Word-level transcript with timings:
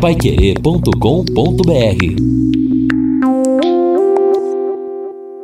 paiquerê.com.br 0.00 2.48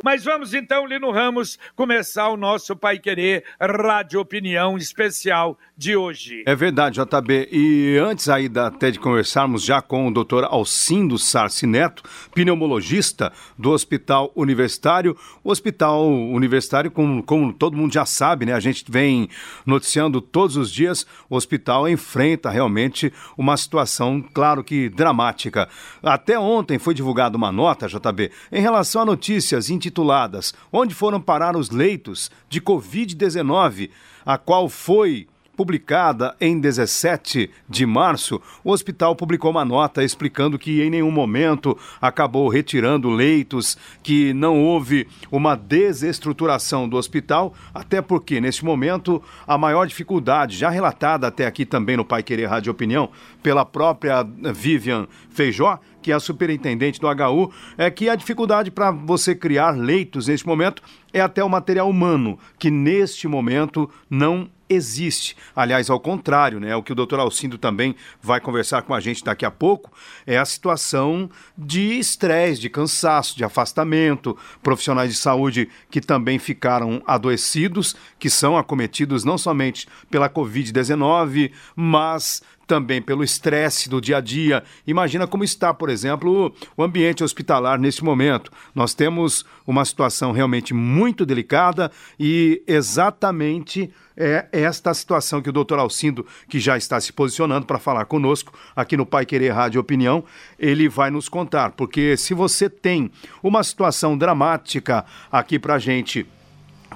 mas 0.05 0.23
vamos 0.23 0.53
então, 0.53 0.85
Lino 0.85 1.11
Ramos, 1.11 1.57
começar 1.75 2.29
o 2.29 2.37
nosso 2.37 2.75
Pai 2.75 2.99
Querer 2.99 3.43
Rádio 3.59 4.19
Opinião 4.19 4.77
especial 4.77 5.57
de 5.77 5.95
hoje. 5.95 6.43
É 6.45 6.55
verdade, 6.55 6.99
JB. 6.99 7.49
E 7.51 7.97
antes 7.97 8.29
aí 8.29 8.49
até 8.55 8.91
de 8.91 8.99
conversarmos 8.99 9.63
já 9.63 9.81
com 9.81 10.07
o 10.07 10.13
doutor 10.13 10.45
Alcindo 10.45 11.17
Sarci 11.17 11.67
Neto, 11.67 12.03
pneumologista 12.33 13.31
do 13.57 13.71
Hospital 13.71 14.31
Universitário. 14.35 15.17
O 15.43 15.51
Hospital 15.51 16.07
Universitário, 16.07 16.89
como, 16.89 17.21
como 17.21 17.51
todo 17.51 17.75
mundo 17.75 17.93
já 17.93 18.05
sabe, 18.05 18.45
né? 18.45 18.53
A 18.53 18.59
gente 18.59 18.85
vem 18.87 19.27
noticiando 19.65 20.21
todos 20.21 20.55
os 20.55 20.71
dias, 20.71 21.05
o 21.29 21.35
hospital 21.35 21.89
enfrenta 21.89 22.49
realmente 22.49 23.11
uma 23.37 23.57
situação, 23.57 24.23
claro 24.33 24.63
que 24.63 24.89
dramática. 24.89 25.67
Até 26.01 26.39
ontem 26.39 26.79
foi 26.79 26.93
divulgada 26.93 27.35
uma 27.35 27.51
nota, 27.51 27.87
JB, 27.87 28.31
em 28.51 28.61
relação 28.61 29.01
a 29.01 29.05
notícias 29.05 29.69
intituladas 29.69 30.53
Onde 30.71 30.93
foram 30.93 31.21
parar 31.21 31.55
os 31.55 31.69
leitos 31.69 32.29
de 32.49 32.61
Covid-19, 32.61 33.89
a 34.25 34.37
qual 34.37 34.67
foi 34.67 35.27
publicada 35.55 36.35
em 36.39 36.59
17 36.59 37.49
de 37.67 37.85
março, 37.85 38.41
o 38.63 38.71
hospital 38.71 39.15
publicou 39.15 39.51
uma 39.51 39.65
nota 39.65 40.03
explicando 40.03 40.59
que 40.59 40.81
em 40.81 40.89
nenhum 40.89 41.11
momento 41.11 41.77
acabou 42.01 42.47
retirando 42.49 43.09
leitos, 43.09 43.77
que 44.03 44.33
não 44.33 44.63
houve 44.63 45.07
uma 45.31 45.55
desestruturação 45.55 46.87
do 46.87 46.97
hospital, 46.97 47.53
até 47.73 48.01
porque 48.01 48.41
neste 48.41 48.65
momento 48.65 49.21
a 49.47 49.57
maior 49.57 49.87
dificuldade, 49.87 50.57
já 50.57 50.69
relatada 50.69 51.27
até 51.27 51.45
aqui 51.45 51.65
também 51.65 51.97
no 51.97 52.05
Pai 52.05 52.21
Querer 52.21 52.47
Rádio 52.47 52.71
Opinião, 52.71 53.09
pela 53.41 53.65
própria 53.65 54.23
Vivian 54.23 55.07
Feijó, 55.29 55.79
que 56.01 56.11
é 56.11 56.15
a 56.15 56.19
superintendente 56.19 57.01
do 57.01 57.07
HU, 57.07 57.51
é 57.77 57.89
que 57.89 58.09
a 58.09 58.15
dificuldade 58.15 58.69
para 58.69 58.91
você 58.91 59.33
criar 59.33 59.71
leitos 59.71 60.27
neste 60.27 60.45
momento 60.45 60.83
é 61.11 61.19
até 61.19 61.43
o 61.43 61.49
material 61.49 61.89
humano, 61.89 62.37
que 62.59 62.69
neste 62.69 63.27
momento 63.27 63.89
não 64.07 64.47
existe. 64.69 65.35
Aliás, 65.55 65.89
ao 65.89 65.99
contrário, 65.99 66.59
né? 66.59 66.75
O 66.75 66.83
que 66.83 66.91
o 66.91 66.95
doutor 66.95 67.19
Alcindo 67.19 67.57
também 67.57 67.95
vai 68.21 68.39
conversar 68.39 68.81
com 68.81 68.93
a 68.93 68.99
gente 68.99 69.23
daqui 69.23 69.45
a 69.45 69.51
pouco 69.51 69.91
é 70.25 70.37
a 70.37 70.45
situação 70.45 71.29
de 71.57 71.99
estresse, 71.99 72.61
de 72.61 72.69
cansaço, 72.69 73.37
de 73.37 73.43
afastamento, 73.43 74.37
profissionais 74.63 75.11
de 75.11 75.17
saúde 75.17 75.69
que 75.89 76.01
também 76.01 76.39
ficaram 76.39 77.01
adoecidos, 77.05 77.95
que 78.17 78.29
são 78.29 78.57
acometidos 78.57 79.23
não 79.23 79.37
somente 79.37 79.87
pela 80.09 80.29
Covid-19, 80.29 81.51
mas 81.75 82.41
também 82.65 83.01
pelo 83.01 83.23
estresse 83.23 83.89
do 83.89 84.01
dia 84.01 84.17
a 84.17 84.21
dia. 84.21 84.63
Imagina 84.85 85.27
como 85.27 85.43
está, 85.43 85.73
por 85.73 85.89
exemplo, 85.89 86.53
o 86.75 86.83
ambiente 86.83 87.23
hospitalar 87.23 87.79
neste 87.79 88.03
momento. 88.03 88.51
Nós 88.73 88.93
temos 88.93 89.45
uma 89.65 89.85
situação 89.85 90.31
realmente 90.31 90.73
muito 90.73 91.25
delicada 91.25 91.91
e 92.19 92.61
exatamente 92.67 93.91
é 94.17 94.47
esta 94.51 94.93
situação 94.93 95.41
que 95.41 95.49
o 95.49 95.53
doutor 95.53 95.77
Alcindo, 95.77 96.25
que 96.47 96.57
já 96.57 96.77
está 96.77 96.99
se 97.01 97.11
posicionando 97.11 97.65
para 97.65 97.77
falar 97.77 98.05
conosco 98.05 98.53
aqui 98.73 98.95
no 98.95 99.05
Pai 99.05 99.25
Querer 99.25 99.49
Rádio 99.49 99.81
Opinião, 99.81 100.23
ele 100.57 100.87
vai 100.87 101.11
nos 101.11 101.27
contar. 101.27 101.71
Porque 101.71 102.15
se 102.15 102.33
você 102.33 102.69
tem 102.69 103.11
uma 103.43 103.61
situação 103.63 104.17
dramática 104.17 105.05
aqui 105.29 105.59
para 105.59 105.75
a 105.75 105.79
gente 105.79 106.25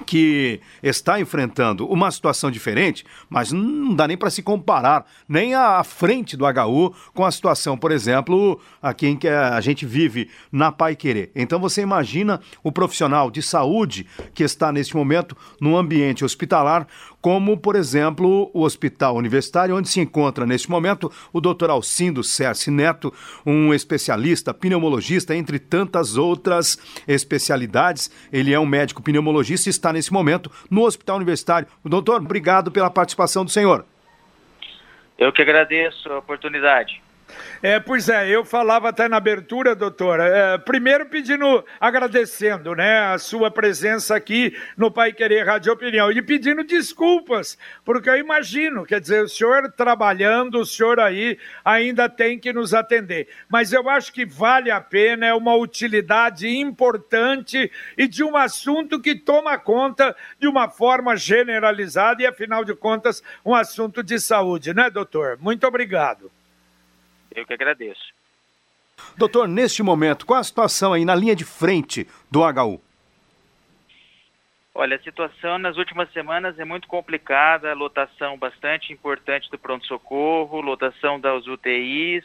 que 0.06 0.60
está 0.82 1.20
enfrentando 1.20 1.86
uma 1.86 2.10
situação 2.10 2.50
diferente, 2.50 3.04
mas 3.28 3.52
não 3.52 3.94
dá 3.94 4.06
nem 4.06 4.16
para 4.16 4.30
se 4.30 4.42
comparar 4.42 5.06
nem 5.28 5.54
à 5.54 5.82
frente 5.84 6.36
do 6.36 6.44
HU 6.44 6.94
com 7.14 7.24
a 7.24 7.30
situação, 7.30 7.76
por 7.76 7.92
exemplo, 7.92 8.60
aqui 8.82 9.06
em 9.06 9.16
que 9.16 9.28
a 9.28 9.60
gente 9.60 9.86
vive 9.86 10.28
na 10.50 10.72
Pai 10.72 10.96
Querer. 10.96 11.30
Então 11.34 11.60
você 11.60 11.82
imagina 11.82 12.40
o 12.62 12.72
profissional 12.72 13.30
de 13.30 13.42
saúde 13.42 14.06
que 14.34 14.42
está 14.42 14.72
neste 14.72 14.96
momento 14.96 15.36
no 15.60 15.76
ambiente 15.76 16.24
hospitalar 16.24 16.86
como, 17.20 17.56
por 17.56 17.76
exemplo, 17.76 18.50
o 18.54 18.62
Hospital 18.62 19.16
Universitário, 19.16 19.76
onde 19.76 19.88
se 19.88 20.00
encontra 20.00 20.46
neste 20.46 20.70
momento 20.70 21.12
o 21.32 21.40
Dr. 21.40 21.70
Alcindo 21.70 22.24
Cerci 22.24 22.70
Neto, 22.70 23.12
um 23.44 23.74
especialista, 23.74 24.54
pneumologista, 24.54 25.34
entre 25.34 25.58
tantas 25.58 26.16
outras 26.16 26.78
especialidades. 27.06 28.10
Ele 28.32 28.54
é 28.54 28.58
um 28.58 28.66
médico 28.66 29.02
pneumologista 29.02 29.68
e 29.68 29.70
está 29.70 29.92
nesse 29.92 30.12
momento 30.12 30.50
no 30.70 30.82
Hospital 30.82 31.16
Universitário. 31.16 31.68
Doutor, 31.84 32.20
obrigado 32.20 32.70
pela 32.70 32.90
participação 32.90 33.44
do 33.44 33.50
senhor. 33.50 33.84
Eu 35.18 35.32
que 35.32 35.42
agradeço 35.42 36.10
a 36.10 36.18
oportunidade. 36.18 37.02
É, 37.62 37.78
pois 37.78 38.08
é, 38.08 38.28
eu 38.28 38.44
falava 38.44 38.88
até 38.88 39.08
na 39.08 39.16
abertura, 39.16 39.74
doutora, 39.74 40.24
é, 40.24 40.58
primeiro 40.58 41.06
pedindo, 41.06 41.64
agradecendo, 41.78 42.74
né, 42.74 43.00
a 43.00 43.18
sua 43.18 43.50
presença 43.50 44.16
aqui 44.16 44.56
no 44.76 44.90
Pai 44.90 45.12
Querer 45.12 45.46
Rádio 45.46 45.72
Opinião 45.72 46.10
e 46.10 46.22
pedindo 46.22 46.64
desculpas, 46.64 47.58
porque 47.84 48.08
eu 48.08 48.16
imagino, 48.16 48.84
quer 48.84 49.00
dizer, 49.00 49.24
o 49.24 49.28
senhor 49.28 49.70
trabalhando, 49.72 50.60
o 50.60 50.66
senhor 50.66 50.98
aí 50.98 51.38
ainda 51.64 52.08
tem 52.08 52.38
que 52.38 52.52
nos 52.52 52.72
atender, 52.72 53.28
mas 53.48 53.72
eu 53.72 53.88
acho 53.88 54.12
que 54.12 54.24
vale 54.24 54.70
a 54.70 54.80
pena, 54.80 55.26
é 55.26 55.34
uma 55.34 55.54
utilidade 55.54 56.48
importante 56.48 57.70
e 57.96 58.08
de 58.08 58.24
um 58.24 58.36
assunto 58.36 59.00
que 59.00 59.14
toma 59.14 59.58
conta 59.58 60.16
de 60.38 60.48
uma 60.48 60.68
forma 60.68 61.16
generalizada 61.16 62.22
e, 62.22 62.26
afinal 62.26 62.64
de 62.64 62.74
contas, 62.74 63.22
um 63.44 63.54
assunto 63.54 64.02
de 64.02 64.18
saúde, 64.18 64.72
né, 64.72 64.90
doutor? 64.90 65.38
Muito 65.40 65.66
obrigado. 65.66 66.30
Eu 67.34 67.46
que 67.46 67.52
agradeço. 67.52 68.12
Doutor, 69.16 69.48
neste 69.48 69.82
momento, 69.82 70.26
qual 70.26 70.40
a 70.40 70.44
situação 70.44 70.92
aí 70.92 71.04
na 71.04 71.14
linha 71.14 71.34
de 71.34 71.44
frente 71.44 72.06
do 72.30 72.40
HU? 72.40 72.80
Olha, 74.74 74.96
a 74.96 75.02
situação 75.02 75.58
nas 75.58 75.76
últimas 75.76 76.10
semanas 76.12 76.58
é 76.58 76.64
muito 76.64 76.86
complicada, 76.86 77.74
lotação 77.74 78.38
bastante 78.38 78.92
importante 78.92 79.50
do 79.50 79.58
pronto-socorro, 79.58 80.60
lotação 80.60 81.18
das 81.18 81.46
UTIs, 81.46 82.24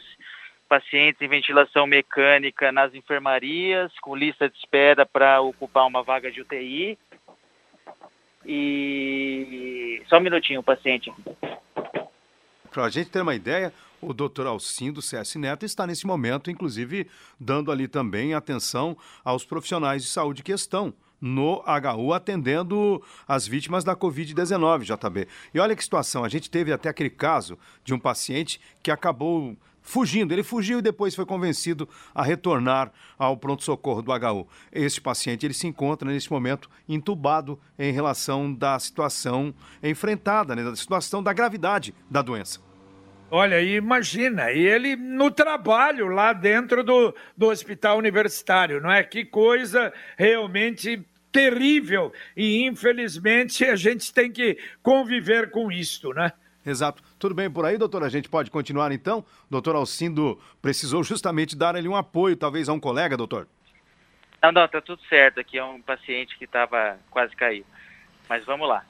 pacientes 0.68 1.20
em 1.20 1.28
ventilação 1.28 1.86
mecânica 1.86 2.70
nas 2.70 2.94
enfermarias, 2.94 3.92
com 4.00 4.16
lista 4.16 4.48
de 4.48 4.56
espera 4.56 5.04
para 5.04 5.40
ocupar 5.40 5.86
uma 5.86 6.02
vaga 6.02 6.30
de 6.30 6.40
UTI. 6.40 6.98
E 8.44 10.02
só 10.06 10.18
um 10.18 10.20
minutinho, 10.20 10.62
paciente. 10.62 11.12
Para 12.76 12.84
a 12.84 12.90
gente 12.90 13.08
ter 13.08 13.22
uma 13.22 13.34
ideia, 13.34 13.72
o 14.02 14.12
doutor 14.12 14.46
Alcindo 14.46 15.00
CS 15.00 15.36
Neto 15.36 15.64
está 15.64 15.86
nesse 15.86 16.06
momento, 16.06 16.50
inclusive, 16.50 17.06
dando 17.40 17.72
ali 17.72 17.88
também 17.88 18.34
atenção 18.34 18.94
aos 19.24 19.46
profissionais 19.46 20.02
de 20.02 20.10
saúde 20.10 20.42
que 20.42 20.52
estão 20.52 20.92
no 21.18 21.64
HU 21.64 22.12
atendendo 22.12 23.02
as 23.26 23.46
vítimas 23.46 23.82
da 23.82 23.96
Covid-19, 23.96 24.82
JB. 24.82 25.26
E 25.54 25.58
olha 25.58 25.74
que 25.74 25.82
situação, 25.82 26.22
a 26.22 26.28
gente 26.28 26.50
teve 26.50 26.70
até 26.70 26.90
aquele 26.90 27.08
caso 27.08 27.58
de 27.82 27.94
um 27.94 27.98
paciente 27.98 28.60
que 28.82 28.90
acabou 28.90 29.56
fugindo. 29.80 30.34
Ele 30.34 30.42
fugiu 30.42 30.80
e 30.80 30.82
depois 30.82 31.14
foi 31.14 31.24
convencido 31.24 31.88
a 32.14 32.22
retornar 32.22 32.92
ao 33.18 33.38
pronto-socorro 33.38 34.02
do 34.02 34.12
HU. 34.12 34.46
Este 34.70 35.00
paciente 35.00 35.46
ele 35.46 35.54
se 35.54 35.66
encontra 35.66 36.10
neste 36.10 36.30
momento 36.30 36.68
entubado 36.86 37.58
em 37.78 37.90
relação 37.90 38.52
da 38.52 38.78
situação 38.78 39.54
enfrentada, 39.82 40.54
né, 40.54 40.62
da 40.62 40.76
situação 40.76 41.22
da 41.22 41.32
gravidade 41.32 41.94
da 42.10 42.20
doença. 42.20 42.65
Olha, 43.30 43.60
imagina, 43.60 44.52
e 44.52 44.64
ele 44.64 44.94
no 44.94 45.30
trabalho 45.30 46.06
lá 46.06 46.32
dentro 46.32 46.84
do, 46.84 47.14
do 47.36 47.48
hospital 47.48 47.98
universitário, 47.98 48.80
não 48.80 48.90
é? 48.90 49.02
Que 49.02 49.24
coisa 49.24 49.92
realmente 50.16 51.04
terrível 51.32 52.12
e 52.36 52.64
infelizmente 52.64 53.64
a 53.64 53.74
gente 53.74 54.12
tem 54.12 54.30
que 54.30 54.58
conviver 54.82 55.50
com 55.50 55.70
isto, 55.72 56.12
né? 56.14 56.32
Exato. 56.64 57.02
Tudo 57.18 57.34
bem 57.34 57.50
por 57.50 57.64
aí, 57.64 57.76
doutor? 57.76 58.02
A 58.02 58.08
gente 58.08 58.28
pode 58.28 58.50
continuar 58.50 58.90
então? 58.90 59.24
Doutor 59.50 59.76
Alcindo 59.76 60.40
precisou 60.62 61.02
justamente 61.04 61.56
dar 61.56 61.76
ali 61.76 61.88
um 61.88 61.94
apoio, 61.94 62.36
talvez 62.36 62.68
a 62.68 62.72
um 62.72 62.80
colega, 62.80 63.16
doutor? 63.16 63.46
Não, 64.42 64.52
não, 64.52 64.68
tá 64.68 64.80
tudo 64.80 65.00
certo. 65.08 65.40
Aqui 65.40 65.58
é 65.58 65.64
um 65.64 65.80
paciente 65.80 66.36
que 66.38 66.44
estava 66.44 66.98
quase 67.10 67.34
caído. 67.36 67.66
Mas 68.28 68.44
vamos 68.44 68.68
lá. 68.68 68.84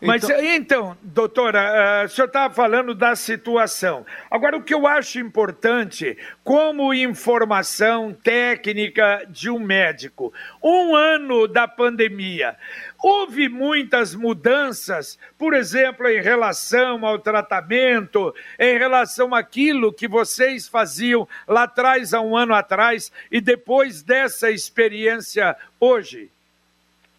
Mas 0.00 0.24
então, 0.24 0.44
então 0.44 0.98
doutora, 1.02 2.02
uh, 2.02 2.06
o 2.06 2.08
senhor 2.08 2.26
estava 2.26 2.52
falando 2.54 2.94
da 2.94 3.16
situação. 3.16 4.06
Agora, 4.30 4.56
o 4.56 4.62
que 4.62 4.74
eu 4.74 4.86
acho 4.86 5.18
importante, 5.18 6.16
como 6.44 6.94
informação 6.94 8.12
técnica 8.12 9.26
de 9.28 9.50
um 9.50 9.58
médico, 9.58 10.32
um 10.62 10.94
ano 10.94 11.48
da 11.48 11.66
pandemia, 11.66 12.56
houve 13.02 13.48
muitas 13.48 14.14
mudanças, 14.14 15.18
por 15.36 15.54
exemplo, 15.54 16.08
em 16.08 16.20
relação 16.20 17.04
ao 17.04 17.18
tratamento, 17.18 18.34
em 18.58 18.78
relação 18.78 19.34
àquilo 19.34 19.92
que 19.92 20.08
vocês 20.08 20.68
faziam 20.68 21.28
lá 21.46 21.64
atrás, 21.64 22.14
há 22.14 22.20
um 22.20 22.36
ano 22.36 22.54
atrás, 22.54 23.10
e 23.30 23.40
depois 23.40 24.02
dessa 24.02 24.50
experiência 24.50 25.56
hoje? 25.80 26.30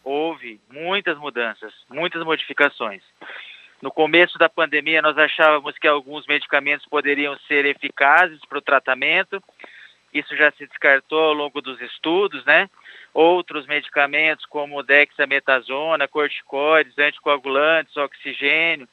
Houve 0.03 0.59
muitas 0.71 1.17
mudanças, 1.17 1.73
muitas 1.89 2.23
modificações. 2.23 3.01
No 3.81 3.91
começo 3.91 4.37
da 4.37 4.49
pandemia, 4.49 5.01
nós 5.01 5.17
achávamos 5.17 5.77
que 5.77 5.87
alguns 5.87 6.27
medicamentos 6.27 6.85
poderiam 6.85 7.37
ser 7.47 7.65
eficazes 7.65 8.39
para 8.45 8.57
o 8.57 8.61
tratamento. 8.61 9.41
Isso 10.13 10.35
já 10.35 10.51
se 10.51 10.67
descartou 10.67 11.19
ao 11.19 11.33
longo 11.33 11.61
dos 11.61 11.79
estudos, 11.81 12.43
né? 12.43 12.69
Outros 13.13 13.65
medicamentos, 13.67 14.45
como 14.45 14.83
dexametasona, 14.83 16.07
corticoides, 16.07 16.97
anticoagulantes, 16.97 17.95
oxigênio, 17.95 18.87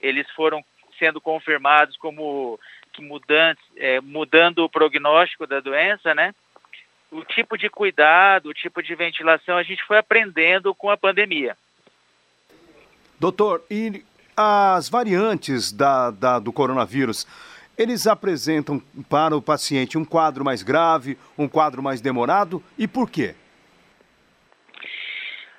eles 0.00 0.28
foram 0.32 0.62
sendo 0.98 1.20
confirmados 1.20 1.96
como 1.96 2.58
mudantes, 2.98 3.64
é, 3.76 4.00
mudando 4.00 4.64
o 4.64 4.68
prognóstico 4.68 5.46
da 5.46 5.60
doença, 5.60 6.14
né? 6.14 6.34
O 7.10 7.24
tipo 7.24 7.56
de 7.56 7.70
cuidado, 7.70 8.50
o 8.50 8.54
tipo 8.54 8.82
de 8.82 8.94
ventilação, 8.94 9.56
a 9.56 9.62
gente 9.62 9.82
foi 9.84 9.98
aprendendo 9.98 10.74
com 10.74 10.90
a 10.90 10.96
pandemia. 10.96 11.56
Doutor, 13.18 13.64
e 13.70 14.04
as 14.36 14.88
variantes 14.88 15.72
da, 15.72 16.10
da, 16.10 16.38
do 16.38 16.52
coronavírus, 16.52 17.26
eles 17.76 18.06
apresentam 18.06 18.80
para 19.08 19.36
o 19.36 19.42
paciente 19.42 19.96
um 19.96 20.04
quadro 20.04 20.44
mais 20.44 20.62
grave, 20.62 21.18
um 21.36 21.48
quadro 21.48 21.82
mais 21.82 22.00
demorado 22.00 22.62
e 22.76 22.86
por 22.86 23.10
quê? 23.10 23.34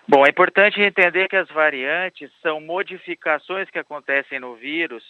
Bom, 0.08 0.26
é 0.26 0.30
importante 0.30 0.82
entender 0.82 1.28
que 1.28 1.36
as 1.36 1.48
variantes 1.50 2.32
são 2.42 2.60
modificações 2.60 3.70
que 3.70 3.78
acontecem 3.78 4.40
no 4.40 4.56
vírus 4.56 5.04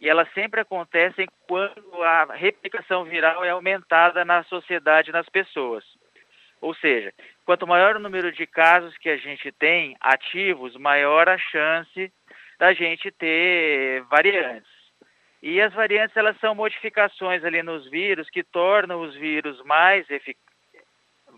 e 0.00 0.08
elas 0.08 0.32
sempre 0.32 0.60
acontecem 0.60 1.28
quando 1.46 2.02
a 2.02 2.32
replicação 2.34 3.04
viral 3.04 3.44
é 3.44 3.50
aumentada 3.50 4.24
na 4.24 4.42
sociedade, 4.44 5.12
nas 5.12 5.28
pessoas. 5.28 5.84
Ou 6.60 6.74
seja, 6.74 7.12
quanto 7.44 7.66
maior 7.66 7.96
o 7.96 8.00
número 8.00 8.32
de 8.32 8.46
casos 8.46 8.96
que 8.98 9.08
a 9.08 9.16
gente 9.16 9.52
tem 9.52 9.96
ativos, 10.00 10.76
maior 10.76 11.28
a 11.28 11.36
chance 11.36 12.12
da 12.58 12.72
gente 12.72 13.10
ter 13.10 14.02
variantes. 14.04 14.70
E 15.42 15.60
as 15.60 15.72
variantes 15.72 16.16
elas 16.16 16.38
são 16.38 16.54
modificações 16.54 17.42
ali 17.44 17.62
nos 17.62 17.88
vírus 17.90 18.28
que 18.28 18.42
tornam 18.42 19.00
os 19.00 19.14
vírus 19.14 19.62
mais 19.64 20.06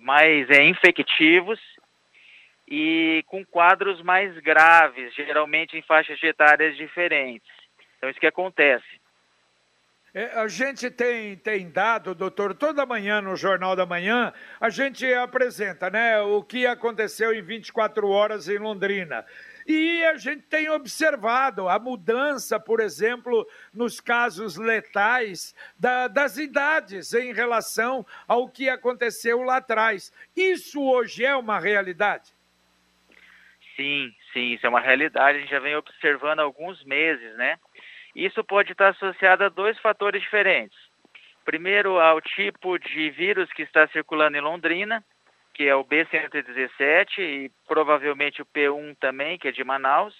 mais 0.00 0.50
é, 0.50 0.64
infectivos 0.64 1.60
e 2.66 3.22
com 3.28 3.44
quadros 3.44 4.02
mais 4.02 4.36
graves, 4.38 5.14
geralmente 5.14 5.76
em 5.76 5.82
faixas 5.82 6.20
etárias 6.20 6.76
diferentes. 6.76 7.61
Então, 8.02 8.10
isso 8.10 8.18
que 8.18 8.26
acontece. 8.26 9.00
É, 10.12 10.40
a 10.40 10.48
gente 10.48 10.90
tem, 10.90 11.36
tem 11.36 11.70
dado, 11.70 12.16
doutor, 12.16 12.52
toda 12.52 12.84
manhã 12.84 13.20
no 13.20 13.36
Jornal 13.36 13.76
da 13.76 13.86
Manhã, 13.86 14.32
a 14.60 14.68
gente 14.68 15.06
apresenta 15.14 15.88
né, 15.88 16.20
o 16.20 16.42
que 16.42 16.66
aconteceu 16.66 17.32
em 17.32 17.40
24 17.40 18.08
horas 18.08 18.48
em 18.48 18.58
Londrina. 18.58 19.24
E 19.68 20.04
a 20.06 20.16
gente 20.16 20.42
tem 20.42 20.68
observado 20.68 21.68
a 21.68 21.78
mudança, 21.78 22.58
por 22.58 22.80
exemplo, 22.80 23.46
nos 23.72 24.00
casos 24.00 24.56
letais 24.56 25.54
da, 25.78 26.08
das 26.08 26.38
idades 26.38 27.14
em 27.14 27.32
relação 27.32 28.04
ao 28.26 28.48
que 28.48 28.68
aconteceu 28.68 29.42
lá 29.42 29.58
atrás. 29.58 30.12
Isso 30.36 30.82
hoje 30.82 31.24
é 31.24 31.36
uma 31.36 31.60
realidade? 31.60 32.32
Sim, 33.76 34.12
sim, 34.32 34.52
isso 34.52 34.66
é 34.66 34.68
uma 34.68 34.80
realidade. 34.80 35.38
A 35.38 35.40
gente 35.40 35.50
já 35.50 35.58
vem 35.58 35.76
observando 35.76 36.40
há 36.40 36.42
alguns 36.42 36.82
meses, 36.84 37.34
né? 37.36 37.58
Isso 38.14 38.44
pode 38.44 38.72
estar 38.72 38.88
associado 38.88 39.44
a 39.44 39.48
dois 39.48 39.78
fatores 39.78 40.22
diferentes. 40.22 40.76
Primeiro, 41.44 41.98
ao 41.98 42.20
tipo 42.20 42.78
de 42.78 43.10
vírus 43.10 43.52
que 43.52 43.62
está 43.62 43.86
circulando 43.88 44.36
em 44.36 44.40
Londrina, 44.40 45.02
que 45.54 45.64
é 45.64 45.74
o 45.74 45.84
B117 45.84 47.18
e 47.18 47.50
provavelmente 47.66 48.40
o 48.42 48.46
P1 48.46 48.96
também, 48.98 49.38
que 49.38 49.48
é 49.48 49.52
de 49.52 49.64
Manaus. 49.64 50.14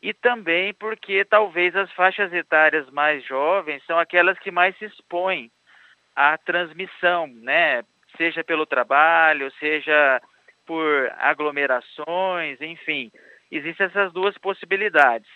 E 0.00 0.14
também 0.14 0.72
porque 0.74 1.24
talvez 1.24 1.74
as 1.74 1.92
faixas 1.92 2.32
etárias 2.32 2.88
mais 2.90 3.24
jovens 3.24 3.84
são 3.84 3.98
aquelas 3.98 4.38
que 4.38 4.50
mais 4.50 4.76
se 4.78 4.84
expõem 4.84 5.50
à 6.14 6.38
transmissão, 6.38 7.26
né? 7.26 7.82
Seja 8.16 8.42
pelo 8.42 8.64
trabalho, 8.64 9.50
seja 9.58 10.22
por 10.64 11.12
aglomerações, 11.18 12.60
enfim. 12.60 13.10
Existem 13.50 13.86
essas 13.86 14.12
duas 14.12 14.36
possibilidades. 14.38 15.28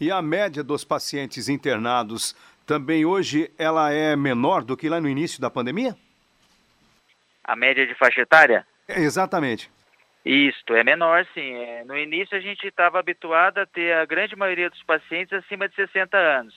E 0.00 0.10
a 0.10 0.20
média 0.20 0.62
dos 0.62 0.84
pacientes 0.84 1.48
internados 1.48 2.34
também 2.66 3.04
hoje 3.04 3.50
ela 3.58 3.92
é 3.92 4.16
menor 4.16 4.64
do 4.64 4.76
que 4.76 4.88
lá 4.88 5.00
no 5.00 5.08
início 5.08 5.40
da 5.40 5.50
pandemia? 5.50 5.94
A 7.44 7.54
média 7.54 7.86
de 7.86 7.94
faixa 7.94 8.22
etária? 8.22 8.66
É, 8.88 9.00
exatamente. 9.00 9.70
Isto, 10.24 10.74
é 10.74 10.82
menor 10.82 11.26
sim. 11.34 11.54
É, 11.54 11.84
no 11.84 11.96
início 11.96 12.36
a 12.36 12.40
gente 12.40 12.66
estava 12.66 12.98
habituado 12.98 13.58
a 13.58 13.66
ter 13.66 13.92
a 13.92 14.06
grande 14.06 14.34
maioria 14.34 14.70
dos 14.70 14.82
pacientes 14.82 15.32
acima 15.34 15.68
de 15.68 15.74
60 15.74 16.16
anos. 16.16 16.54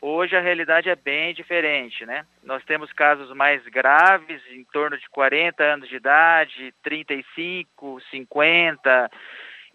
Hoje 0.00 0.36
a 0.36 0.40
realidade 0.40 0.88
é 0.88 0.94
bem 0.94 1.34
diferente, 1.34 2.06
né? 2.06 2.24
Nós 2.44 2.62
temos 2.64 2.92
casos 2.92 3.34
mais 3.34 3.66
graves, 3.66 4.40
em 4.50 4.62
torno 4.64 4.96
de 4.96 5.08
40 5.08 5.64
anos 5.64 5.88
de 5.88 5.96
idade, 5.96 6.72
35, 6.82 8.00
50, 8.10 9.10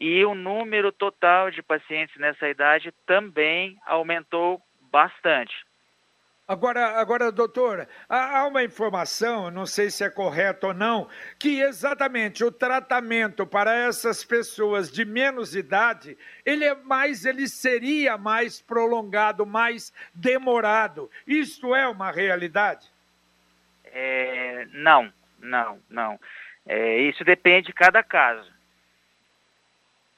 e 0.02 0.26
o 0.26 0.34
número 0.34 0.92
total 0.92 1.52
de 1.52 1.62
pacientes 1.62 2.18
nessa 2.18 2.50
idade 2.50 2.92
também 3.06 3.78
aumentou 3.86 4.60
bastante. 4.92 5.54
Agora, 6.48 7.00
agora, 7.00 7.32
doutor, 7.32 7.88
há 8.10 8.48
uma 8.48 8.64
informação, 8.64 9.52
não 9.52 9.68
sei 9.68 9.92
se 9.92 10.04
é 10.04 10.10
correto 10.10 10.68
ou 10.68 10.74
não, 10.74 11.08
que 11.38 11.62
exatamente 11.62 12.44
o 12.44 12.52
tratamento 12.52 13.46
para 13.46 13.76
essas 13.76 14.26
pessoas 14.26 14.92
de 14.92 15.06
menos 15.06 15.56
idade, 15.56 16.18
ele 16.44 16.66
é 16.66 16.74
mais, 16.74 17.24
ele 17.24 17.48
seria 17.48 18.18
mais 18.18 18.60
prolongado, 18.60 19.46
mais 19.46 19.94
demorado. 20.16 21.12
Isto 21.28 21.76
é 21.76 21.88
uma 21.88 22.10
realidade? 22.10 22.92
É, 23.86 24.68
não, 24.74 25.14
não, 25.40 25.80
não. 25.88 26.20
É, 26.66 27.02
isso 27.02 27.24
depende 27.24 27.68
de 27.68 27.74
cada 27.74 28.02
caso. 28.02 28.52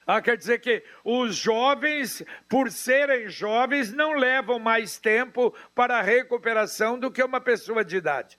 Ah, 0.06 0.22
quer 0.22 0.38
dizer 0.38 0.60
que 0.60 0.84
os 1.04 1.36
jovens, 1.36 2.24
por 2.50 2.70
serem 2.70 3.30
jovens, 3.30 3.94
não 3.94 4.14
levam 4.14 4.60
mais 4.60 5.00
tempo 5.00 5.56
para 5.74 5.98
a 5.98 6.02
recuperação 6.02 7.00
do 7.00 7.12
que 7.12 7.24
uma 7.24 7.40
pessoa 7.40 7.84
de 7.84 7.98
idade. 7.98 8.38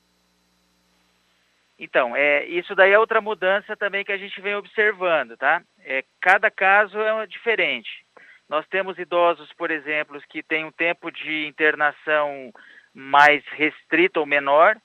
Então, 1.78 2.14
é, 2.14 2.44
isso 2.46 2.75
daí 2.75 2.93
é 2.93 2.99
outra 2.99 3.20
mudança 3.20 3.76
também 3.76 4.05
que 4.05 4.12
a 4.12 4.19
gente 4.19 4.40
vem 4.40 4.55
observando, 4.55 5.37
tá? 5.37 5.62
É, 5.81 6.05
cada 6.20 6.50
caso 6.50 7.00
é 7.00 7.26
diferente. 7.26 8.05
Nós 8.49 8.66
temos 8.69 8.99
idosos, 8.99 9.52
por 9.55 9.70
exemplo, 9.70 10.20
que 10.28 10.43
têm 10.43 10.64
um 10.64 10.70
tempo 10.70 11.11
de 11.11 11.46
internação 11.46 12.52
mais 12.94 13.42
restrito 13.49 14.21
ou 14.21 14.26
menor, 14.26 14.76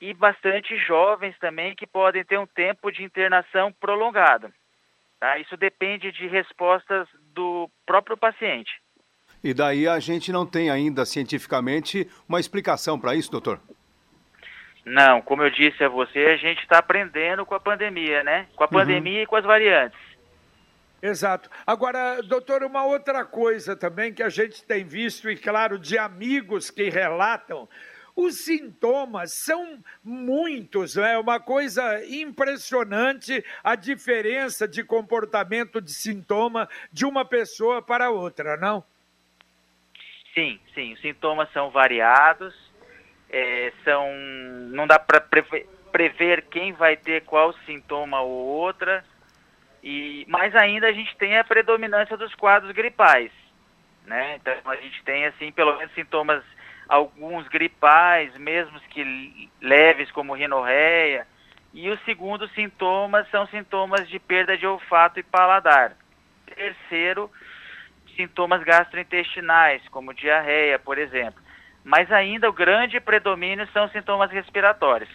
e 0.00 0.14
bastante 0.14 0.76
jovens 0.76 1.36
também 1.38 1.74
que 1.74 1.86
podem 1.86 2.24
ter 2.24 2.38
um 2.38 2.46
tempo 2.46 2.90
de 2.92 3.02
internação 3.02 3.72
prolongado. 3.72 4.52
Tá? 5.20 5.38
Isso 5.38 5.56
depende 5.56 6.12
de 6.12 6.26
respostas 6.28 7.08
do 7.34 7.68
próprio 7.86 8.16
paciente. 8.16 8.70
E 9.42 9.54
daí 9.54 9.86
a 9.86 9.98
gente 9.98 10.32
não 10.32 10.44
tem 10.46 10.70
ainda 10.70 11.04
cientificamente 11.04 12.08
uma 12.28 12.40
explicação 12.40 12.98
para 12.98 13.14
isso, 13.14 13.30
doutor? 13.30 13.60
Não, 14.84 15.20
como 15.20 15.42
eu 15.42 15.50
disse 15.50 15.84
a 15.84 15.88
você, 15.88 16.18
a 16.18 16.36
gente 16.36 16.62
está 16.62 16.78
aprendendo 16.78 17.44
com 17.44 17.54
a 17.54 17.60
pandemia, 17.60 18.22
né? 18.24 18.46
Com 18.56 18.64
a 18.64 18.66
uhum. 18.66 18.72
pandemia 18.72 19.18
uhum. 19.18 19.22
e 19.22 19.26
com 19.26 19.36
as 19.36 19.44
variantes. 19.44 19.98
Exato. 21.00 21.48
Agora, 21.66 22.20
doutor, 22.22 22.64
uma 22.64 22.84
outra 22.84 23.24
coisa 23.24 23.76
também 23.76 24.12
que 24.12 24.22
a 24.22 24.28
gente 24.28 24.64
tem 24.64 24.84
visto, 24.84 25.30
e 25.30 25.36
claro, 25.36 25.78
de 25.78 25.96
amigos 25.96 26.70
que 26.70 26.88
relatam, 26.88 27.68
os 28.18 28.40
sintomas 28.40 29.32
são 29.32 29.78
muitos, 30.02 30.96
é 30.96 31.16
uma 31.16 31.38
coisa 31.38 32.04
impressionante 32.04 33.44
a 33.62 33.76
diferença 33.76 34.66
de 34.66 34.82
comportamento 34.82 35.80
de 35.80 35.94
sintoma 35.94 36.68
de 36.92 37.06
uma 37.06 37.24
pessoa 37.24 37.80
para 37.80 38.10
outra, 38.10 38.56
não? 38.56 38.82
Sim, 40.34 40.58
sim, 40.74 40.94
os 40.94 41.00
sintomas 41.00 41.48
são 41.52 41.70
variados, 41.70 42.52
é, 43.30 43.72
são 43.84 44.12
não 44.72 44.84
dá 44.84 44.98
para 44.98 45.20
prever 45.92 46.42
quem 46.50 46.72
vai 46.72 46.96
ter 46.96 47.22
qual 47.22 47.52
sintoma 47.66 48.20
ou 48.20 48.30
outra, 48.32 49.04
e 49.80 50.26
mais 50.28 50.56
ainda 50.56 50.88
a 50.88 50.92
gente 50.92 51.16
tem 51.18 51.38
a 51.38 51.44
predominância 51.44 52.16
dos 52.16 52.34
quadros 52.34 52.72
gripais, 52.72 53.30
né? 54.04 54.40
Então 54.40 54.72
a 54.72 54.74
gente 54.74 55.04
tem 55.04 55.24
assim 55.26 55.52
pelo 55.52 55.78
menos 55.78 55.94
sintomas 55.94 56.42
alguns 56.88 57.46
gripais, 57.48 58.36
mesmo 58.38 58.80
que 58.90 59.50
leves, 59.60 60.10
como 60.10 60.34
rinorreia. 60.34 61.26
E 61.74 61.90
os 61.90 62.02
segundos 62.04 62.50
sintomas 62.54 63.30
são 63.30 63.46
sintomas 63.48 64.08
de 64.08 64.18
perda 64.18 64.56
de 64.56 64.66
olfato 64.66 65.20
e 65.20 65.22
paladar. 65.22 65.94
Terceiro, 66.46 67.30
sintomas 68.16 68.64
gastrointestinais, 68.64 69.86
como 69.90 70.14
diarreia, 70.14 70.78
por 70.78 70.98
exemplo. 70.98 71.40
Mas 71.84 72.10
ainda 72.10 72.48
o 72.48 72.52
grande 72.52 72.98
predomínio 72.98 73.68
são 73.72 73.88
sintomas 73.90 74.30
respiratórios. 74.30 75.10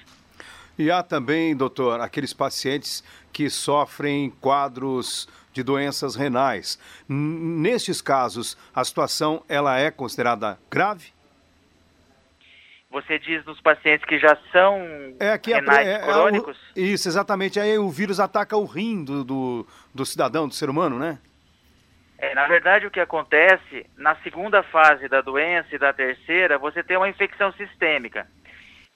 E 0.78 0.90
há 0.90 1.04
também, 1.04 1.56
doutor, 1.56 2.00
aqueles 2.00 2.34
pacientes 2.34 3.04
que 3.32 3.50
sofrem 3.50 4.30
quadros 4.30 5.28
de 5.52 5.62
doenças 5.62 6.16
renais. 6.16 6.80
Nestes 7.08 8.02
casos, 8.02 8.58
a 8.74 8.84
situação 8.84 9.44
ela 9.48 9.78
é 9.78 9.92
considerada 9.92 10.58
grave? 10.72 11.13
Você 12.94 13.18
diz 13.18 13.44
nos 13.44 13.60
pacientes 13.60 14.06
que 14.06 14.20
já 14.20 14.38
são 14.52 14.78
é, 15.20 15.36
que 15.40 15.52
renais 15.52 15.88
é, 15.88 15.94
é, 15.94 16.00
crônicos? 16.00 16.56
É, 16.78 16.80
isso, 16.80 17.08
exatamente. 17.08 17.60
Aí 17.60 17.76
o 17.76 17.90
vírus 17.90 18.20
ataca 18.20 18.56
o 18.56 18.66
rim 18.66 19.04
do, 19.04 19.24
do, 19.24 19.68
do 19.92 20.06
cidadão, 20.06 20.48
do 20.48 20.54
ser 20.54 20.70
humano, 20.70 21.00
né? 21.00 21.18
É, 22.20 22.36
na 22.36 22.46
verdade, 22.46 22.86
o 22.86 22.92
que 22.92 23.00
acontece, 23.00 23.88
na 23.98 24.16
segunda 24.18 24.62
fase 24.62 25.08
da 25.08 25.22
doença 25.22 25.74
e 25.74 25.80
da 25.80 25.92
terceira, 25.92 26.60
você 26.60 26.84
tem 26.84 26.96
uma 26.96 27.10
infecção 27.10 27.52
sistêmica. 27.54 28.28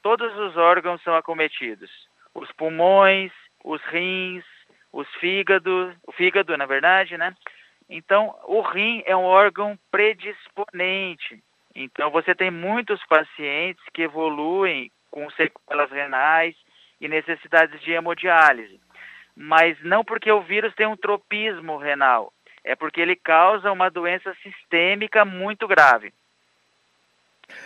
Todos 0.04 0.32
os 0.38 0.56
órgãos 0.56 1.02
são 1.02 1.16
acometidos. 1.16 1.90
Os 2.36 2.52
pulmões, 2.52 3.32
os 3.64 3.82
rins, 3.86 4.46
os 4.94 5.08
fígados, 5.16 5.96
o 6.06 6.12
fígado, 6.12 6.56
na 6.56 6.68
verdade, 6.68 7.18
né? 7.18 7.34
Então, 7.90 8.36
o 8.46 8.62
rim 8.62 9.02
é 9.08 9.16
um 9.16 9.24
órgão 9.24 9.76
predisponente. 9.90 11.42
Então, 11.80 12.10
você 12.10 12.34
tem 12.34 12.50
muitos 12.50 13.00
pacientes 13.06 13.84
que 13.94 14.02
evoluem 14.02 14.92
com 15.12 15.30
sequelas 15.30 15.92
renais 15.92 16.56
e 17.00 17.08
necessidades 17.08 17.80
de 17.82 17.92
hemodiálise. 17.92 18.82
Mas 19.36 19.78
não 19.84 20.04
porque 20.04 20.32
o 20.32 20.42
vírus 20.42 20.74
tem 20.74 20.88
um 20.88 20.98
tropismo 20.98 21.78
renal, 21.78 22.34
é 22.64 22.76
porque 22.76 23.00
ele 23.00 23.16
causa 23.16 23.72
uma 23.72 23.92
doença 23.92 24.36
sistêmica 24.42 25.24
muito 25.24 25.68
grave. 25.68 26.12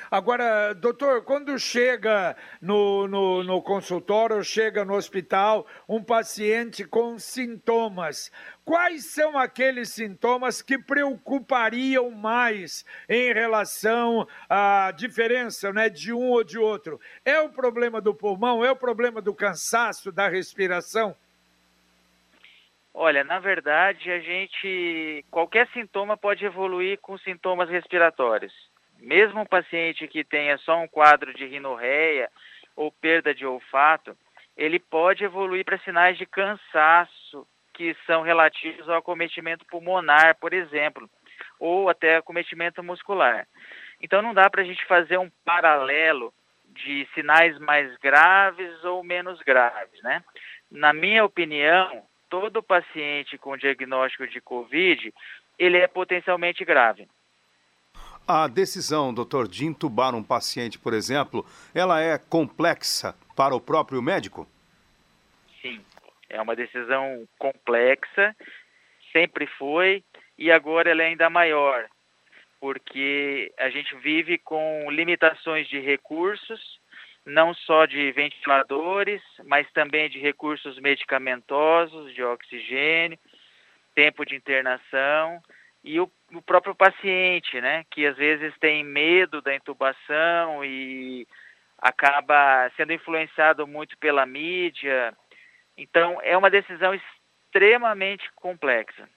Agora, 0.10 0.74
doutor, 0.74 1.24
quando 1.24 1.57
chega 1.57 2.36
no, 2.62 3.07
no, 3.07 3.43
no, 3.43 3.62
consultório, 3.62 4.43
chega 4.43 4.83
no 4.83 4.93
hospital, 4.93 5.65
um 5.88 6.03
paciente 6.03 6.83
com 6.83 7.17
sintomas, 7.17 8.31
quais 8.65 9.05
são 9.13 9.38
aqueles 9.38 9.93
sintomas 9.93 10.62
que 10.62 10.77
preocupariam 10.77 12.12
mais 12.12 12.86
em 13.07 13.33
relação 13.33 14.27
à 14.50 14.91
diferença 14.91 15.71
né, 15.71 15.89
de 15.89 16.12
um 16.12 16.29
ou 16.29 16.43
de 16.43 16.60
outro? 16.60 17.00
É 17.24 17.39
o 17.39 17.50
problema 17.50 18.01
do 18.01 18.13
pulmão? 18.13 18.65
É 18.65 18.71
o 18.71 18.75
problema 18.75 19.21
do 19.21 19.33
cansaço, 19.33 20.12
da 20.12 20.27
respiração? 20.27 21.15
Olha, 22.93 23.24
na 23.24 23.39
verdade, 23.39 24.12
a 24.12 24.19
gente. 24.19 25.25
qualquer 25.31 25.67
sintoma 25.69 26.17
pode 26.17 26.43
evoluir 26.43 27.00
com 27.00 27.17
sintomas 27.17 27.69
respiratórios 27.69 28.53
mesmo 29.01 29.41
um 29.41 29.46
paciente 29.46 30.08
que 30.08 30.24
tenha 30.24 30.58
só 30.60 30.77
um 30.77 30.88
quadro 30.88 31.34
de 31.34 31.46
rinorreia 31.46 32.29
ou 32.75 32.91
perda 32.91 33.34
de 33.34 33.46
olfato, 33.46 34.15
ele 34.55 34.79
pode 34.79 35.24
evoluir 35.24 35.65
para 35.65 35.79
sinais 35.79 36.17
de 36.17 36.25
cansaço 36.25 37.48
que 37.74 37.96
são 38.05 38.22
relativos 38.22 38.88
ao 38.88 38.98
acometimento 38.98 39.65
pulmonar, 39.65 40.38
por 40.39 40.53
exemplo, 40.53 41.10
ou 41.60 41.89
até 41.89 42.17
acometimento 42.17 42.84
muscular. 42.84 43.48
Então 44.00 44.22
não 44.22 44.34
dá 44.34 44.50
para 44.50 44.62
a 44.62 44.65
gente 44.65 44.86
fazer 44.86 45.17
um 45.17 45.31
paralelo 45.43 46.31
de 46.65 47.08
sinais 47.13 47.58
mais 47.60 47.96
graves 47.98 48.84
ou 48.84 49.03
menos 49.03 49.41
graves, 49.41 50.01
né? 50.03 50.24
Na 50.70 50.93
minha 50.93 51.25
opinião, 51.25 52.03
todo 52.29 52.63
paciente 52.63 53.38
com 53.38 53.58
diagnóstico 53.58 54.27
de 54.27 54.39
COVID, 54.39 55.13
ele 55.60 55.77
é 55.77 55.88
potencialmente 55.88 56.63
grave. 56.63 57.08
A 58.34 58.48
decisão, 58.48 59.14
doutor, 59.14 59.46
de 59.46 59.66
intubar 59.66 60.16
um 60.16 60.24
paciente, 60.24 60.80
por 60.80 60.94
exemplo, 60.94 61.46
ela 61.76 62.00
é 62.00 62.18
complexa 62.18 63.14
para 63.36 63.54
o 63.54 63.60
próprio 63.60 64.02
médico? 64.02 64.48
Sim, 65.62 65.82
é 66.30 66.42
uma 66.42 66.56
decisão 66.56 67.28
complexa, 67.38 68.34
sempre 69.12 69.46
foi, 69.46 70.02
e 70.38 70.50
agora 70.50 70.90
ela 70.90 71.04
é 71.04 71.08
ainda 71.08 71.30
maior, 71.30 71.90
porque 72.58 73.52
a 73.60 73.70
gente 73.70 73.94
vive 73.98 74.38
com 74.38 74.90
limitações 74.90 75.68
de 75.68 75.82
recursos, 75.82 76.80
não 77.26 77.54
só 77.54 77.86
de 77.86 78.14
ventiladores, 78.14 79.22
mas 79.44 79.70
também 79.74 80.10
de 80.10 80.20
recursos 80.20 80.80
medicamentosos, 80.80 82.14
de 82.14 82.24
oxigênio, 82.24 83.20
tempo 83.94 84.26
de 84.26 84.38
internação 84.38 85.44
e 85.84 86.00
o, 86.00 86.10
o, 86.34 86.42
próprio 86.42 86.76
paciente, 86.76 87.60
né, 87.62 87.86
que 87.90 88.06
às 88.06 88.16
vezes 88.16 88.54
tem 88.60 88.84
medo 88.84 89.42
da 89.42 89.56
intubação 89.56 90.64
e 90.64 91.28
acaba 91.78 92.70
sendo 92.76 92.94
influenciado 92.94 93.66
muito 93.66 93.98
pela 93.98 94.26
mídia. 94.26 95.14
Então, 95.78 96.20
é 96.22 96.38
uma 96.38 96.50
decisão 96.50 96.94
extremamente 96.94 98.30
complexa. 98.36 99.10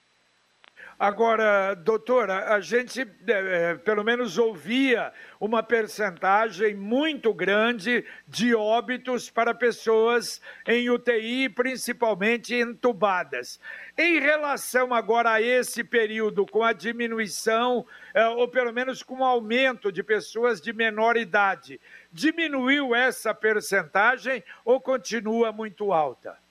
Agora, 0.97 1.73
doutora, 1.73 2.53
a 2.53 2.61
gente 2.61 3.05
é, 3.27 3.75
pelo 3.75 4.01
menos 4.01 4.37
ouvia 4.37 5.11
uma 5.41 5.61
percentagem 5.61 6.73
muito 6.73 7.33
grande 7.33 8.05
de 8.25 8.55
óbitos 8.55 9.29
para 9.29 9.53
pessoas 9.53 10.41
em 10.65 10.89
UTI, 10.89 11.49
principalmente 11.49 12.55
entubadas. 12.55 13.59
Em 13.97 14.21
relação 14.21 14.93
agora 14.93 15.31
a 15.31 15.41
esse 15.41 15.83
período, 15.83 16.45
com 16.45 16.63
a 16.63 16.71
diminuição, 16.71 17.85
é, 18.13 18.25
ou 18.29 18.47
pelo 18.47 18.71
menos 18.71 19.03
com 19.03 19.19
o 19.19 19.25
aumento 19.25 19.91
de 19.91 20.01
pessoas 20.01 20.61
de 20.61 20.71
menor 20.71 21.17
idade, 21.17 21.77
diminuiu 22.09 22.95
essa 22.95 23.33
percentagem 23.33 24.41
ou 24.63 24.79
continua 24.79 25.51
muito 25.51 25.91
alta? 25.91 26.44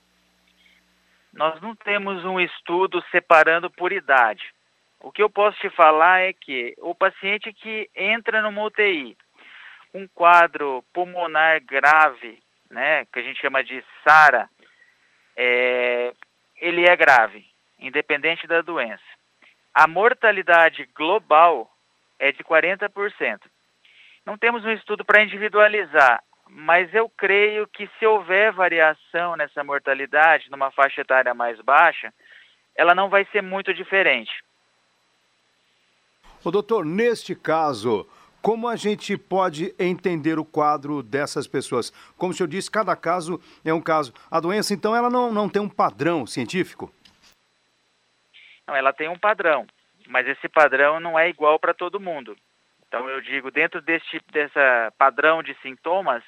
Nós 1.37 1.61
não 1.61 1.75
temos 1.75 2.25
um 2.25 2.41
estudo 2.41 3.03
separando 3.11 3.71
por 3.71 3.93
idade. 3.93 4.43
O 5.01 5.11
que 5.11 5.23
eu 5.23 5.29
posso 5.29 5.59
te 5.59 5.69
falar 5.71 6.21
é 6.21 6.33
que 6.33 6.75
o 6.79 6.95
paciente 6.95 7.53
que 7.53 7.91
entra 7.95 8.41
numa 8.41 8.63
UTI, 8.63 9.17
um 9.93 10.07
quadro 10.09 10.85
pulmonar 10.93 11.63
grave, 11.63 12.43
né, 12.71 13.05
que 13.07 13.19
a 13.19 13.23
gente 13.23 13.41
chama 13.41 13.63
de 13.63 13.85
SARA, 14.03 14.49
é, 15.37 16.15
ele 16.57 16.89
é 16.89 16.97
grave, 16.97 17.45
independente 17.79 18.47
da 18.47 18.63
doença. 18.63 19.03
A 19.75 19.87
mortalidade 19.87 20.89
global 20.95 21.71
é 22.19 22.31
de 22.33 22.43
40%. 22.45 23.41
Não 24.25 24.39
temos 24.39 24.65
um 24.65 24.71
estudo 24.71 25.05
para 25.05 25.23
individualizar, 25.23 26.23
mas 26.49 26.93
eu 26.95 27.09
creio 27.09 27.67
que 27.67 27.89
se 27.99 28.07
houver 28.07 28.53
variação 28.53 29.37
nessa 29.37 29.65
mortalidade, 29.65 30.51
numa 30.51 30.71
faixa 30.71 31.01
etária 31.01 31.35
mais 31.35 31.61
baixa, 31.61 32.13
ela 32.75 32.95
não 32.95 33.09
vai 33.09 33.25
ser 33.27 33.43
muito 33.43 33.73
diferente. 33.73 34.33
O 36.45 36.51
doutor, 36.51 36.85
neste 36.85 37.35
caso, 37.35 38.07
como 38.43 38.69
a 38.69 38.77
gente 38.77 39.17
pode 39.17 39.75
entender 39.79 40.39
o 40.39 40.45
quadro 40.45 41.03
dessas 41.03 41.47
pessoas? 41.47 41.91
Como 42.19 42.33
o 42.33 42.37
senhor 42.37 42.49
disse, 42.49 42.71
cada 42.71 42.95
caso 42.95 43.41
é 43.65 43.73
um 43.73 43.81
caso. 43.81 44.13
A 44.31 44.39
doença, 44.39 44.75
então, 44.75 44.95
ela 44.95 45.09
não, 45.09 45.33
não 45.33 45.49
tem 45.49 45.63
um 45.63 45.69
padrão 45.69 46.27
científico? 46.27 46.93
Não, 48.67 48.77
ela 48.77 48.93
tem 48.93 49.09
um 49.09 49.19
padrão, 49.19 49.67
mas 50.07 50.27
esse 50.29 50.49
padrão 50.49 51.01
não 51.01 51.19
é 51.19 51.29
igual 51.29 51.59
para 51.59 51.73
todo 51.73 52.01
mundo. 52.01 52.37
Então 52.95 53.09
eu 53.09 53.21
digo, 53.21 53.51
dentro 53.51 53.83
desse 53.83 54.21
dessa 54.31 54.93
padrão 54.97 55.43
de 55.43 55.53
sintomas, 55.61 56.23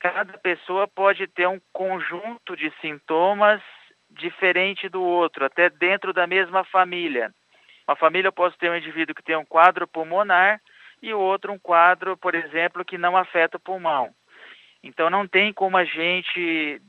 cada 0.00 0.36
pessoa 0.38 0.88
pode 0.88 1.26
ter 1.28 1.46
um 1.46 1.60
conjunto 1.72 2.56
de 2.56 2.72
sintomas 2.80 3.62
diferente 4.10 4.88
do 4.88 5.02
outro, 5.02 5.44
até 5.44 5.70
dentro 5.70 6.12
da 6.12 6.26
mesma 6.26 6.64
família. 6.64 7.32
Uma 7.86 7.94
família 7.94 8.28
eu 8.28 8.32
posso 8.32 8.58
ter 8.58 8.70
um 8.70 8.76
indivíduo 8.76 9.14
que 9.14 9.22
tem 9.22 9.36
um 9.36 9.44
quadro 9.44 9.86
pulmonar 9.86 10.60
e 11.00 11.14
o 11.14 11.20
outro 11.20 11.52
um 11.52 11.58
quadro, 11.58 12.16
por 12.16 12.34
exemplo, 12.34 12.84
que 12.84 12.98
não 12.98 13.16
afeta 13.16 13.56
o 13.56 13.60
pulmão. 13.60 14.12
Então 14.82 15.08
não 15.08 15.28
tem 15.28 15.52
como 15.52 15.76
a 15.76 15.84
gente 15.84 16.82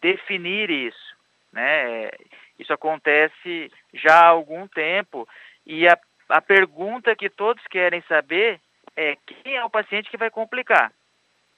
definir 0.00 0.70
isso, 0.70 1.16
né? 1.52 2.10
Isso 2.58 2.72
acontece 2.72 3.70
já 3.94 4.20
há 4.20 4.26
algum 4.26 4.66
tempo 4.66 5.26
e 5.64 5.88
a 5.88 5.98
a 6.28 6.40
pergunta 6.40 7.14
que 7.14 7.30
todos 7.30 7.62
querem 7.68 8.02
saber 8.02 8.60
é 8.96 9.16
quem 9.26 9.56
é 9.56 9.64
o 9.64 9.70
paciente 9.70 10.10
que 10.10 10.16
vai 10.16 10.30
complicar. 10.30 10.92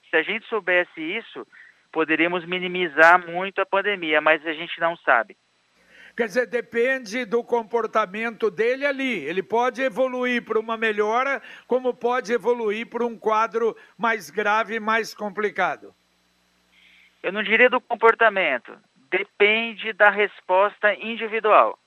Se 0.09 0.15
a 0.15 0.23
gente 0.23 0.47
soubesse 0.47 0.99
isso, 0.99 1.45
poderíamos 1.91 2.45
minimizar 2.45 3.25
muito 3.27 3.61
a 3.61 3.65
pandemia, 3.65 4.19
mas 4.21 4.45
a 4.45 4.53
gente 4.53 4.79
não 4.79 4.95
sabe. 4.97 5.37
Quer 6.15 6.25
dizer, 6.25 6.47
depende 6.47 7.23
do 7.23 7.43
comportamento 7.43 8.51
dele 8.51 8.85
ali. 8.85 9.23
Ele 9.23 9.41
pode 9.41 9.81
evoluir 9.81 10.43
para 10.43 10.59
uma 10.59 10.75
melhora, 10.75 11.41
como 11.65 11.93
pode 11.93 12.33
evoluir 12.33 12.87
para 12.87 13.05
um 13.05 13.17
quadro 13.17 13.75
mais 13.97 14.29
grave, 14.29 14.79
mais 14.79 15.13
complicado. 15.13 15.93
Eu 17.23 17.31
não 17.31 17.43
diria 17.43 17.69
do 17.69 17.79
comportamento. 17.79 18.77
Depende 19.09 19.93
da 19.93 20.09
resposta 20.09 20.93
individual. 20.93 21.79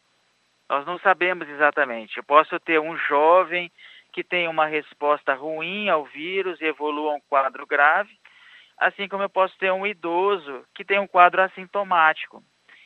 Nós 0.68 0.86
não 0.86 0.98
sabemos 1.00 1.48
exatamente. 1.48 2.16
Eu 2.16 2.24
posso 2.24 2.58
ter 2.60 2.80
um 2.80 2.96
jovem 2.96 3.70
que 4.12 4.22
tem 4.22 4.48
uma 4.48 4.66
resposta 4.66 5.34
ruim 5.34 5.88
ao 5.88 6.04
vírus 6.04 6.60
e 6.60 6.64
evolua 6.64 7.14
um 7.14 7.20
quadro 7.28 7.66
grave, 7.66 8.10
assim 8.78 9.08
como 9.08 9.22
eu 9.22 9.30
posso 9.30 9.56
ter 9.58 9.72
um 9.72 9.86
idoso 9.86 10.64
que 10.74 10.84
tem 10.84 10.98
um 10.98 11.06
quadro 11.06 11.42
assintomático. 11.42 12.42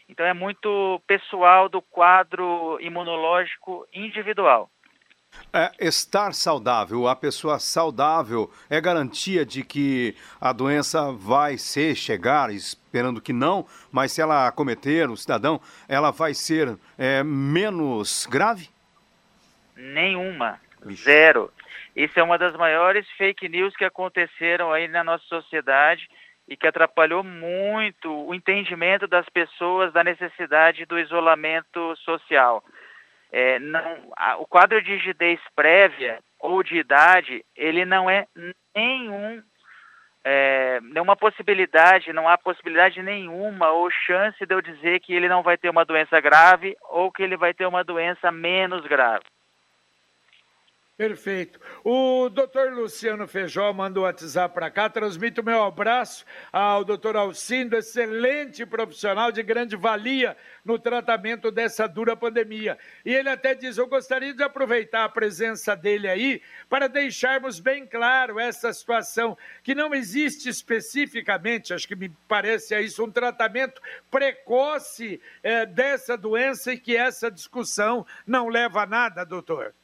Então 0.09 0.25
é 0.25 0.33
muito 0.33 1.03
pessoal 1.07 1.69
do 1.69 1.83
quadro 1.83 2.79
imunológico 2.81 3.87
individual. 3.93 4.71
É, 5.53 5.71
estar 5.81 6.33
saudável, 6.33 7.09
a 7.09 7.17
pessoa 7.17 7.59
saudável 7.59 8.51
é 8.71 8.81
garantia 8.81 9.45
de 9.45 9.63
que 9.63 10.15
a 10.41 10.53
doença 10.53 11.13
vai 11.13 11.59
ser, 11.59 11.95
chegar, 11.95 12.51
esperando 12.51 13.21
que 13.21 13.33
não, 13.33 13.67
mas 13.91 14.13
se 14.13 14.21
ela 14.21 14.47
acometer 14.47 15.11
o 15.11 15.17
cidadão, 15.17 15.61
ela 15.89 16.11
vai 16.11 16.33
ser 16.33 16.79
é, 16.97 17.23
menos 17.23 18.27
grave? 18.27 18.71
Nenhuma, 19.77 20.59
zero. 20.93 21.53
Isso 21.95 22.19
é 22.19 22.23
uma 22.23 22.39
das 22.39 22.55
maiores 22.55 23.09
fake 23.13 23.49
news 23.49 23.75
que 23.77 23.85
aconteceram 23.85 24.73
aí 24.73 24.87
na 24.89 25.03
nossa 25.03 25.25
sociedade 25.25 26.09
e 26.49 26.57
que 26.57 26.67
atrapalhou 26.67 27.25
muito 27.25 28.11
o 28.11 28.35
entendimento 28.35 29.07
das 29.07 29.29
pessoas 29.29 29.93
da 29.93 30.05
necessidade 30.05 30.87
do 30.87 30.99
isolamento 30.99 31.97
social. 31.97 32.63
É, 33.33 33.59
não, 33.59 34.13
a, 34.17 34.37
o 34.37 34.47
quadro 34.47 34.81
de 34.81 34.95
rigidez 34.95 35.41
prévia 35.55 36.21
ou 36.39 36.63
de 36.63 36.77
idade, 36.77 37.45
ele 37.57 37.85
não 37.85 38.09
é 38.09 38.27
nenhum, 38.75 39.43
é, 40.23 40.81
nenhuma 40.83 41.17
possibilidade, 41.17 42.13
não 42.13 42.29
há 42.29 42.39
possibilidade 42.39 43.03
nenhuma 43.03 43.73
ou 43.73 43.91
chance 43.91 44.45
de 44.47 44.55
eu 44.55 44.61
dizer 44.61 45.01
que 45.01 45.13
ele 45.13 45.29
não 45.29 45.43
vai 45.43 45.57
ter 45.57 45.69
uma 45.69 45.85
doença 45.85 46.21
grave 46.21 46.77
ou 46.83 47.11
que 47.11 47.23
ele 47.23 47.37
vai 47.37 47.53
ter 47.53 47.67
uma 47.67 47.83
doença 47.83 48.31
menos 48.31 48.87
grave. 48.87 49.25
Perfeito. 50.97 51.61
O 51.85 52.31
doutor 52.31 52.73
Luciano 52.73 53.29
Feijó 53.29 53.71
mandou 53.71 54.05
o 54.05 54.07
WhatsApp 54.07 54.55
para 54.55 54.71
cá. 54.71 54.89
Transmito 54.89 55.45
meu 55.45 55.63
abraço 55.63 56.25
ao 56.51 56.87
doutor 56.87 57.17
Alcindo, 57.17 57.77
excelente 57.77 58.65
profissional 58.65 59.31
de 59.31 59.43
grande 59.43 59.77
valia 59.77 60.35
no 60.65 60.79
tratamento 60.79 61.51
dessa 61.51 61.87
dura 61.87 62.17
pandemia. 62.17 62.79
E 63.05 63.15
ele 63.15 63.29
até 63.29 63.55
diz: 63.55 63.77
Eu 63.77 63.87
gostaria 63.87 64.33
de 64.33 64.43
aproveitar 64.43 65.05
a 65.05 65.09
presença 65.11 65.77
dele 65.77 66.09
aí 66.09 66.41
para 66.67 66.89
deixarmos 66.89 67.61
bem 67.61 67.87
claro 67.87 68.41
essa 68.41 68.73
situação, 68.73 69.37
que 69.63 69.75
não 69.75 69.95
existe 69.95 70.49
especificamente, 70.49 71.75
acho 71.75 71.87
que 71.87 71.95
me 71.95 72.09
parece 72.27 72.75
isso, 72.81 73.05
um 73.05 73.11
tratamento 73.11 73.83
precoce 74.11 75.21
é, 75.43 75.67
dessa 75.67 76.17
doença 76.17 76.73
e 76.73 76.79
que 76.79 76.97
essa 76.97 77.31
discussão 77.31 78.07
não 78.27 78.49
leva 78.49 78.85
a 78.85 78.87
nada, 78.87 79.27
doutor. 79.27 79.75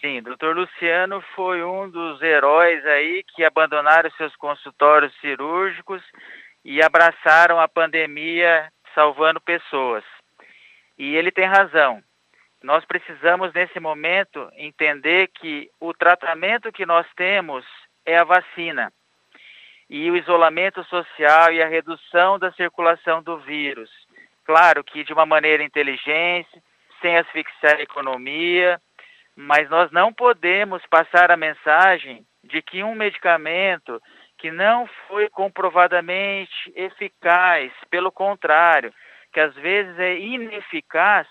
Sim, 0.00 0.22
doutor 0.22 0.54
Luciano 0.54 1.20
foi 1.34 1.64
um 1.64 1.90
dos 1.90 2.22
heróis 2.22 2.86
aí 2.86 3.24
que 3.34 3.44
abandonaram 3.44 4.08
seus 4.12 4.34
consultórios 4.36 5.12
cirúrgicos 5.20 6.00
e 6.64 6.80
abraçaram 6.80 7.58
a 7.58 7.66
pandemia 7.66 8.70
salvando 8.94 9.40
pessoas. 9.40 10.04
E 10.96 11.16
ele 11.16 11.32
tem 11.32 11.46
razão. 11.46 12.00
Nós 12.62 12.84
precisamos, 12.84 13.52
nesse 13.52 13.80
momento, 13.80 14.48
entender 14.54 15.28
que 15.28 15.68
o 15.80 15.92
tratamento 15.92 16.72
que 16.72 16.86
nós 16.86 17.06
temos 17.16 17.64
é 18.06 18.18
a 18.18 18.24
vacina. 18.24 18.92
E 19.90 20.08
o 20.10 20.16
isolamento 20.16 20.84
social 20.84 21.52
e 21.52 21.60
a 21.60 21.68
redução 21.68 22.38
da 22.38 22.52
circulação 22.52 23.20
do 23.20 23.38
vírus. 23.38 23.90
Claro 24.44 24.84
que 24.84 25.02
de 25.02 25.12
uma 25.12 25.26
maneira 25.26 25.62
inteligente, 25.62 26.62
sem 27.00 27.16
asfixiar 27.16 27.76
a 27.76 27.82
economia, 27.82 28.80
mas 29.40 29.70
nós 29.70 29.88
não 29.92 30.12
podemos 30.12 30.84
passar 30.86 31.30
a 31.30 31.36
mensagem 31.36 32.26
de 32.42 32.60
que 32.60 32.82
um 32.82 32.92
medicamento 32.92 34.02
que 34.36 34.50
não 34.50 34.84
foi 35.06 35.28
comprovadamente 35.28 36.72
eficaz, 36.74 37.70
pelo 37.88 38.10
contrário, 38.10 38.92
que 39.32 39.38
às 39.38 39.54
vezes 39.54 39.96
é 39.96 40.18
ineficaz, 40.18 41.28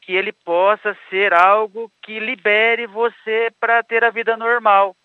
que 0.00 0.14
ele 0.14 0.32
possa 0.32 0.96
ser 1.10 1.34
algo 1.34 1.92
que 2.02 2.18
libere 2.18 2.86
você 2.86 3.52
para 3.60 3.82
ter 3.82 4.04
a 4.04 4.10
vida 4.10 4.38
normal. 4.38 4.96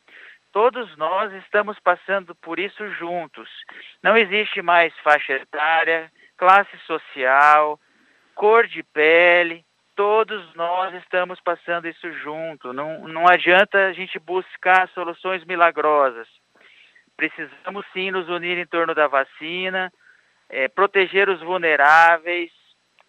Todos 0.54 0.96
nós 0.96 1.34
estamos 1.44 1.78
passando 1.80 2.34
por 2.36 2.58
isso 2.58 2.90
juntos. 2.94 3.50
Não 4.02 4.18
existe 4.18 4.62
mais 4.62 4.98
faixa 5.00 5.34
etária, 5.34 6.10
classe 6.38 6.78
social, 6.88 7.78
cor 8.34 8.66
de 8.66 8.82
pele, 8.82 9.66
todos 10.00 10.56
nós 10.56 10.94
estamos 11.04 11.42
passando 11.42 11.86
isso 11.86 12.10
junto. 12.24 12.72
Não, 12.72 13.06
não 13.06 13.28
adianta 13.28 13.88
a 13.88 13.92
gente 13.92 14.18
buscar 14.18 14.88
soluções 14.94 15.44
milagrosas. 15.44 16.26
Precisamos 17.18 17.86
sim 17.92 18.10
nos 18.10 18.30
unir 18.30 18.58
em 18.58 18.66
torno 18.66 18.96
da 18.96 19.08
vacina, 19.08 19.92
é, 20.48 20.70
proteger 20.70 21.28
os 21.28 21.42
vulneráveis, 21.42 22.50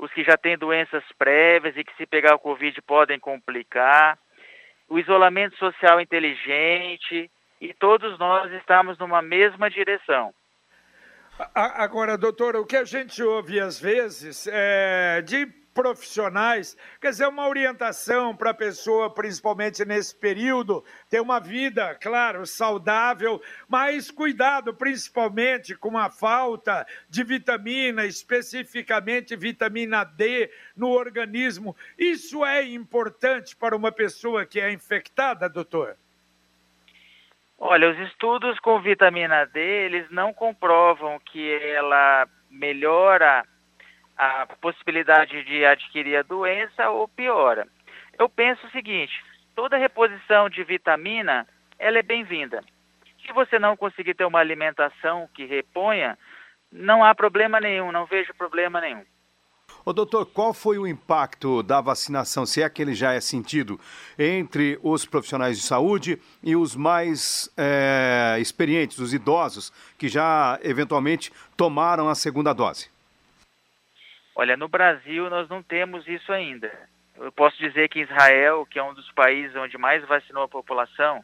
os 0.01 0.13
que 0.13 0.25
já 0.25 0.37
têm 0.37 0.59
doenças 0.59 1.05
prévias 1.17 1.77
e 1.77 1.85
que 1.85 1.97
se 1.97 2.07
pegar 2.07 2.35
o 2.35 2.41
Covid 2.41 2.83
podem 2.83 3.21
complicar, 3.21 4.19
o 4.89 4.99
isolamento 4.99 5.57
social 5.59 6.01
inteligente, 6.01 7.31
e 7.61 7.73
todos 7.73 8.19
nós 8.19 8.51
estamos 8.55 8.99
numa 8.99 9.23
mesma 9.23 9.71
direção. 9.71 10.35
Agora, 11.55 12.19
doutora, 12.19 12.61
o 12.61 12.67
que 12.67 12.77
a 12.77 12.85
gente 12.85 13.23
ouve 13.23 13.61
às 13.61 13.81
vezes 13.81 14.49
é 14.49 15.23
de 15.23 15.60
profissionais, 15.75 16.77
quer 17.01 17.11
dizer, 17.11 17.27
uma 17.27 17.49
orientação 17.49 18.35
para 18.35 18.51
a 18.51 18.55
pessoa, 18.55 19.13
principalmente 19.13 19.85
nesse 19.85 20.15
período, 20.15 20.85
ter 21.09 21.21
uma 21.21 21.39
vida, 21.39 21.95
claro, 21.95 22.45
saudável, 22.47 23.41
mas 23.69 24.11
cuidado 24.11 24.75
principalmente 24.75 25.75
com 25.75 25.97
a 25.97 26.11
falta 26.11 26.87
de 27.09 27.23
vitamina, 27.23 28.05
especificamente 28.05 29.37
vitamina 29.37 30.05
D 30.05 30.51
no 30.77 30.91
organismo. 30.91 31.77
Isso 31.99 32.45
é 32.45 32.65
importante 32.65 33.57
para 33.57 33.77
uma 33.77 33.93
pessoa 33.93 34.45
que 34.45 34.61
é 34.61 34.73
infectada, 34.73 35.49
doutor? 35.49 35.97
Olha, 37.63 37.91
os 37.91 37.99
estudos 38.09 38.59
com 38.61 38.81
vitamina 38.81 39.45
D, 39.45 39.61
eles 39.61 40.11
não 40.11 40.33
comprovam 40.33 41.21
que 41.21 41.53
ela 41.63 42.27
melhora 42.51 43.45
a 44.21 44.47
possibilidade 44.61 45.43
de 45.45 45.65
adquirir 45.65 46.15
a 46.17 46.23
doença 46.23 46.91
ou 46.91 47.09
piora. 47.09 47.67
Eu 48.19 48.29
penso 48.29 48.67
o 48.67 48.71
seguinte, 48.71 49.15
toda 49.57 49.79
reposição 49.79 50.51
de 50.51 50.63
vitamina, 50.63 51.49
ela 51.79 51.99
é 51.99 52.03
bem-vinda. 52.03 52.63
Se 53.25 53.33
você 53.33 53.59
não 53.59 53.79
conseguir 53.79 54.13
ter 54.13 54.27
uma 54.27 54.39
alimentação 54.39 55.27
que 55.35 55.47
reponha, 55.47 56.19
não 56.71 57.03
há 57.03 57.15
problema 57.15 57.59
nenhum, 57.59 57.91
não 57.91 58.05
vejo 58.05 58.35
problema 58.35 58.79
nenhum. 58.79 59.03
Ô, 59.87 59.93
doutor, 59.95 60.27
qual 60.27 60.53
foi 60.53 60.77
o 60.77 60.87
impacto 60.87 61.63
da 61.63 61.81
vacinação, 61.81 62.45
se 62.45 62.63
é 62.63 62.69
que 62.69 62.83
ele 62.83 62.95
já 62.95 63.15
é 63.15 63.21
sentido, 63.21 63.81
entre 64.19 64.79
os 64.83 65.07
profissionais 65.07 65.57
de 65.57 65.63
saúde 65.63 66.21
e 66.43 66.55
os 66.55 66.77
mais 66.77 67.51
é, 67.57 68.37
experientes, 68.39 68.99
os 68.99 69.15
idosos, 69.15 69.73
que 69.97 70.09
já 70.09 70.59
eventualmente 70.63 71.33
tomaram 71.57 72.07
a 72.07 72.15
segunda 72.15 72.53
dose? 72.53 72.91
Olha, 74.35 74.57
no 74.57 74.69
Brasil 74.69 75.29
nós 75.29 75.49
não 75.49 75.63
temos 75.63 76.07
isso 76.07 76.33
ainda. 76.33 76.71
Eu 77.17 77.33
posso 77.33 77.59
dizer 77.59 77.89
que 77.89 78.01
Israel, 78.01 78.67
que 78.67 78.79
é 78.79 78.83
um 78.83 78.95
dos 78.95 79.11
países 79.13 79.55
onde 79.57 79.77
mais 79.77 80.03
vacinou 80.07 80.45
a 80.45 80.49
população, 80.49 81.23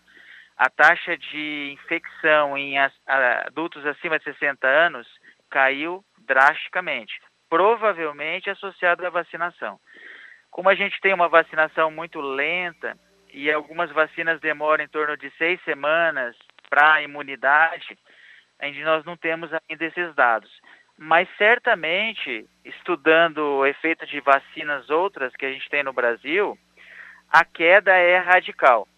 a 0.56 0.68
taxa 0.68 1.16
de 1.16 1.70
infecção 1.72 2.56
em 2.56 2.76
adultos 3.06 3.84
acima 3.86 4.18
de 4.18 4.24
60 4.24 4.66
anos 4.66 5.06
caiu 5.50 6.04
drasticamente, 6.18 7.14
provavelmente 7.48 8.50
associado 8.50 9.06
à 9.06 9.10
vacinação. 9.10 9.78
Como 10.50 10.68
a 10.68 10.74
gente 10.74 11.00
tem 11.00 11.14
uma 11.14 11.28
vacinação 11.28 11.90
muito 11.90 12.20
lenta 12.20 12.98
e 13.32 13.50
algumas 13.50 13.90
vacinas 13.92 14.40
demoram 14.40 14.84
em 14.84 14.88
torno 14.88 15.16
de 15.16 15.30
seis 15.38 15.62
semanas 15.62 16.36
para 16.68 16.94
a 16.94 17.02
imunidade, 17.02 17.96
ainda 18.58 18.84
nós 18.84 19.04
não 19.04 19.16
temos 19.16 19.50
ainda 19.52 19.84
esses 19.84 20.14
dados 20.14 20.50
mas 20.98 21.28
certamente, 21.36 22.46
estudando 22.64 23.38
o 23.38 23.66
efeito 23.66 24.06
de 24.06 24.20
vacinas 24.20 24.88
outras 24.88 25.34
que 25.36 25.44
a 25.44 25.52
gente 25.52 25.68
tem 25.68 25.82
no 25.82 25.92
Brasil, 25.92 26.58
a 27.28 27.44
queda 27.44 27.92
é 27.92 28.18
radical. 28.18 28.88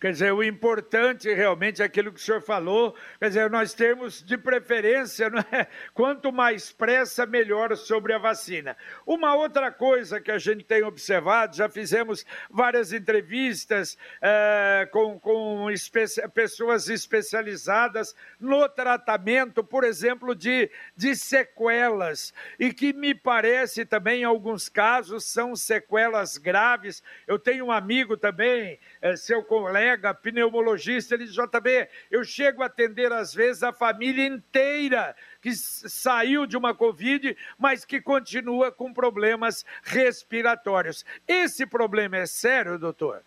Quer 0.00 0.12
dizer, 0.12 0.32
o 0.32 0.42
importante 0.42 1.30
realmente 1.30 1.82
é 1.82 1.84
aquilo 1.84 2.10
que 2.10 2.18
o 2.18 2.22
senhor 2.22 2.40
falou, 2.40 2.96
quer 3.18 3.28
dizer, 3.28 3.50
nós 3.50 3.74
temos 3.74 4.22
de 4.22 4.38
preferência, 4.38 5.28
não 5.28 5.44
é? 5.52 5.66
quanto 5.92 6.32
mais 6.32 6.72
pressa, 6.72 7.26
melhor 7.26 7.76
sobre 7.76 8.14
a 8.14 8.18
vacina. 8.18 8.74
Uma 9.04 9.34
outra 9.34 9.70
coisa 9.70 10.18
que 10.18 10.30
a 10.30 10.38
gente 10.38 10.64
tem 10.64 10.82
observado, 10.82 11.54
já 11.54 11.68
fizemos 11.68 12.24
várias 12.48 12.94
entrevistas 12.94 13.98
é, 14.22 14.88
com, 14.90 15.20
com 15.20 15.70
espe 15.70 16.06
pessoas 16.32 16.88
especializadas 16.88 18.16
no 18.40 18.66
tratamento, 18.70 19.62
por 19.62 19.84
exemplo, 19.84 20.34
de, 20.34 20.70
de 20.96 21.14
sequelas, 21.14 22.32
e 22.58 22.72
que 22.72 22.94
me 22.94 23.14
parece 23.14 23.84
também, 23.84 24.22
em 24.22 24.24
alguns 24.24 24.66
casos, 24.66 25.26
são 25.26 25.54
sequelas 25.54 26.38
graves. 26.38 27.02
Eu 27.26 27.38
tenho 27.38 27.66
um 27.66 27.72
amigo 27.72 28.16
também 28.16 28.78
seu 29.16 29.42
colega 29.42 30.14
pneumologista, 30.14 31.14
ele 31.14 31.24
diz, 31.24 31.34
JB, 31.34 31.88
eu 32.10 32.22
chego 32.24 32.62
a 32.62 32.66
atender 32.66 33.12
às 33.12 33.34
vezes 33.34 33.62
a 33.62 33.72
família 33.72 34.26
inteira 34.26 35.16
que 35.40 35.52
saiu 35.52 36.46
de 36.46 36.56
uma 36.56 36.74
Covid, 36.74 37.36
mas 37.58 37.84
que 37.84 38.00
continua 38.00 38.70
com 38.70 38.92
problemas 38.92 39.64
respiratórios. 39.82 41.04
Esse 41.26 41.66
problema 41.66 42.18
é 42.18 42.26
sério, 42.26 42.78
doutor? 42.78 43.22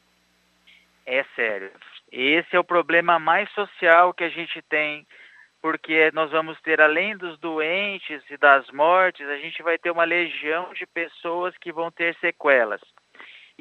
É 1.06 1.24
sério. 1.36 1.72
Esse 2.12 2.56
é 2.56 2.60
o 2.60 2.64
problema 2.64 3.18
mais 3.18 3.50
social 3.52 4.14
que 4.14 4.24
a 4.24 4.30
gente 4.30 4.62
tem 4.64 5.06
porque 5.64 6.12
nós 6.12 6.30
vamos 6.30 6.60
ter, 6.60 6.82
além 6.82 7.16
dos 7.16 7.40
doentes 7.40 8.22
e 8.30 8.36
das 8.36 8.70
mortes, 8.72 9.26
a 9.26 9.38
gente 9.38 9.64
vai 9.64 9.78
ter 9.78 9.92
uma 9.92 10.04
legião 10.04 10.74
de 10.74 10.86
pessoas 10.86 11.58
que 11.58 11.72
vão 11.72 11.90
ter 11.90 12.14
sequelas. 12.18 12.82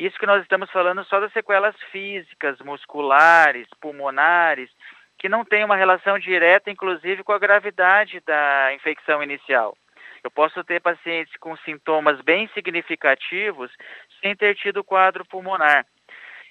Isso 0.02 0.18
que 0.18 0.26
nós 0.26 0.42
estamos 0.42 0.68
falando 0.72 1.04
só 1.04 1.20
das 1.20 1.32
sequelas 1.32 1.76
físicas, 1.92 2.58
musculares, 2.58 3.68
pulmonares, 3.80 4.68
que 5.16 5.28
não 5.28 5.44
tem 5.44 5.64
uma 5.64 5.76
relação 5.76 6.18
direta, 6.18 6.72
inclusive, 6.72 7.22
com 7.22 7.30
a 7.30 7.38
gravidade 7.38 8.18
da 8.26 8.74
infecção 8.74 9.22
inicial. 9.22 9.76
Eu 10.24 10.28
posso 10.28 10.64
ter 10.64 10.80
pacientes 10.80 11.32
com 11.36 11.56
sintomas 11.58 12.20
bem 12.20 12.50
significativos 12.52 13.70
sem 14.20 14.34
ter 14.34 14.56
tido 14.56 14.82
quadro 14.82 15.24
pulmonar. 15.24 15.86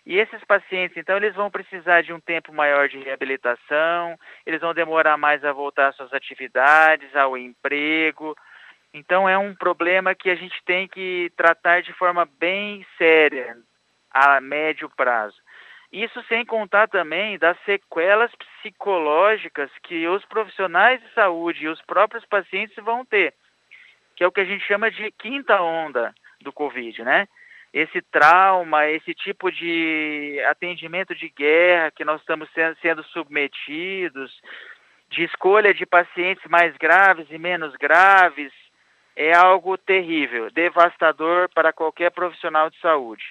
E 0.05 0.17
esses 0.17 0.41
pacientes, 0.45 0.95
então, 0.95 1.17
eles 1.17 1.35
vão 1.35 1.51
precisar 1.51 2.03
de 2.03 2.13
um 2.13 2.21
tempo 2.21 2.53
maior 2.53 2.87
de 2.87 2.99
reabilitação, 2.99 4.17
eles 4.45 4.61
vão 4.61 4.73
demorar 4.73 5.17
mais 5.17 5.43
a 5.43 5.51
voltar 5.51 5.89
às 5.89 5.97
suas 5.97 6.13
atividades, 6.13 7.13
ao 7.17 7.37
emprego. 7.37 8.33
Então, 8.93 9.27
é 9.27 9.37
um 9.37 9.55
problema 9.55 10.13
que 10.13 10.29
a 10.29 10.35
gente 10.35 10.61
tem 10.65 10.87
que 10.87 11.31
tratar 11.37 11.81
de 11.81 11.93
forma 11.93 12.27
bem 12.39 12.85
séria, 12.97 13.57
a 14.09 14.41
médio 14.41 14.89
prazo. 14.89 15.37
Isso 15.91 16.21
sem 16.27 16.45
contar 16.45 16.87
também 16.87 17.37
das 17.37 17.57
sequelas 17.65 18.31
psicológicas 18.35 19.69
que 19.83 20.07
os 20.07 20.23
profissionais 20.25 21.01
de 21.01 21.13
saúde 21.13 21.65
e 21.65 21.67
os 21.67 21.81
próprios 21.81 22.25
pacientes 22.25 22.75
vão 22.83 23.05
ter, 23.05 23.33
que 24.15 24.23
é 24.23 24.27
o 24.27 24.31
que 24.31 24.41
a 24.41 24.45
gente 24.45 24.65
chama 24.65 24.89
de 24.89 25.11
quinta 25.11 25.61
onda 25.61 26.13
do 26.41 26.51
Covid, 26.51 27.03
né? 27.03 27.27
esse 27.73 28.01
trauma, 28.01 28.87
esse 28.89 29.13
tipo 29.13 29.51
de 29.51 30.41
atendimento 30.49 31.15
de 31.15 31.29
guerra 31.29 31.91
que 31.91 32.03
nós 32.03 32.19
estamos 32.19 32.49
sendo 32.81 33.03
submetidos, 33.05 34.41
de 35.09 35.23
escolha 35.23 35.73
de 35.73 35.85
pacientes 35.85 36.43
mais 36.49 36.75
graves 36.77 37.27
e 37.29 37.37
menos 37.37 37.73
graves, 37.75 38.51
é 39.15 39.33
algo 39.33 39.77
terrível, 39.77 40.49
devastador 40.51 41.49
para 41.53 41.73
qualquer 41.73 42.11
profissional 42.11 42.69
de 42.69 42.79
saúde. 42.79 43.23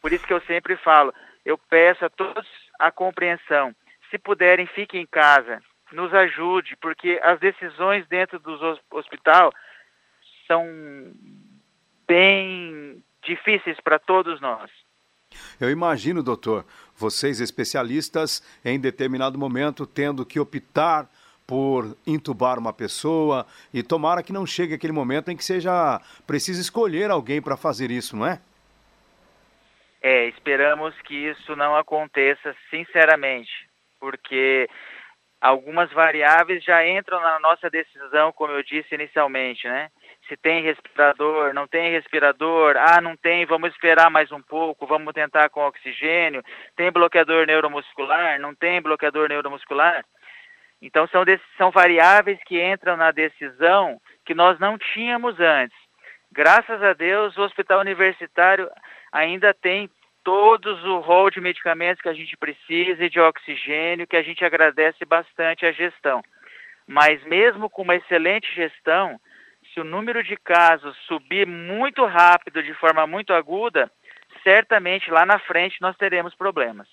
Por 0.00 0.12
isso 0.12 0.26
que 0.26 0.32
eu 0.32 0.40
sempre 0.42 0.76
falo, 0.76 1.12
eu 1.44 1.58
peço 1.58 2.04
a 2.04 2.10
todos 2.10 2.46
a 2.78 2.90
compreensão. 2.90 3.74
Se 4.10 4.18
puderem, 4.18 4.66
fiquem 4.66 5.02
em 5.02 5.06
casa, 5.06 5.62
nos 5.92 6.12
ajude, 6.12 6.76
porque 6.80 7.20
as 7.22 7.38
decisões 7.40 8.06
dentro 8.08 8.38
do 8.38 8.78
hospital 8.90 9.52
são 10.46 10.66
bem 12.06 13.02
difíceis 13.22 13.80
para 13.80 13.98
todos 13.98 14.40
nós. 14.40 14.70
Eu 15.60 15.70
imagino, 15.70 16.22
doutor, 16.22 16.64
vocês 16.94 17.40
especialistas, 17.40 18.42
em 18.64 18.78
determinado 18.78 19.38
momento, 19.38 19.86
tendo 19.86 20.24
que 20.24 20.38
optar 20.38 21.08
por 21.46 21.96
intubar 22.06 22.58
uma 22.58 22.72
pessoa 22.72 23.46
e 23.72 23.82
tomara 23.82 24.22
que 24.22 24.32
não 24.32 24.46
chegue 24.46 24.74
aquele 24.74 24.92
momento 24.92 25.30
em 25.30 25.36
que 25.36 25.44
seja 25.44 26.00
preciso 26.26 26.60
escolher 26.60 27.10
alguém 27.10 27.40
para 27.40 27.56
fazer 27.56 27.90
isso, 27.90 28.16
não 28.16 28.26
é? 28.26 28.40
É, 30.02 30.26
esperamos 30.26 30.94
que 31.02 31.14
isso 31.14 31.56
não 31.56 31.76
aconteça, 31.76 32.54
sinceramente, 32.68 33.50
porque 33.98 34.68
algumas 35.40 35.90
variáveis 35.92 36.62
já 36.62 36.86
entram 36.86 37.20
na 37.20 37.38
nossa 37.40 37.70
decisão, 37.70 38.30
como 38.32 38.52
eu 38.52 38.62
disse 38.62 38.94
inicialmente, 38.94 39.66
né? 39.66 39.90
se 40.28 40.36
tem 40.36 40.62
respirador, 40.62 41.52
não 41.52 41.66
tem 41.66 41.90
respirador, 41.90 42.76
ah, 42.78 43.00
não 43.00 43.16
tem, 43.16 43.44
vamos 43.44 43.70
esperar 43.70 44.10
mais 44.10 44.32
um 44.32 44.40
pouco, 44.40 44.86
vamos 44.86 45.12
tentar 45.12 45.48
com 45.50 45.66
oxigênio, 45.66 46.42
tem 46.76 46.90
bloqueador 46.90 47.46
neuromuscular, 47.46 48.40
não 48.40 48.54
tem 48.54 48.80
bloqueador 48.80 49.28
neuromuscular. 49.28 50.04
Então 50.84 51.06
são, 51.08 51.24
são 51.56 51.70
variáveis 51.70 52.38
que 52.44 52.62
entram 52.62 52.94
na 52.94 53.10
decisão 53.10 53.98
que 54.24 54.34
nós 54.34 54.58
não 54.58 54.76
tínhamos 54.76 55.40
antes. 55.40 55.76
Graças 56.30 56.82
a 56.82 56.92
Deus, 56.92 57.34
o 57.38 57.42
hospital 57.42 57.80
universitário 57.80 58.70
ainda 59.10 59.54
tem 59.54 59.88
todos 60.22 60.84
o 60.84 60.98
rol 60.98 61.30
de 61.30 61.40
medicamentos 61.40 62.02
que 62.02 62.08
a 62.08 62.12
gente 62.12 62.36
precisa 62.36 63.02
e 63.02 63.08
de 63.08 63.18
oxigênio, 63.18 64.06
que 64.06 64.16
a 64.16 64.22
gente 64.22 64.44
agradece 64.44 65.06
bastante 65.06 65.64
a 65.64 65.72
gestão. 65.72 66.22
Mas 66.86 67.22
mesmo 67.24 67.70
com 67.70 67.80
uma 67.80 67.96
excelente 67.96 68.54
gestão, 68.54 69.18
se 69.72 69.80
o 69.80 69.84
número 69.84 70.22
de 70.22 70.36
casos 70.36 70.94
subir 71.06 71.46
muito 71.46 72.04
rápido, 72.04 72.62
de 72.62 72.74
forma 72.74 73.06
muito 73.06 73.32
aguda, 73.32 73.90
certamente 74.42 75.10
lá 75.10 75.24
na 75.24 75.38
frente 75.38 75.80
nós 75.80 75.96
teremos 75.96 76.34
problemas. 76.34 76.88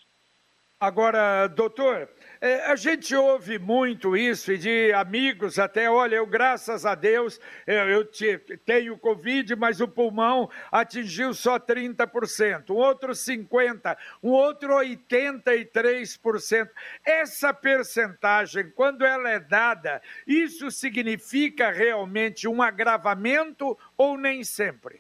Agora, 0.81 1.45
doutor, 1.45 2.09
é, 2.41 2.65
a 2.65 2.75
gente 2.75 3.15
ouve 3.15 3.59
muito 3.59 4.17
isso 4.17 4.51
e 4.51 4.57
de 4.57 4.91
amigos 4.93 5.59
até, 5.59 5.87
olha, 5.87 6.15
eu 6.15 6.25
graças 6.25 6.87
a 6.87 6.95
Deus, 6.95 7.39
eu, 7.67 7.87
eu 7.87 8.03
te, 8.03 8.39
tenho 8.65 8.97
Covid, 8.97 9.55
mas 9.55 9.79
o 9.79 9.87
pulmão 9.87 10.49
atingiu 10.71 11.35
só 11.35 11.59
30%, 11.59 12.71
um 12.71 12.77
outro 12.77 13.11
50%, 13.11 13.95
um 14.23 14.31
outro 14.31 14.73
83%. 14.73 16.67
Essa 17.05 17.53
percentagem, 17.53 18.71
quando 18.71 19.05
ela 19.05 19.29
é 19.29 19.39
dada, 19.39 20.01
isso 20.25 20.71
significa 20.71 21.69
realmente 21.69 22.47
um 22.47 22.59
agravamento 22.59 23.77
ou 23.95 24.17
nem 24.17 24.43
sempre? 24.43 24.99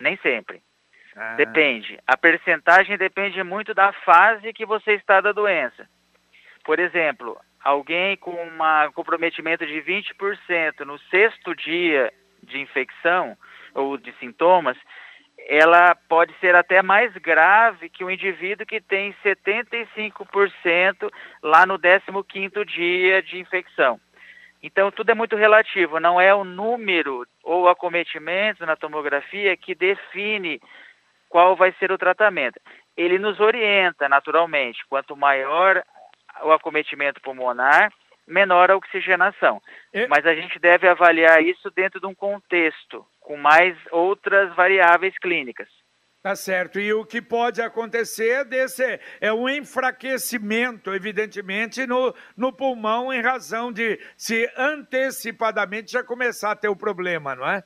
Nem 0.00 0.16
sempre. 0.22 0.62
Ah. 1.16 1.34
Depende. 1.34 1.98
A 2.06 2.16
percentagem 2.16 2.96
depende 2.96 3.42
muito 3.42 3.74
da 3.74 3.92
fase 3.92 4.52
que 4.52 4.64
você 4.66 4.92
está 4.92 5.20
da 5.20 5.32
doença. 5.32 5.88
Por 6.64 6.78
exemplo, 6.78 7.38
alguém 7.62 8.16
com 8.16 8.32
um 8.32 8.92
comprometimento 8.92 9.66
de 9.66 9.82
20% 9.82 10.80
no 10.84 10.98
sexto 11.10 11.54
dia 11.54 12.12
de 12.42 12.58
infecção 12.58 13.36
ou 13.74 13.96
de 13.96 14.12
sintomas, 14.18 14.76
ela 15.46 15.94
pode 16.08 16.34
ser 16.38 16.54
até 16.54 16.82
mais 16.82 17.12
grave 17.14 17.88
que 17.88 18.04
o 18.04 18.10
indivíduo 18.10 18.66
que 18.66 18.80
tem 18.80 19.14
75% 19.24 21.10
lá 21.42 21.64
no 21.64 21.78
15º 21.78 22.64
dia 22.64 23.22
de 23.22 23.38
infecção. 23.38 24.00
Então, 24.62 24.90
tudo 24.90 25.10
é 25.10 25.14
muito 25.14 25.36
relativo, 25.36 25.98
não 25.98 26.20
é 26.20 26.34
o 26.34 26.44
número 26.44 27.26
ou 27.42 27.68
acometimento 27.68 28.66
na 28.66 28.76
tomografia 28.76 29.56
que 29.56 29.74
define 29.74 30.60
qual 31.30 31.56
vai 31.56 31.72
ser 31.78 31.90
o 31.92 31.96
tratamento. 31.96 32.60
Ele 32.96 33.18
nos 33.18 33.40
orienta 33.40 34.08
naturalmente, 34.08 34.84
quanto 34.88 35.16
maior 35.16 35.82
o 36.42 36.52
acometimento 36.52 37.22
pulmonar, 37.22 37.90
menor 38.26 38.70
a 38.70 38.76
oxigenação. 38.76 39.62
E... 39.94 40.06
Mas 40.08 40.26
a 40.26 40.34
gente 40.34 40.58
deve 40.58 40.88
avaliar 40.88 41.42
isso 41.42 41.70
dentro 41.70 42.00
de 42.00 42.06
um 42.06 42.14
contexto, 42.14 43.06
com 43.20 43.36
mais 43.36 43.76
outras 43.90 44.54
variáveis 44.54 45.16
clínicas. 45.18 45.68
Tá 46.22 46.36
certo. 46.36 46.78
E 46.78 46.92
o 46.92 47.06
que 47.06 47.22
pode 47.22 47.62
acontecer 47.62 48.44
desse 48.44 49.00
é 49.20 49.32
um 49.32 49.48
enfraquecimento, 49.48 50.92
evidentemente, 50.92 51.86
no, 51.86 52.14
no 52.36 52.52
pulmão, 52.52 53.10
em 53.10 53.22
razão 53.22 53.72
de 53.72 53.98
se 54.18 54.50
antecipadamente 54.54 55.92
já 55.92 56.04
começar 56.04 56.50
a 56.50 56.56
ter 56.56 56.68
o 56.68 56.76
problema, 56.76 57.34
não 57.34 57.48
é? 57.48 57.62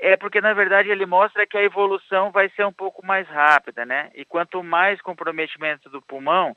É 0.00 0.16
porque, 0.16 0.40
na 0.40 0.54
verdade, 0.54 0.88
ele 0.88 1.06
mostra 1.06 1.46
que 1.46 1.56
a 1.56 1.62
evolução 1.62 2.30
vai 2.30 2.48
ser 2.50 2.64
um 2.64 2.72
pouco 2.72 3.04
mais 3.04 3.26
rápida, 3.28 3.84
né? 3.84 4.10
E 4.14 4.24
quanto 4.24 4.62
mais 4.62 5.00
comprometimento 5.02 5.90
do 5.90 6.00
pulmão, 6.00 6.56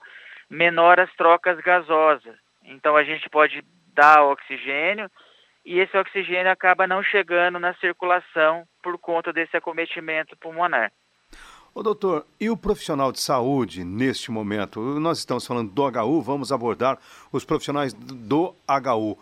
menor 0.49 0.99
as 0.99 1.11
trocas 1.15 1.59
gasosas. 1.59 2.35
Então, 2.63 2.95
a 2.95 3.03
gente 3.03 3.29
pode 3.29 3.63
dar 3.93 4.23
oxigênio 4.23 5.09
e 5.65 5.79
esse 5.79 5.97
oxigênio 5.97 6.51
acaba 6.51 6.87
não 6.87 7.03
chegando 7.03 7.59
na 7.59 7.73
circulação 7.75 8.63
por 8.81 8.97
conta 8.97 9.31
desse 9.31 9.55
acometimento 9.55 10.35
pulmonar. 10.37 10.91
Ô 11.73 11.81
doutor, 11.81 12.25
e 12.39 12.49
o 12.49 12.57
profissional 12.57 13.11
de 13.11 13.19
saúde 13.21 13.85
neste 13.85 14.29
momento? 14.29 14.81
Nós 14.99 15.19
estamos 15.19 15.47
falando 15.47 15.71
do 15.71 15.83
HU, 15.83 16.21
vamos 16.21 16.51
abordar 16.51 16.97
os 17.31 17.45
profissionais 17.45 17.93
do 17.93 18.53
HU. 18.67 19.17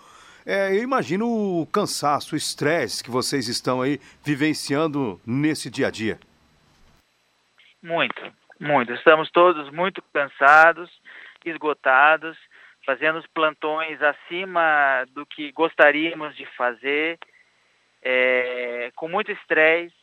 É, 0.51 0.71
eu 0.75 0.81
imagino 0.81 1.27
o 1.62 1.67
cansaço, 1.67 2.33
o 2.33 2.35
estresse 2.35 3.03
que 3.03 3.12
vocês 3.12 3.47
estão 3.47 3.83
aí 3.83 3.99
vivenciando 4.25 5.21
nesse 5.23 5.69
dia 5.69 5.85
a 5.85 5.91
dia. 5.91 6.19
Muito, 7.83 8.19
muito. 8.59 8.91
Estamos 8.93 9.29
todos 9.29 9.71
muito 9.71 10.01
cansados, 10.12 10.89
esgotados, 11.45 12.35
fazendo 12.83 13.19
os 13.19 13.27
plantões 13.27 14.01
acima 14.01 15.05
do 15.13 15.23
que 15.23 15.51
gostaríamos 15.51 16.35
de 16.35 16.47
fazer, 16.57 17.19
é, 18.01 18.91
com 18.95 19.07
muito 19.07 19.31
estresse. 19.31 19.93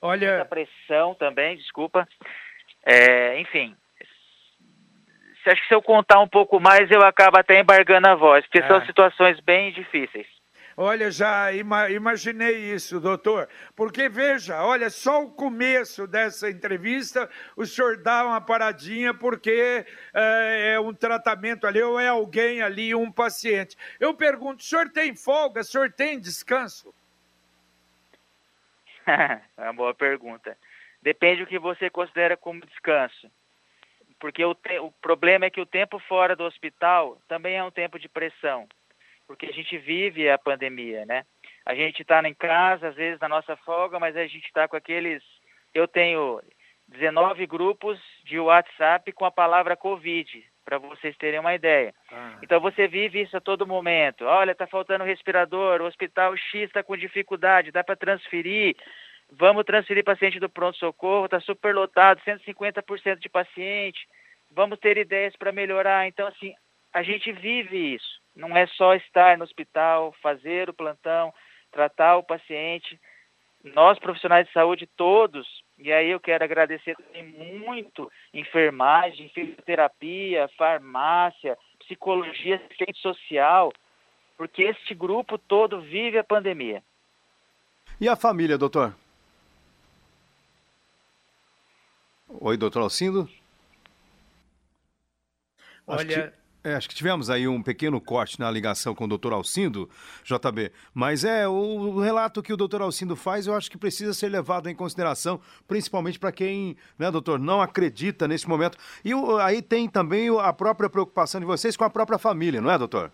Olha... 0.00 0.36
Muita 0.36 0.46
pressão 0.46 1.14
também, 1.14 1.58
desculpa. 1.58 2.08
É, 2.86 3.38
enfim, 3.38 3.76
acho 5.50 5.62
que 5.62 5.68
se 5.68 5.74
eu 5.74 5.82
contar 5.82 6.20
um 6.20 6.28
pouco 6.28 6.60
mais, 6.60 6.90
eu 6.90 7.02
acabo 7.02 7.38
até 7.38 7.60
embargando 7.60 8.08
a 8.08 8.14
voz, 8.14 8.44
porque 8.44 8.58
é. 8.58 8.66
são 8.66 8.84
situações 8.84 9.40
bem 9.40 9.72
difíceis. 9.72 10.26
Olha, 10.80 11.10
já 11.10 11.52
ima 11.52 11.90
imaginei 11.90 12.72
isso, 12.72 13.00
doutor. 13.00 13.48
Porque 13.74 14.08
veja, 14.08 14.62
olha, 14.62 14.88
só 14.88 15.24
o 15.24 15.32
começo 15.32 16.06
dessa 16.06 16.48
entrevista, 16.48 17.28
o 17.56 17.66
senhor 17.66 17.96
dá 18.00 18.24
uma 18.24 18.40
paradinha 18.40 19.12
porque 19.12 19.84
é, 20.14 20.74
é 20.74 20.80
um 20.80 20.94
tratamento 20.94 21.66
ali, 21.66 21.82
ou 21.82 21.98
é 21.98 22.06
alguém 22.06 22.62
ali, 22.62 22.94
um 22.94 23.10
paciente. 23.10 23.76
Eu 23.98 24.14
pergunto, 24.14 24.62
o 24.62 24.64
senhor 24.64 24.88
tem 24.90 25.16
folga? 25.16 25.62
O 25.62 25.64
senhor 25.64 25.90
tem 25.90 26.20
descanso? 26.20 26.94
é 29.04 29.40
uma 29.64 29.72
boa 29.72 29.94
pergunta. 29.94 30.56
Depende 31.02 31.42
do 31.42 31.48
que 31.48 31.58
você 31.58 31.90
considera 31.90 32.36
como 32.36 32.64
descanso. 32.64 33.28
Porque 34.20 34.44
o, 34.44 34.54
te, 34.54 34.78
o 34.78 34.90
problema 35.00 35.46
é 35.46 35.50
que 35.50 35.60
o 35.60 35.66
tempo 35.66 35.98
fora 36.00 36.34
do 36.34 36.44
hospital 36.44 37.18
também 37.28 37.56
é 37.56 37.64
um 37.64 37.70
tempo 37.70 37.98
de 37.98 38.08
pressão 38.08 38.66
porque 39.28 39.44
a 39.44 39.52
gente 39.52 39.76
vive 39.76 40.28
a 40.28 40.38
pandemia, 40.38 41.04
né? 41.04 41.24
A 41.64 41.74
gente 41.74 42.00
está 42.00 42.26
em 42.26 42.32
casa, 42.32 42.88
às 42.88 42.94
vezes 42.96 43.20
na 43.20 43.28
nossa 43.28 43.54
folga, 43.58 44.00
mas 44.00 44.16
a 44.16 44.26
gente 44.26 44.46
está 44.46 44.66
com 44.66 44.74
aqueles. 44.74 45.22
Eu 45.74 45.86
tenho 45.86 46.40
19 46.88 47.46
grupos 47.46 48.00
de 48.24 48.40
WhatsApp 48.40 49.12
com 49.12 49.26
a 49.26 49.30
palavra 49.30 49.76
Covid, 49.76 50.42
para 50.64 50.78
vocês 50.78 51.14
terem 51.18 51.38
uma 51.38 51.54
ideia. 51.54 51.94
Ah. 52.10 52.38
Então 52.42 52.58
você 52.58 52.88
vive 52.88 53.20
isso 53.20 53.36
a 53.36 53.40
todo 53.40 53.66
momento. 53.66 54.24
Olha, 54.24 54.52
está 54.52 54.66
faltando 54.66 55.04
respirador, 55.04 55.82
o 55.82 55.86
hospital 55.86 56.34
X 56.34 56.62
está 56.62 56.82
com 56.82 56.96
dificuldade, 56.96 57.70
dá 57.70 57.84
para 57.84 57.96
transferir. 57.96 58.74
Vamos 59.30 59.64
transferir 59.64 60.04
paciente 60.04 60.40
do 60.40 60.48
pronto-socorro, 60.48 61.26
está 61.26 61.40
superlotado, 61.40 62.20
150% 62.22 63.18
de 63.18 63.28
paciente. 63.28 64.08
Vamos 64.50 64.78
ter 64.78 64.96
ideias 64.96 65.36
para 65.36 65.52
melhorar. 65.52 66.08
Então, 66.08 66.26
assim, 66.26 66.54
a 66.92 67.02
gente 67.02 67.30
vive 67.32 67.94
isso. 67.94 68.20
Não 68.34 68.56
é 68.56 68.66
só 68.68 68.94
estar 68.94 69.36
no 69.36 69.44
hospital, 69.44 70.14
fazer 70.22 70.70
o 70.70 70.74
plantão, 70.74 71.32
tratar 71.70 72.16
o 72.16 72.22
paciente. 72.22 72.98
Nós, 73.62 73.98
profissionais 73.98 74.46
de 74.46 74.52
saúde, 74.52 74.88
todos, 74.96 75.46
e 75.76 75.92
aí 75.92 76.10
eu 76.10 76.20
quero 76.20 76.44
agradecer 76.44 76.96
muito 77.66 78.10
enfermagem, 78.32 79.28
fisioterapia, 79.28 80.48
farmácia, 80.56 81.58
psicologia, 81.80 82.56
assistente 82.56 82.98
social, 83.00 83.72
porque 84.36 84.62
este 84.62 84.94
grupo 84.94 85.36
todo 85.36 85.80
vive 85.80 86.18
a 86.18 86.24
pandemia. 86.24 86.82
E 88.00 88.08
a 88.08 88.16
família, 88.16 88.56
doutor? 88.56 88.94
Oi, 92.28 92.56
doutor 92.56 92.82
Alcindo? 92.82 93.28
Olha, 95.86 96.32
é, 96.62 96.74
acho 96.74 96.88
que 96.88 96.94
tivemos 96.94 97.30
aí 97.30 97.48
um 97.48 97.62
pequeno 97.62 97.98
corte 97.98 98.38
na 98.38 98.50
ligação 98.50 98.94
com 98.94 99.04
o 99.04 99.08
doutor 99.08 99.32
Alcindo, 99.32 99.88
JB, 100.22 100.70
mas 100.92 101.24
é 101.24 101.48
o, 101.48 101.98
relato 101.98 102.42
que 102.42 102.52
o 102.52 102.56
doutor 102.56 102.82
Alcindo 102.82 103.16
faz, 103.16 103.46
eu 103.46 103.56
acho 103.56 103.70
que 103.70 103.78
precisa 103.78 104.12
ser 104.12 104.28
levado 104.28 104.68
em 104.68 104.74
consideração, 104.74 105.40
principalmente 105.66 106.18
para 106.18 106.30
quem, 106.30 106.76
né, 106.98 107.10
doutor, 107.10 107.38
não 107.38 107.62
acredita 107.62 108.28
nesse 108.28 108.46
momento. 108.46 108.76
E 109.02 109.14
o, 109.14 109.38
aí 109.38 109.62
tem 109.62 109.88
também 109.88 110.28
a 110.38 110.52
própria 110.52 110.90
preocupação 110.90 111.40
de 111.40 111.46
vocês 111.46 111.76
com 111.76 111.84
a 111.84 111.90
própria 111.90 112.18
família, 112.18 112.60
não 112.60 112.70
é, 112.70 112.76
doutor? 112.76 113.10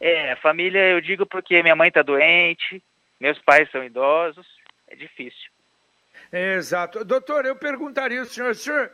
É, 0.00 0.34
família 0.36 0.90
eu 0.90 1.00
digo 1.00 1.24
porque 1.24 1.62
minha 1.62 1.76
mãe 1.76 1.88
está 1.88 2.02
doente, 2.02 2.82
meus 3.20 3.38
pais 3.38 3.70
são 3.70 3.84
idosos, 3.84 4.46
é 4.88 4.96
difícil. 4.96 5.57
Exato. 6.32 7.04
Doutor, 7.04 7.46
eu 7.46 7.56
perguntaria 7.56 8.20
ao 8.20 8.26
senhor, 8.26 8.50
o 8.50 8.54
senhor 8.54 8.90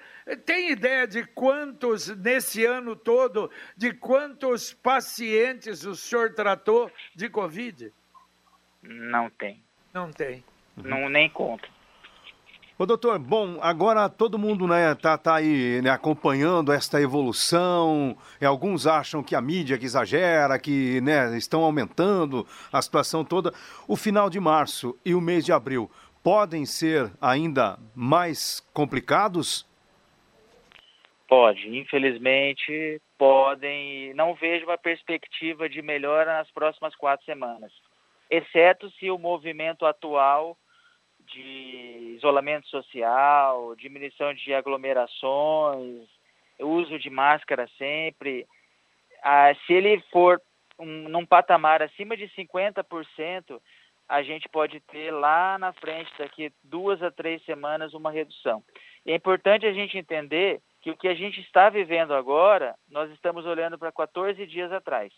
tem 0.47 0.71
ideia 0.71 1.07
de 1.07 1.25
quantos, 1.25 2.09
nesse 2.17 2.65
ano 2.65 2.95
todo, 2.95 3.51
de 3.77 3.93
quantos 3.93 4.73
pacientes 4.73 5.85
o 5.85 5.97
senhor 5.97 6.33
tratou 6.33 6.91
de 7.15 7.29
Covid? 7.29 7.93
Não 8.83 9.29
tem. 9.31 9.61
Não 9.93 10.11
tem. 10.13 10.45
Não, 10.77 11.09
nem 11.09 11.29
conta. 11.29 11.69
Ô 12.77 12.85
doutor, 12.85 13.21
bom, 13.21 13.59
agora 13.63 14.09
todo 14.09 14.37
mundo 14.37 14.67
né, 14.67 14.97
tá, 14.97 15.17
tá 15.17 15.37
aí 15.37 15.81
né, 15.81 15.91
acompanhando 15.91 16.73
esta 16.73 17.01
evolução. 17.01 18.17
E 18.41 18.45
alguns 18.45 18.85
acham 18.85 19.23
que 19.23 19.37
a 19.37 19.41
mídia 19.41 19.79
que 19.79 19.85
exagera, 19.85 20.59
que 20.59 21.01
né, 21.01 21.37
estão 21.37 21.63
aumentando 21.63 22.45
a 22.73 22.83
situação 22.83 23.25
toda. 23.25 23.55
O 23.87 23.97
final 23.97 24.29
de 24.29 24.41
março 24.41 24.99
e 25.05 25.15
o 25.15 25.21
mês 25.21 25.45
de 25.45 25.53
abril 25.53 25.89
podem 26.25 26.65
ser 26.65 27.13
ainda 27.21 27.79
mais 27.95 28.61
complicados? 28.73 29.69
Pode, 31.29 31.69
infelizmente 31.79 33.01
podem. 33.19 34.15
Não 34.15 34.35
vejo 34.35 34.65
uma 34.65 34.79
perspectiva 34.79 35.69
de 35.69 35.83
melhora 35.83 36.39
nas 36.39 36.51
próximas 36.51 36.97
quatro 36.97 37.25
semanas, 37.27 37.73
exceto 38.31 38.91
se 38.93 39.11
o 39.11 39.19
movimento 39.19 39.85
atual 39.85 40.57
de 41.27 42.15
isolamento 42.17 42.69
social, 42.69 43.75
diminuição 43.77 44.33
de 44.35 44.55
aglomerações, 44.55 46.09
uso 46.59 46.99
de 46.99 47.11
máscara 47.11 47.69
sempre, 47.79 48.47
ah, 49.23 49.55
se 49.67 49.73
ele 49.73 50.03
for 50.13 50.41
um, 50.79 51.09
num 51.09 51.25
patamar 51.25 51.83
acima 51.83 52.17
de 52.17 52.29
50%, 52.29 53.61
a 54.09 54.23
gente 54.23 54.49
pode 54.49 54.81
ter 54.81 55.11
lá 55.11 55.59
na 55.59 55.73
frente, 55.73 56.11
daqui 56.19 56.53
duas 56.63 57.03
a 57.03 57.11
três 57.11 57.43
semanas, 57.45 57.95
uma 57.95 58.11
redução. 58.11 58.63
É 59.07 59.15
importante 59.15 59.67
a 59.67 59.73
gente 59.73 59.99
entender 59.99 60.61
que 60.81 60.91
o 60.91 60.97
que 60.97 61.09
a 61.09 61.15
gente 61.15 61.41
está 61.41 61.71
vivendo 61.71 62.15
agora, 62.15 62.75
nós 62.89 63.11
estamos 63.13 63.47
olhando 63.47 63.79
para 63.79 63.91
14 63.91 64.47
dias 64.47 64.71
atrás. 64.71 65.13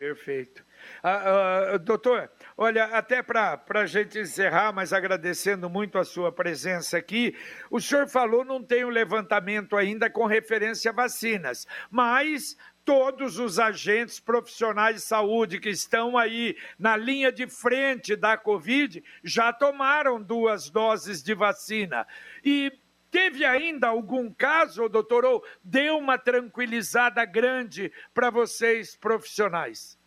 Perfeito. 0.00 0.64
Ah, 1.02 1.74
ah, 1.74 1.76
doutor, 1.76 2.30
olha, 2.56 2.84
até 2.84 3.22
para 3.22 3.62
a 3.68 3.84
gente 3.84 4.18
encerrar, 4.18 4.72
mas 4.72 4.94
agradecendo 4.94 5.68
muito 5.68 5.98
a 5.98 6.04
sua 6.04 6.32
presença 6.32 6.96
aqui, 6.96 7.36
o 7.70 7.78
senhor 7.82 8.08
falou 8.08 8.42
não 8.42 8.64
tem 8.64 8.82
um 8.82 8.88
levantamento 8.88 9.76
ainda 9.76 10.08
com 10.08 10.24
referência 10.24 10.90
a 10.90 10.94
vacinas, 10.94 11.66
mas 11.90 12.56
todos 12.84 13.38
os 13.38 13.58
agentes 13.58 14.18
profissionais 14.18 14.96
de 14.96 15.02
saúde 15.02 15.60
que 15.60 15.68
estão 15.68 16.16
aí 16.16 16.56
na 16.78 16.96
linha 16.96 17.30
de 17.30 17.46
frente 17.46 18.16
da 18.16 18.36
Covid 18.36 19.02
já 19.22 19.52
tomaram 19.52 20.20
duas 20.20 20.70
doses 20.70 21.22
de 21.22 21.34
vacina. 21.34 22.06
E 22.44 22.72
Teve 23.10 23.44
ainda 23.44 23.88
algum 23.88 24.32
caso, 24.32 24.88
doutor, 24.88 25.24
ou 25.24 25.44
deu 25.64 25.98
uma 25.98 26.16
tranquilizada 26.16 27.24
grande 27.24 27.92
para 28.14 28.30
vocês 28.30 28.96
profissionais? 28.96 29.98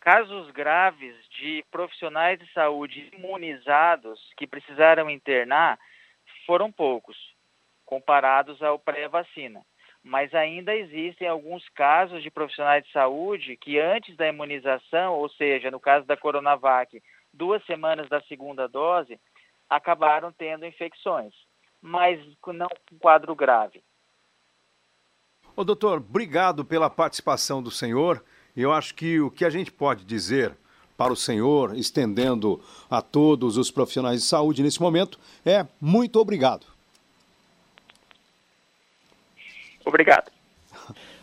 Casos 0.00 0.50
graves 0.50 1.14
de 1.38 1.62
profissionais 1.70 2.38
de 2.38 2.50
saúde 2.54 3.10
imunizados 3.12 4.18
que 4.38 4.46
precisaram 4.46 5.10
internar 5.10 5.78
foram 6.46 6.72
poucos, 6.72 7.18
comparados 7.84 8.62
ao 8.62 8.78
pré-vacina 8.78 9.62
mas 10.02 10.34
ainda 10.34 10.74
existem 10.74 11.28
alguns 11.28 11.68
casos 11.70 12.22
de 12.22 12.30
profissionais 12.30 12.84
de 12.84 12.92
saúde 12.92 13.56
que 13.56 13.78
antes 13.78 14.16
da 14.16 14.28
imunização, 14.28 15.14
ou 15.14 15.28
seja, 15.30 15.70
no 15.70 15.80
caso 15.80 16.06
da 16.06 16.16
Coronavac, 16.16 17.02
duas 17.32 17.64
semanas 17.66 18.08
da 18.08 18.20
segunda 18.22 18.66
dose, 18.66 19.18
acabaram 19.68 20.32
tendo 20.32 20.64
infecções, 20.64 21.34
mas 21.80 22.18
não 22.46 22.68
com 22.68 22.98
quadro 22.98 23.34
grave. 23.34 23.82
Ô, 25.54 25.64
doutor, 25.64 25.98
obrigado 25.98 26.64
pela 26.64 26.88
participação 26.88 27.62
do 27.62 27.70
senhor. 27.70 28.24
Eu 28.56 28.72
acho 28.72 28.94
que 28.94 29.20
o 29.20 29.30
que 29.30 29.44
a 29.44 29.50
gente 29.50 29.70
pode 29.70 30.04
dizer 30.04 30.56
para 30.96 31.12
o 31.12 31.16
senhor, 31.16 31.76
estendendo 31.76 32.60
a 32.90 33.02
todos 33.02 33.56
os 33.56 33.70
profissionais 33.70 34.20
de 34.20 34.26
saúde 34.26 34.62
nesse 34.62 34.80
momento, 34.80 35.18
é 35.44 35.66
muito 35.80 36.18
obrigado. 36.18 36.77
Obrigado. 39.88 40.30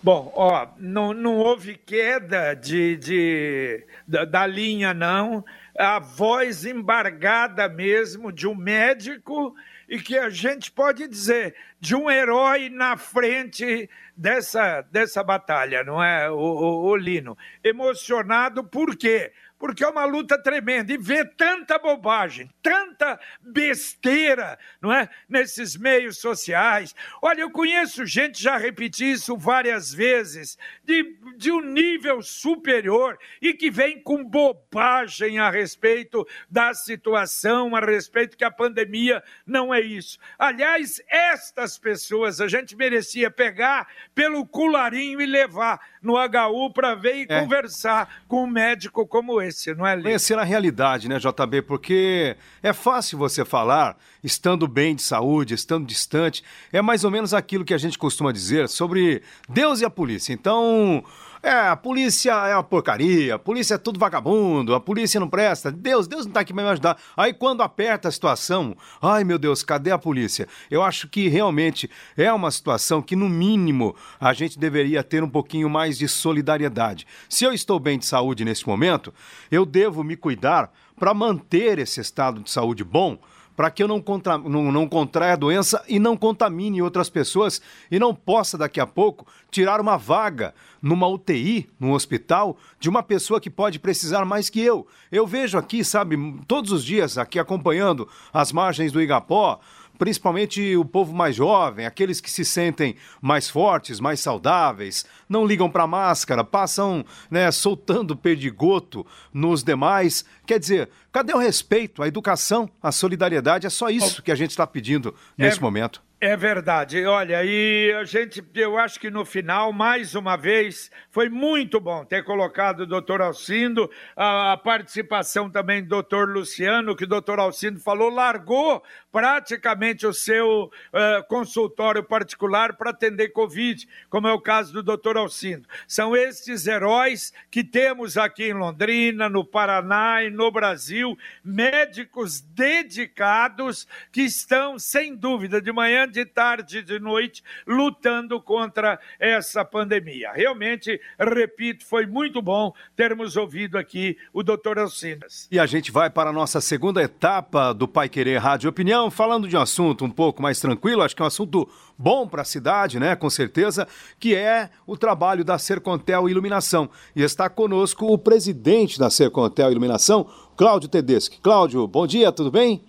Bom, 0.02 0.32
ó, 0.36 0.68
não, 0.78 1.14
não 1.14 1.38
houve 1.38 1.76
queda 1.76 2.54
de, 2.54 2.96
de 2.98 3.86
da, 4.08 4.26
da, 4.26 4.48
linha, 4.48 4.94
não. 4.94 5.44
A 5.78 6.00
voz 6.00 6.66
embargada 6.66 7.68
mesmo 7.70 8.32
de 8.32 8.48
um 8.48 8.56
médico 8.56 9.56
e 9.88 10.00
que 10.00 10.18
a 10.18 10.30
gente 10.30 10.72
pode 10.72 11.08
dizer 11.08 11.56
de 11.80 11.96
um 11.96 12.10
herói 12.10 12.70
na 12.70 12.98
frente 12.98 13.90
dessa, 14.16 14.82
dessa 14.92 15.24
batalha, 15.24 15.84
não 15.84 16.04
é, 16.04 16.30
o, 16.30 16.36
o, 16.36 16.86
o 16.86 16.96
Lino? 16.96 17.38
Emocionado 17.64 18.64
por 18.64 18.96
quê? 18.96 19.32
Porque 19.66 19.84
é 19.84 19.88
uma 19.88 20.06
luta 20.06 20.38
tremenda. 20.38 20.94
E 20.94 20.98
ver 20.98 21.34
tanta 21.36 21.80
bobagem, 21.80 22.48
tanta 22.62 23.20
besteira, 23.42 24.60
não 24.80 24.94
é? 24.94 25.10
Nesses 25.28 25.76
meios 25.76 26.20
sociais. 26.20 26.94
Olha, 27.20 27.42
eu 27.42 27.50
conheço 27.50 28.06
gente, 28.06 28.40
já 28.40 28.58
repeti 28.58 29.10
isso 29.10 29.36
várias 29.36 29.92
vezes, 29.92 30.56
de, 30.84 31.18
de 31.36 31.52
um 31.52 31.62
nível 31.62 32.22
superior 32.22 33.18
e 33.42 33.56
que 33.56 33.72
vem 33.72 34.00
com 34.00 34.24
bobagem 34.24 35.40
a 35.40 35.50
respeito 35.50 36.28
da 36.48 36.72
situação, 36.76 37.76
a 37.76 37.80
respeito 37.80 38.38
que 38.38 38.44
a 38.44 38.52
pandemia 38.52 39.24
não 39.48 39.74
é 39.74 39.82
isso. 39.82 40.20
Aliás, 40.38 41.02
estas 41.10 41.76
pessoas 41.76 42.40
a 42.40 42.48
gente 42.48 42.76
merecia 42.76 43.32
pegar 43.32 43.88
pelo 44.14 44.46
cularinho 44.46 45.20
e 45.20 45.26
levar 45.26 45.80
no 46.06 46.14
HU 46.14 46.72
para 46.72 46.96
ver 46.96 47.16
e 47.16 47.26
é. 47.28 47.42
conversar 47.42 48.08
com 48.28 48.44
um 48.44 48.48
médico 48.48 49.06
como 49.06 49.42
esse, 49.42 49.74
não 49.74 49.86
é, 49.86 49.96
Lê? 49.96 50.04
Conhecer 50.04 50.38
a 50.38 50.44
realidade, 50.44 51.10
né, 51.10 51.18
JB? 51.20 51.64
Porque 51.64 52.38
é 52.62 52.72
fácil 52.72 53.18
você 53.18 53.44
falar 53.44 53.98
estando 54.24 54.68
bem 54.68 54.96
de 54.96 55.02
saúde, 55.02 55.54
estando 55.54 55.86
distante. 55.86 56.44
É 56.72 56.82
mais 56.82 57.04
ou 57.04 57.12
menos 57.12 57.34
aquilo 57.34 57.66
que 57.66 57.74
a 57.74 57.78
gente 57.78 57.98
costuma 57.98 58.32
dizer 58.32 58.70
sobre 58.70 59.22
Deus 59.50 59.82
e 59.82 59.86
a 59.86 59.90
polícia. 59.90 60.34
Então, 60.34 61.04
é, 61.46 61.70
a 61.70 61.76
polícia 61.76 62.32
é 62.32 62.56
uma 62.56 62.64
porcaria, 62.64 63.36
a 63.36 63.40
polícia 63.40 63.76
é 63.76 63.78
tudo 63.78 64.00
vagabundo, 64.00 64.74
a 64.74 64.80
polícia 64.80 65.20
não 65.20 65.30
presta, 65.30 65.72
Deus, 65.72 66.08
Deus 66.08 66.26
não 66.26 66.34
tá 66.34 66.40
aqui 66.40 66.52
para 66.52 66.64
me 66.64 66.70
ajudar. 66.70 66.98
Aí 67.16 67.36
quando 67.36 67.62
aperta 67.62 68.08
a 68.08 68.12
situação, 68.12 68.76
ai 69.00 69.24
meu 69.24 69.38
Deus, 69.38 69.62
cadê 69.62 69.92
a 69.92 69.98
polícia? 69.98 70.48
Eu 70.72 70.82
acho 70.82 71.08
que 71.08 71.28
realmente 71.28 71.88
é 72.18 72.34
uma 72.34 72.50
situação 72.50 73.00
que, 73.00 73.16
no 73.16 73.30
mínimo, 73.30 73.96
a 74.20 74.34
gente 74.34 74.58
deveria 74.58 75.04
ter 75.04 75.24
um 75.24 75.30
pouquinho 75.30 75.70
mais 75.70 76.00
de 76.00 76.08
solidariedade. 76.08 77.06
Se 77.30 77.46
eu 77.46 77.54
estou 77.54 77.80
bem 77.80 78.00
de 78.00 78.08
saúde 78.08 78.44
nesse 78.44 78.68
momento, 78.68 79.14
eu 79.52 79.68
devo 79.68 80.04
me 80.04 80.16
cuidar 80.16 80.74
para 80.98 81.14
manter 81.14 81.78
esse 81.78 82.02
estado 82.02 82.42
de 82.42 82.50
saúde 82.50 82.84
bom 82.84 83.20
para 83.56 83.72
que 83.72 83.82
eu 83.82 83.88
não, 83.88 84.02
contra, 84.02 84.38
não, 84.38 84.72
não 84.72 84.88
contraia 84.88 85.34
a 85.34 85.38
doença 85.38 85.84
e 85.88 86.00
não 86.00 86.18
contamine 86.18 86.82
outras 86.82 87.10
pessoas 87.10 87.62
e 87.90 87.98
não 87.98 88.14
possa 88.14 88.58
daqui 88.58 88.80
a 88.80 88.88
pouco 88.88 89.26
tirar 89.50 89.80
uma 89.80 89.98
vaga 89.98 90.54
numa 90.82 91.08
UTI, 91.08 91.68
num 91.80 91.94
hospital, 91.94 92.58
de 92.80 92.90
uma 92.90 93.02
pessoa 93.02 93.40
que 93.40 93.50
pode 93.50 93.80
precisar 93.80 94.26
mais 94.26 94.50
que 94.50 94.60
eu. 94.60 94.86
Eu 95.12 95.26
vejo 95.26 95.58
aqui, 95.58 95.84
sabe, 95.84 96.18
todos 96.48 96.72
os 96.72 96.84
dias 96.84 97.18
aqui 97.18 97.40
acompanhando 97.40 98.08
as 98.34 98.52
margens 98.52 98.92
do 98.92 99.02
Igapó, 99.02 99.60
principalmente 99.98 100.76
o 100.76 100.86
povo 100.86 101.14
mais 101.14 101.36
jovem, 101.36 101.86
aqueles 101.86 102.22
que 102.22 102.30
se 102.30 102.46
sentem 102.46 102.96
mais 103.22 103.50
fortes, 103.50 104.00
mais 104.00 104.20
saudáveis, 104.20 105.06
não 105.28 105.46
ligam 105.46 105.70
para 105.70 105.88
máscara, 105.88 106.44
passam 106.44 107.06
né, 107.30 107.52
soltando 107.52 108.16
perdigoto 108.16 109.06
nos 109.34 109.64
demais. 109.64 110.26
Quer 110.46 110.60
dizer, 110.60 110.90
cadê 111.12 111.34
o 111.34 111.40
respeito, 111.40 112.04
a 112.04 112.08
educação, 112.08 112.70
a 112.82 112.92
solidariedade? 112.92 113.66
É 113.66 113.70
só 113.70 113.90
isso 113.90 114.22
que 114.22 114.32
a 114.32 114.36
gente 114.36 114.52
está 114.52 114.68
pedindo 114.68 115.16
nesse 115.38 115.58
é, 115.58 115.62
momento. 115.62 116.05
É 116.22 116.36
verdade. 116.38 117.06
Olha, 117.06 117.44
e 117.44 117.92
a 117.92 118.06
gente, 118.06 118.42
eu 118.56 118.78
acho 118.78 118.98
que 118.98 119.12
no 119.12 119.26
final, 119.26 119.74
mais 119.74 120.16
uma 120.16 120.38
vez, 120.38 120.90
foi 121.12 121.28
muito 121.28 121.78
bom 121.78 122.06
ter 122.06 122.24
colocado 122.24 122.82
o 122.82 122.86
doutor 122.88 123.22
Alcindo, 123.22 123.92
a, 124.16 124.54
a 124.54 124.58
participação 124.58 125.50
também 125.50 125.84
do 125.84 125.90
doutor 125.90 126.30
Luciano, 126.30 126.96
que 126.96 127.04
o 127.04 127.08
doutor 127.08 127.38
Alcindo 127.38 127.82
falou, 127.82 128.10
largou 128.10 128.82
praticamente 129.12 130.08
o 130.08 130.14
seu 130.14 130.64
uh, 130.64 131.28
consultório 131.28 132.04
particular 132.04 132.76
para 132.78 132.92
atender 132.92 133.30
Covid, 133.30 133.88
como 134.10 134.28
é 134.28 134.34
o 134.34 134.42
caso 134.42 134.72
do 134.72 134.82
doutor 134.82 135.18
Alcindo. 135.18 135.68
São 135.86 136.16
estes 136.16 136.66
heróis 136.66 137.34
que 137.52 137.64
temos 137.64 138.18
aqui 138.18 138.46
em 138.46 138.54
Londrina, 138.54 139.28
no 139.28 139.44
Paraná 139.44 140.24
e 140.24 140.30
no 140.30 140.50
Brasil, 140.50 141.18
médicos 141.44 142.40
dedicados 142.40 143.86
que 144.14 144.22
estão, 144.22 144.80
sem 144.80 145.14
dúvida, 145.14 145.62
de 145.62 145.72
manhã 145.74 146.05
de 146.08 146.26
tarde 146.26 146.82
de 146.82 147.00
noite 147.00 147.44
lutando 147.66 148.42
contra 148.42 149.00
essa 149.20 149.64
pandemia. 149.64 150.32
Realmente, 150.34 151.00
repito, 151.20 151.86
foi 151.86 152.06
muito 152.06 152.42
bom 152.42 152.74
termos 152.96 153.36
ouvido 153.36 153.78
aqui 153.78 154.18
o 154.34 154.44
doutor 154.44 154.80
Alcinas. 154.80 155.48
E 155.52 155.60
a 155.60 155.66
gente 155.66 155.92
vai 155.92 156.10
para 156.10 156.30
a 156.30 156.34
nossa 156.34 156.62
segunda 156.62 157.02
etapa 157.02 157.74
do 157.74 157.88
Pai 157.88 158.10
Querer 158.10 158.38
Rádio 158.38 158.70
Opinião, 158.70 159.10
falando 159.10 159.48
de 159.48 159.56
um 159.56 159.62
assunto 159.62 160.06
um 160.06 160.10
pouco 160.10 160.42
mais 160.42 160.60
tranquilo, 160.60 161.02
acho 161.02 161.16
que 161.16 161.22
é 161.22 161.26
um 161.26 161.28
assunto 161.28 161.70
bom 161.98 162.28
para 162.28 162.42
a 162.42 162.46
cidade, 162.46 163.00
né? 163.00 163.16
Com 163.16 163.30
certeza, 163.30 163.88
que 164.20 164.36
é 164.36 164.70
o 164.86 164.98
trabalho 164.98 165.44
da 165.44 165.58
Sercontel 165.58 166.30
Iluminação. 166.30 166.90
E 167.16 167.22
está 167.22 167.50
conosco 167.50 168.06
o 168.06 168.18
presidente 168.18 169.00
da 169.00 169.10
Sercontel 169.10 169.72
Iluminação, 169.72 170.30
Cláudio 170.58 170.90
Tedeschi. 170.90 171.40
Cláudio, 171.42 171.88
bom 171.88 172.06
dia, 172.06 172.32
tudo 172.32 172.52
bem? 172.52 172.84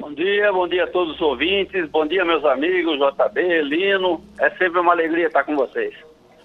Bom 0.00 0.14
dia, 0.14 0.50
bom 0.50 0.66
dia 0.66 0.84
a 0.84 0.86
todos 0.86 1.16
os 1.16 1.20
ouvintes, 1.20 1.86
bom 1.90 2.06
dia 2.06 2.24
meus 2.24 2.42
amigos, 2.42 2.98
JB, 2.98 3.62
Lino, 3.64 4.24
é 4.40 4.48
sempre 4.52 4.80
uma 4.80 4.92
alegria 4.92 5.26
estar 5.26 5.44
com 5.44 5.54
vocês. 5.54 5.94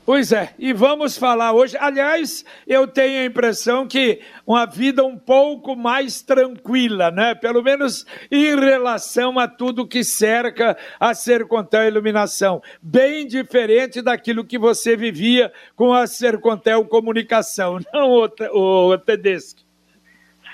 Pois 0.05 0.33
é, 0.33 0.53
e 0.59 0.73
vamos 0.73 1.17
falar 1.17 1.53
hoje. 1.53 1.77
Aliás, 1.79 2.43
eu 2.67 2.85
tenho 2.85 3.21
a 3.21 3.25
impressão 3.25 3.87
que 3.87 4.19
uma 4.45 4.65
vida 4.65 5.05
um 5.05 5.17
pouco 5.17 5.73
mais 5.73 6.21
tranquila, 6.21 7.09
né? 7.09 7.33
Pelo 7.33 7.63
menos 7.63 8.05
em 8.29 8.59
relação 8.59 9.39
a 9.39 9.47
tudo 9.47 9.87
que 9.87 10.03
cerca 10.03 10.77
a 10.99 11.13
Sercontel 11.13 11.87
Iluminação. 11.87 12.61
Bem 12.81 13.25
diferente 13.25 14.01
daquilo 14.01 14.43
que 14.43 14.59
você 14.59 14.97
vivia 14.97 15.51
com 15.77 15.93
a 15.93 16.05
Sercontel 16.05 16.83
Comunicação, 16.85 17.79
não, 17.93 18.29
o, 18.51 18.91
o 18.91 18.97
Tedeschi? 18.97 19.64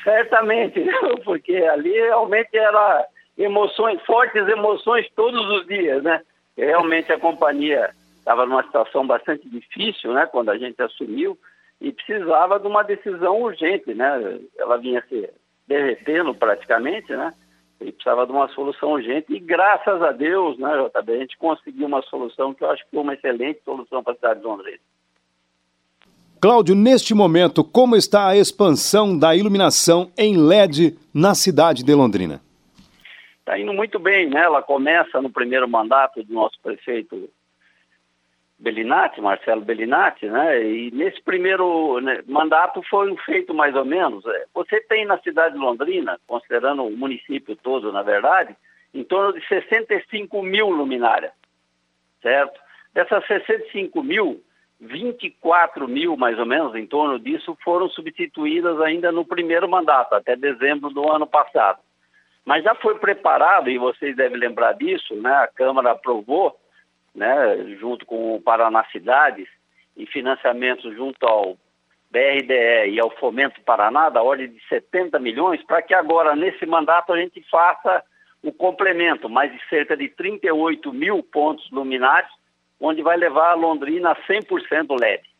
Certamente, 0.03 0.83
porque 1.23 1.55
ali 1.55 1.91
realmente 1.91 2.57
era 2.57 3.05
emoções, 3.37 4.01
fortes 4.03 4.47
emoções 4.47 5.07
todos 5.15 5.47
os 5.49 5.67
dias, 5.67 6.03
né? 6.03 6.21
Realmente 6.57 7.11
a 7.11 7.19
companhia 7.19 7.91
estava 8.17 8.45
numa 8.45 8.63
situação 8.63 9.05
bastante 9.05 9.47
difícil, 9.49 10.13
né? 10.13 10.25
Quando 10.27 10.49
a 10.49 10.57
gente 10.57 10.81
assumiu 10.81 11.37
e 11.79 11.91
precisava 11.91 12.59
de 12.59 12.67
uma 12.67 12.83
decisão 12.83 13.41
urgente, 13.41 13.93
né? 13.93 14.39
Ela 14.57 14.77
vinha 14.77 15.03
se 15.07 15.29
derretendo 15.67 16.33
praticamente, 16.35 17.11
né? 17.15 17.33
E 17.79 17.91
precisava 17.91 18.27
de 18.27 18.31
uma 18.31 18.47
solução 18.49 18.91
urgente 18.91 19.33
e 19.33 19.39
graças 19.39 20.01
a 20.03 20.11
Deus, 20.11 20.57
né, 20.59 20.69
JB, 20.93 21.13
a 21.13 21.17
gente 21.17 21.37
conseguiu 21.37 21.87
uma 21.87 22.03
solução 22.03 22.53
que 22.53 22.63
eu 22.63 22.69
acho 22.69 22.83
que 22.83 22.91
foi 22.91 22.99
uma 22.99 23.15
excelente 23.15 23.59
solução 23.63 24.03
para 24.03 24.13
a 24.13 24.15
cidade 24.15 24.39
de 24.39 24.45
Londrina. 24.45 24.77
Cláudio, 26.41 26.73
neste 26.73 27.13
momento, 27.13 27.63
como 27.63 27.95
está 27.95 28.27
a 28.27 28.35
expansão 28.35 29.15
da 29.15 29.35
iluminação 29.35 30.11
em 30.17 30.35
LED 30.35 30.97
na 31.13 31.35
cidade 31.35 31.83
de 31.83 31.93
Londrina? 31.93 32.41
Está 33.39 33.59
indo 33.59 33.71
muito 33.71 33.99
bem, 33.99 34.27
né? 34.27 34.41
Ela 34.41 34.63
começa 34.63 35.21
no 35.21 35.29
primeiro 35.29 35.69
mandato 35.69 36.23
do 36.23 36.33
nosso 36.33 36.59
prefeito 36.59 37.29
Bellinati, 38.57 39.21
Marcelo 39.21 39.61
Bellinati, 39.61 40.25
né? 40.25 40.63
E 40.63 40.89
nesse 40.89 41.21
primeiro 41.21 42.01
né, 42.01 42.23
mandato 42.25 42.81
foi 42.89 43.15
feito 43.17 43.53
mais 43.53 43.75
ou 43.75 43.85
menos. 43.85 44.25
É, 44.25 44.45
você 44.51 44.81
tem 44.81 45.05
na 45.05 45.19
cidade 45.19 45.53
de 45.53 45.59
Londrina, 45.59 46.19
considerando 46.25 46.81
o 46.83 46.97
município 46.97 47.55
todo, 47.55 47.91
na 47.91 48.01
verdade, 48.01 48.55
em 48.95 49.03
torno 49.03 49.39
de 49.39 49.47
65 49.47 50.41
mil 50.41 50.71
luminárias, 50.71 51.33
certo? 52.19 52.59
Dessas 52.95 53.27
65 53.27 54.01
mil, 54.01 54.41
24 54.81 55.87
mil, 55.87 56.17
mais 56.17 56.39
ou 56.39 56.45
menos, 56.45 56.75
em 56.75 56.87
torno 56.87 57.19
disso, 57.19 57.55
foram 57.63 57.87
substituídas 57.87 58.81
ainda 58.81 59.11
no 59.11 59.23
primeiro 59.23 59.69
mandato, 59.69 60.15
até 60.15 60.35
dezembro 60.35 60.89
do 60.89 61.07
ano 61.11 61.27
passado. 61.27 61.79
Mas 62.43 62.63
já 62.63 62.73
foi 62.73 62.97
preparado, 62.97 63.69
e 63.69 63.77
vocês 63.77 64.15
devem 64.15 64.39
lembrar 64.39 64.73
disso, 64.73 65.15
né? 65.15 65.31
a 65.35 65.47
Câmara 65.47 65.91
aprovou, 65.91 66.57
né, 67.13 67.75
junto 67.79 68.05
com 68.05 68.35
o 68.35 68.41
Paraná 68.41 68.83
Cidades, 68.91 69.47
e 69.95 70.07
financiamentos 70.07 70.95
junto 70.95 71.23
ao 71.27 71.57
BRDE 72.09 72.91
e 72.91 72.99
ao 72.99 73.11
Fomento 73.11 73.61
Paraná, 73.61 74.09
da 74.09 74.23
ordem 74.23 74.49
de 74.49 74.59
70 74.67 75.19
milhões, 75.19 75.63
para 75.63 75.81
que 75.81 75.93
agora, 75.93 76.35
nesse 76.35 76.65
mandato, 76.65 77.13
a 77.13 77.17
gente 77.17 77.45
faça 77.51 78.03
o 78.41 78.51
complemento, 78.51 79.29
mais 79.29 79.51
de 79.51 79.59
cerca 79.69 79.95
de 79.95 80.09
38 80.09 80.91
mil 80.91 81.21
pontos 81.21 81.69
luminares, 81.69 82.29
onde 82.81 83.01
vai 83.01 83.15
levar 83.15 83.51
a 83.51 83.55
Londrina 83.55 84.11
a 84.11 84.15
100% 84.15 84.99
LED. 84.99 85.31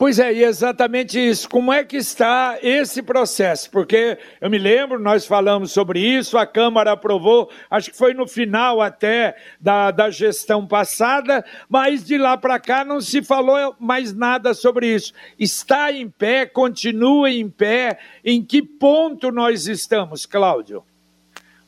Pois 0.00 0.18
é, 0.18 0.32
e 0.32 0.44
exatamente 0.44 1.18
isso. 1.18 1.46
Como 1.46 1.70
é 1.70 1.84
que 1.84 1.98
está 1.98 2.58
esse 2.62 3.02
processo? 3.02 3.70
Porque 3.70 4.16
eu 4.40 4.48
me 4.48 4.56
lembro, 4.56 4.98
nós 4.98 5.26
falamos 5.26 5.72
sobre 5.72 6.00
isso, 6.00 6.38
a 6.38 6.46
Câmara 6.46 6.92
aprovou, 6.92 7.50
acho 7.70 7.90
que 7.90 7.98
foi 7.98 8.14
no 8.14 8.26
final 8.26 8.80
até 8.80 9.36
da, 9.60 9.90
da 9.90 10.08
gestão 10.08 10.66
passada, 10.66 11.44
mas 11.68 12.02
de 12.02 12.16
lá 12.16 12.38
para 12.38 12.58
cá 12.58 12.82
não 12.82 12.98
se 13.02 13.22
falou 13.22 13.76
mais 13.78 14.14
nada 14.14 14.54
sobre 14.54 14.86
isso. 14.86 15.12
Está 15.38 15.92
em 15.92 16.08
pé, 16.08 16.46
continua 16.46 17.30
em 17.30 17.50
pé. 17.50 17.98
Em 18.24 18.42
que 18.42 18.62
ponto 18.62 19.30
nós 19.30 19.68
estamos, 19.68 20.24
Cláudio? 20.24 20.82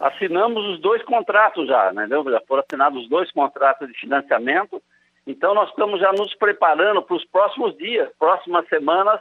Assinamos 0.03 0.64
os 0.66 0.80
dois 0.80 1.03
contratos 1.05 1.68
já, 1.68 1.92
né? 1.92 2.09
Já 2.09 2.40
foram 2.46 2.64
assinados 2.66 3.05
os 3.05 3.09
dois 3.09 3.30
contratos 3.30 3.86
de 3.88 3.98
financiamento. 3.98 4.82
Então 5.24 5.55
nós 5.55 5.70
estamos 5.70 6.00
já 6.00 6.12
nos 6.12 6.34
preparando 6.34 7.00
para 7.00 7.16
os 7.16 7.24
próximos 7.24 7.76
dias, 7.78 8.11
próximas 8.18 8.68
semanas, 8.68 9.20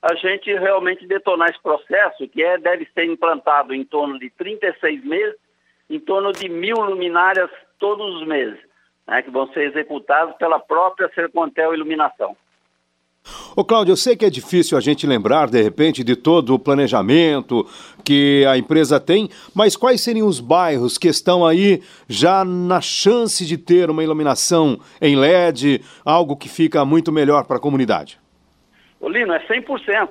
a 0.00 0.14
gente 0.14 0.52
realmente 0.52 1.06
detonar 1.06 1.50
esse 1.50 1.62
processo, 1.62 2.26
que 2.28 2.42
é, 2.42 2.56
deve 2.56 2.88
ser 2.94 3.04
implantado 3.04 3.74
em 3.74 3.84
torno 3.84 4.18
de 4.18 4.30
36 4.30 5.04
meses, 5.04 5.36
em 5.88 6.00
torno 6.00 6.32
de 6.32 6.48
mil 6.48 6.76
luminárias 6.76 7.50
todos 7.78 8.16
os 8.16 8.26
meses, 8.26 8.58
né, 9.06 9.20
que 9.22 9.30
vão 9.30 9.46
ser 9.52 9.64
executadas 9.68 10.34
pela 10.36 10.58
própria 10.58 11.10
Sercontel 11.14 11.74
Iluminação. 11.74 12.34
Ô 13.54 13.64
Cláudio, 13.64 13.92
eu 13.92 13.96
sei 13.96 14.16
que 14.16 14.24
é 14.24 14.30
difícil 14.30 14.78
a 14.78 14.80
gente 14.80 15.06
lembrar, 15.06 15.48
de 15.48 15.60
repente, 15.60 16.02
de 16.02 16.16
todo 16.16 16.54
o 16.54 16.58
planejamento 16.58 17.66
que 18.02 18.44
a 18.48 18.56
empresa 18.56 18.98
tem, 18.98 19.28
mas 19.54 19.76
quais 19.76 20.00
seriam 20.00 20.26
os 20.26 20.40
bairros 20.40 20.96
que 20.96 21.08
estão 21.08 21.46
aí 21.46 21.82
já 22.08 22.44
na 22.44 22.80
chance 22.80 23.44
de 23.44 23.58
ter 23.58 23.90
uma 23.90 24.02
iluminação 24.02 24.80
em 25.00 25.16
LED, 25.16 25.82
algo 26.04 26.34
que 26.34 26.48
fica 26.48 26.84
muito 26.84 27.12
melhor 27.12 27.44
para 27.44 27.58
a 27.58 27.60
comunidade? 27.60 28.18
Ô 28.98 29.08
Lino, 29.08 29.34
é 29.34 29.40
100%. 29.46 30.08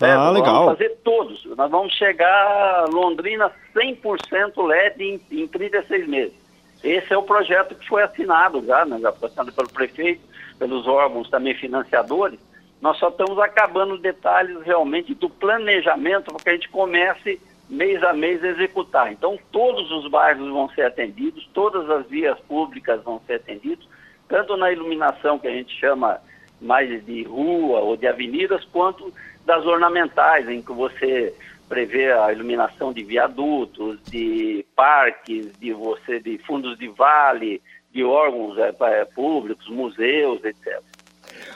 Ah, 0.00 0.06
é, 0.06 0.14
nós 0.16 0.34
legal. 0.34 0.64
Vamos 0.64 0.78
fazer 0.78 0.96
todos. 1.04 1.44
Nós 1.56 1.70
vamos 1.70 1.92
chegar 1.94 2.84
a 2.84 2.86
Londrina 2.86 3.52
100% 3.74 4.66
LED 4.66 5.02
em, 5.04 5.42
em 5.42 5.46
36 5.46 6.08
meses. 6.08 6.34
Esse 6.82 7.12
é 7.12 7.16
o 7.16 7.22
projeto 7.22 7.74
que 7.74 7.86
foi 7.86 8.02
assinado 8.02 8.64
já, 8.64 8.84
né, 8.84 8.98
já 8.98 9.12
foi 9.12 9.28
assinado 9.28 9.52
pelo 9.52 9.68
prefeito, 9.68 10.22
pelos 10.58 10.86
órgãos 10.86 11.28
também 11.28 11.54
financiadores. 11.54 12.40
Nós 12.80 12.98
só 12.98 13.08
estamos 13.08 13.38
acabando 13.38 13.98
detalhes 13.98 14.62
realmente 14.62 15.14
do 15.14 15.28
planejamento 15.28 16.32
para 16.32 16.42
que 16.42 16.50
a 16.50 16.52
gente 16.54 16.68
comece 16.68 17.40
mês 17.68 18.02
a 18.02 18.12
mês 18.12 18.42
a 18.42 18.48
executar. 18.48 19.12
Então, 19.12 19.38
todos 19.52 19.90
os 19.92 20.10
bairros 20.10 20.48
vão 20.50 20.68
ser 20.70 20.82
atendidos, 20.82 21.48
todas 21.52 21.88
as 21.90 22.06
vias 22.06 22.38
públicas 22.40 23.02
vão 23.02 23.20
ser 23.26 23.34
atendidas, 23.34 23.86
tanto 24.28 24.56
na 24.56 24.72
iluminação 24.72 25.38
que 25.38 25.46
a 25.46 25.52
gente 25.52 25.78
chama 25.78 26.20
mais 26.60 27.04
de 27.04 27.22
rua 27.22 27.80
ou 27.80 27.96
de 27.96 28.06
avenidas, 28.06 28.64
quanto 28.66 29.12
das 29.44 29.64
ornamentais, 29.64 30.48
em 30.48 30.60
que 30.60 30.72
você 30.72 31.34
prevê 31.68 32.12
a 32.12 32.32
iluminação 32.32 32.92
de 32.92 33.04
viadutos, 33.04 34.02
de 34.04 34.66
parques, 34.74 35.56
de 35.58 35.72
você 35.72 36.18
de 36.18 36.38
fundos 36.38 36.76
de 36.78 36.88
vale, 36.88 37.62
de 37.92 38.02
órgãos 38.02 38.56
é, 38.58 39.04
públicos, 39.04 39.68
museus, 39.68 40.42
etc. 40.44 40.82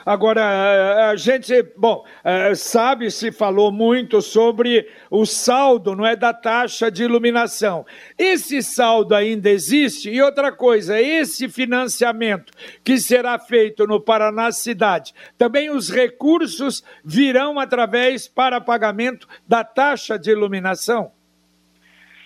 Agora, 0.05 0.41
eh, 0.41 1.03
a 1.05 1.15
gente, 1.15 1.63
bom, 1.75 2.05
eh, 2.23 2.53
sabe, 2.53 3.09
se 3.09 3.31
falou 3.31 3.71
muito 3.71 4.21
sobre 4.21 4.87
o 5.09 5.25
saldo, 5.25 5.95
não 5.95 6.05
é, 6.05 6.15
da 6.15 6.31
taxa 6.31 6.91
de 6.91 7.03
iluminação. 7.03 7.83
Esse 8.15 8.61
saldo 8.61 9.15
ainda 9.15 9.49
existe? 9.49 10.11
E 10.11 10.21
outra 10.21 10.51
coisa, 10.51 11.01
esse 11.01 11.49
financiamento 11.49 12.53
que 12.83 12.99
será 12.99 13.39
feito 13.39 13.87
no 13.87 13.99
Paraná 13.99 14.51
Cidade, 14.51 15.11
também 15.39 15.71
os 15.71 15.89
recursos 15.89 16.83
virão 17.03 17.59
através 17.59 18.27
para 18.27 18.61
pagamento 18.61 19.27
da 19.47 19.63
taxa 19.63 20.19
de 20.19 20.29
iluminação? 20.29 21.11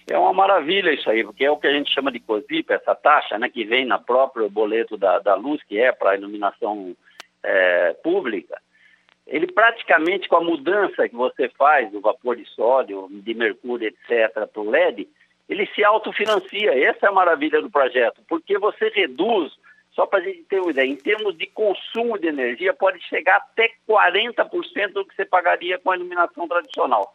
É 0.06 0.18
uma 0.18 0.34
maravilha 0.34 0.92
isso 0.92 1.10
aí, 1.10 1.24
porque 1.24 1.46
é 1.46 1.52
o 1.52 1.56
que 1.56 1.68
a 1.68 1.72
gente 1.72 1.94
chama 1.94 2.12
de 2.12 2.20
COSIP, 2.20 2.74
essa 2.74 2.94
taxa, 2.94 3.38
né, 3.38 3.48
que 3.48 3.64
vem 3.64 3.86
na 3.86 4.00
próprio 4.00 4.50
boleto 4.50 4.98
da, 4.98 5.20
da 5.20 5.36
luz, 5.36 5.62
que 5.64 5.80
é 5.80 5.94
para 5.94 6.18
iluminação 6.18 6.96
é, 7.44 7.94
pública, 8.04 8.60
ele 9.26 9.48
praticamente 9.48 10.28
com 10.28 10.38
a 10.38 10.44
mudança 10.44 11.08
que 11.08 11.16
você 11.16 11.50
faz 11.50 11.92
do 11.92 12.02
vapor 12.02 12.36
de 12.36 12.46
sódio, 12.46 13.08
de 13.12 13.34
mercúrio, 13.34 13.88
etc., 13.88 14.48
para 14.52 14.62
o 14.62 14.70
LED, 14.70 15.08
ele 15.48 15.68
se 15.68 15.84
autofinancia. 15.84 16.72
Essa 16.84 17.06
é 17.06 17.10
a 17.10 17.14
maravilha 17.14 17.62
do 17.62 17.70
projeto, 17.70 18.22
porque 18.28 18.58
você 18.58 18.90
reduz, 18.90 19.52
só 19.92 20.06
para 20.06 20.20
a 20.20 20.22
gente 20.24 20.44
ter 20.44 20.60
uma 20.60 20.72
ideia, 20.72 20.88
em 20.88 20.96
termos 20.96 21.38
de 21.38 21.46
consumo 21.48 22.18
de 22.18 22.28
energia, 22.28 22.74
pode 22.74 23.02
chegar 23.08 23.38
até 23.38 23.72
40% 23.88 24.94
do 24.94 25.06
que 25.06 25.16
você 25.16 25.26
pagaria 25.26 25.78
com 25.78 25.92
a 25.92 25.96
iluminação 25.96 26.48
tradicional. 26.48 27.14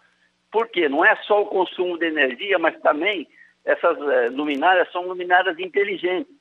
Por 0.52 0.68
quê? 0.68 0.88
Não 0.88 1.04
é 1.04 1.16
só 1.26 1.42
o 1.42 1.46
consumo 1.46 1.98
de 1.98 2.06
energia, 2.06 2.58
mas 2.58 2.80
também 2.80 3.26
essas 3.64 3.98
é, 3.98 4.28
luminárias 4.28 4.90
são 4.92 5.08
luminárias 5.08 5.58
inteligentes 5.58 6.33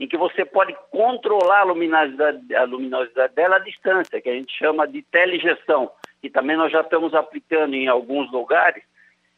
em 0.00 0.08
que 0.08 0.16
você 0.16 0.46
pode 0.46 0.74
controlar 0.90 1.60
a 1.60 1.64
luminosidade, 1.64 2.54
a 2.56 2.64
luminosidade 2.64 3.34
dela 3.34 3.56
à 3.56 3.58
distância, 3.58 4.18
que 4.18 4.30
a 4.30 4.34
gente 4.34 4.50
chama 4.56 4.88
de 4.88 5.02
telegestão, 5.02 5.90
que 6.22 6.30
também 6.30 6.56
nós 6.56 6.72
já 6.72 6.80
estamos 6.80 7.14
aplicando 7.14 7.74
em 7.74 7.86
alguns 7.86 8.32
lugares, 8.32 8.82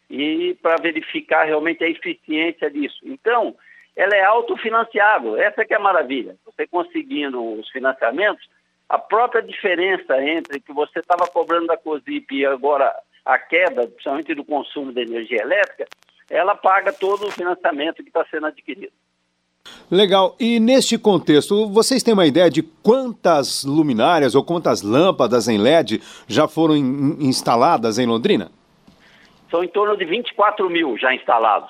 e 0.09 0.57
para 0.63 0.77
verificar 0.81 1.45
realmente 1.45 1.83
a 1.83 1.89
eficiência 1.89 2.71
disso. 2.71 3.01
Então, 3.03 3.57
ela 3.97 4.15
é 4.15 4.23
autofinanciável, 4.23 5.37
essa 5.37 5.65
que 5.65 5.75
é 5.75 5.77
a 5.77 5.81
maravilha. 5.81 6.37
Você 6.47 6.65
conseguindo 6.67 7.43
os 7.59 7.69
financiamentos, 7.71 8.49
a 8.89 8.99
própria 8.99 9.43
diferença 9.43 10.23
entre 10.23 10.61
que 10.61 10.73
você 10.73 11.01
estava 11.01 11.27
cobrando 11.27 11.67
da 11.67 11.77
COSIP 11.77 12.37
e 12.37 12.47
agora 12.47 12.95
a 13.25 13.37
queda, 13.37 13.89
principalmente 13.89 14.35
do 14.35 14.45
consumo 14.45 14.93
de 14.93 15.01
energia 15.01 15.43
elétrica, 15.43 15.87
ela 16.31 16.55
paga 16.55 16.93
todo 16.93 17.27
o 17.27 17.31
financiamento 17.33 18.03
que 18.03 18.11
está 18.11 18.25
sendo 18.27 18.47
adquirido. 18.47 18.93
Legal. 19.93 20.35
E 20.41 20.59
neste 20.59 20.97
contexto, 20.97 21.69
vocês 21.69 22.03
têm 22.03 22.15
uma 22.15 22.27
ideia 22.27 22.49
de 22.49 22.63
quantas 22.63 23.63
luminárias 23.63 24.35
ou 24.35 24.43
quantas 24.43 24.81
lâmpadas 24.81 25.49
em 25.49 25.59
LED 25.59 26.01
já 26.27 26.49
foram 26.49 26.75
in 26.75 27.19
instaladas 27.21 27.99
em 27.99 28.07
Londrina? 28.07 28.51
São 29.51 29.63
em 29.63 29.69
torno 29.69 29.95
de 29.95 30.07
24 30.07 30.71
mil 30.71 30.97
já 30.97 31.15
instalados. 31.15 31.69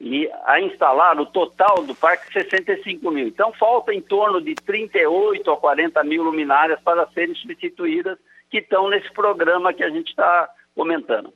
E 0.00 0.30
a 0.44 0.60
instalar 0.60 1.18
o 1.18 1.26
total 1.26 1.82
do 1.82 1.92
parque 1.92 2.32
65 2.32 3.10
mil. 3.10 3.26
Então 3.26 3.52
falta 3.54 3.92
em 3.92 4.00
torno 4.00 4.40
de 4.40 4.54
38 4.54 5.50
a 5.50 5.56
40 5.56 6.04
mil 6.04 6.22
luminárias 6.22 6.78
para 6.84 7.08
serem 7.08 7.34
substituídas 7.34 8.16
que 8.48 8.58
estão 8.58 8.88
nesse 8.88 9.12
programa 9.12 9.72
que 9.72 9.82
a 9.82 9.90
gente 9.90 10.10
está 10.10 10.48
comentando. 10.72 11.32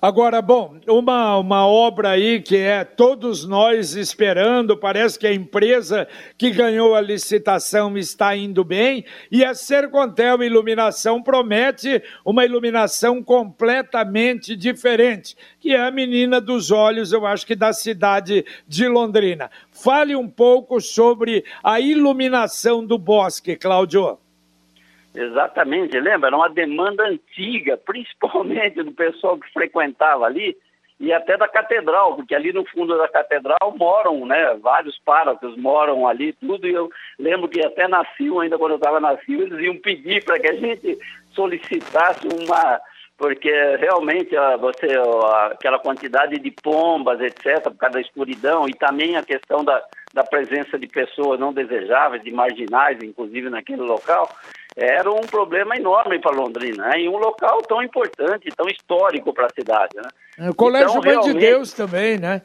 Agora, 0.00 0.42
bom, 0.42 0.78
uma, 0.88 1.36
uma 1.38 1.66
obra 1.66 2.10
aí 2.10 2.40
que 2.40 2.56
é 2.56 2.84
todos 2.84 3.46
nós 3.46 3.94
esperando, 3.94 4.76
parece 4.76 5.18
que 5.18 5.26
a 5.26 5.32
empresa 5.32 6.06
que 6.36 6.50
ganhou 6.50 6.94
a 6.94 7.00
licitação 7.00 7.96
está 7.96 8.36
indo 8.36 8.62
bem, 8.62 9.04
e 9.30 9.44
a 9.44 9.54
Sercontel 9.54 10.42
Iluminação 10.42 11.22
promete 11.22 12.02
uma 12.24 12.44
iluminação 12.44 13.22
completamente 13.22 14.54
diferente, 14.54 15.36
que 15.58 15.72
é 15.72 15.80
a 15.80 15.90
menina 15.90 16.40
dos 16.40 16.70
olhos, 16.70 17.12
eu 17.12 17.26
acho 17.26 17.46
que 17.46 17.56
da 17.56 17.72
cidade 17.72 18.44
de 18.68 18.88
Londrina. 18.88 19.50
Fale 19.70 20.14
um 20.14 20.28
pouco 20.28 20.80
sobre 20.80 21.44
a 21.62 21.80
iluminação 21.80 22.84
do 22.84 22.98
bosque, 22.98 23.56
Cláudio. 23.56 24.18
Exatamente, 25.16 25.98
lembra? 25.98 26.28
Era 26.28 26.36
uma 26.36 26.50
demanda 26.50 27.04
antiga, 27.04 27.76
principalmente 27.84 28.82
do 28.82 28.92
pessoal 28.92 29.38
que 29.38 29.50
frequentava 29.52 30.26
ali 30.26 30.56
e 30.98 31.12
até 31.12 31.36
da 31.36 31.46
catedral, 31.46 32.16
porque 32.16 32.34
ali 32.34 32.52
no 32.52 32.64
fundo 32.66 32.96
da 32.96 33.06
catedral 33.08 33.74
moram, 33.76 34.24
né, 34.24 34.54
vários 34.62 34.98
párocos 35.04 35.56
moram 35.56 36.06
ali, 36.06 36.32
tudo, 36.34 36.66
e 36.66 36.72
eu 36.72 36.88
lembro 37.18 37.48
que 37.48 37.64
até 37.64 37.86
nasciam, 37.86 38.40
ainda 38.40 38.56
quando 38.56 38.72
eu 38.72 38.78
estava 38.78 38.98
nascido, 38.98 39.42
eles 39.42 39.60
iam 39.60 39.76
pedir 39.76 40.24
para 40.24 40.38
que 40.38 40.48
a 40.48 40.54
gente 40.54 40.98
solicitasse 41.32 42.26
uma, 42.26 42.80
porque 43.18 43.50
realmente 43.76 44.30
você, 44.58 44.86
aquela 45.50 45.78
quantidade 45.78 46.38
de 46.38 46.50
pombas, 46.50 47.20
etc., 47.20 47.64
por 47.64 47.76
causa 47.76 47.94
da 47.94 48.00
escuridão, 48.00 48.66
e 48.66 48.72
também 48.72 49.18
a 49.18 49.22
questão 49.22 49.62
da, 49.62 49.82
da 50.14 50.24
presença 50.24 50.78
de 50.78 50.86
pessoas 50.86 51.38
não 51.38 51.52
desejáveis, 51.52 52.22
de 52.22 52.32
marginais, 52.32 53.02
inclusive 53.02 53.50
naquele 53.50 53.82
local, 53.82 54.30
era 54.76 55.10
um 55.10 55.22
problema 55.22 55.74
enorme 55.74 56.20
para 56.20 56.36
Londrina, 56.36 56.88
né? 56.88 57.00
em 57.00 57.08
um 57.08 57.16
local 57.16 57.62
tão 57.62 57.82
importante, 57.82 58.54
tão 58.54 58.68
histórico 58.68 59.32
para 59.32 59.46
a 59.46 59.54
cidade. 59.54 59.96
Né? 59.96 60.08
É, 60.38 60.50
o 60.50 60.54
Colégio 60.54 60.90
então, 60.90 61.02
Mãe 61.02 61.10
realmente... 61.12 61.32
de 61.32 61.40
Deus 61.40 61.72
também, 61.72 62.18
né? 62.18 62.42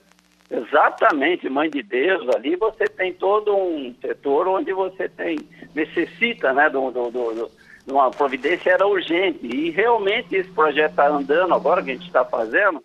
Exatamente, 0.49 1.49
Mãe 1.49 1.69
de 1.69 1.84
Deus, 1.84 2.27
ali 2.36 2.55
você 2.55 2.86
tem 2.86 3.13
todo 3.13 3.55
um 3.55 3.93
setor 4.01 4.47
onde 4.47 4.71
você 4.73 5.09
tem, 5.09 5.38
necessita 5.75 6.53
né, 6.53 6.69
do, 6.69 6.91
do, 6.91 7.09
do, 7.09 7.51
de 7.86 7.91
uma 7.91 8.11
providência, 8.11 8.71
era 8.71 8.88
urgente. 8.88 9.45
E 9.45 9.69
realmente 9.69 10.36
esse 10.36 10.49
projeto 10.51 10.91
está 10.91 11.07
andando 11.07 11.53
agora, 11.53 11.84
que 11.84 11.91
a 11.91 11.93
gente 11.93 12.07
está 12.07 12.23
fazendo, 12.25 12.84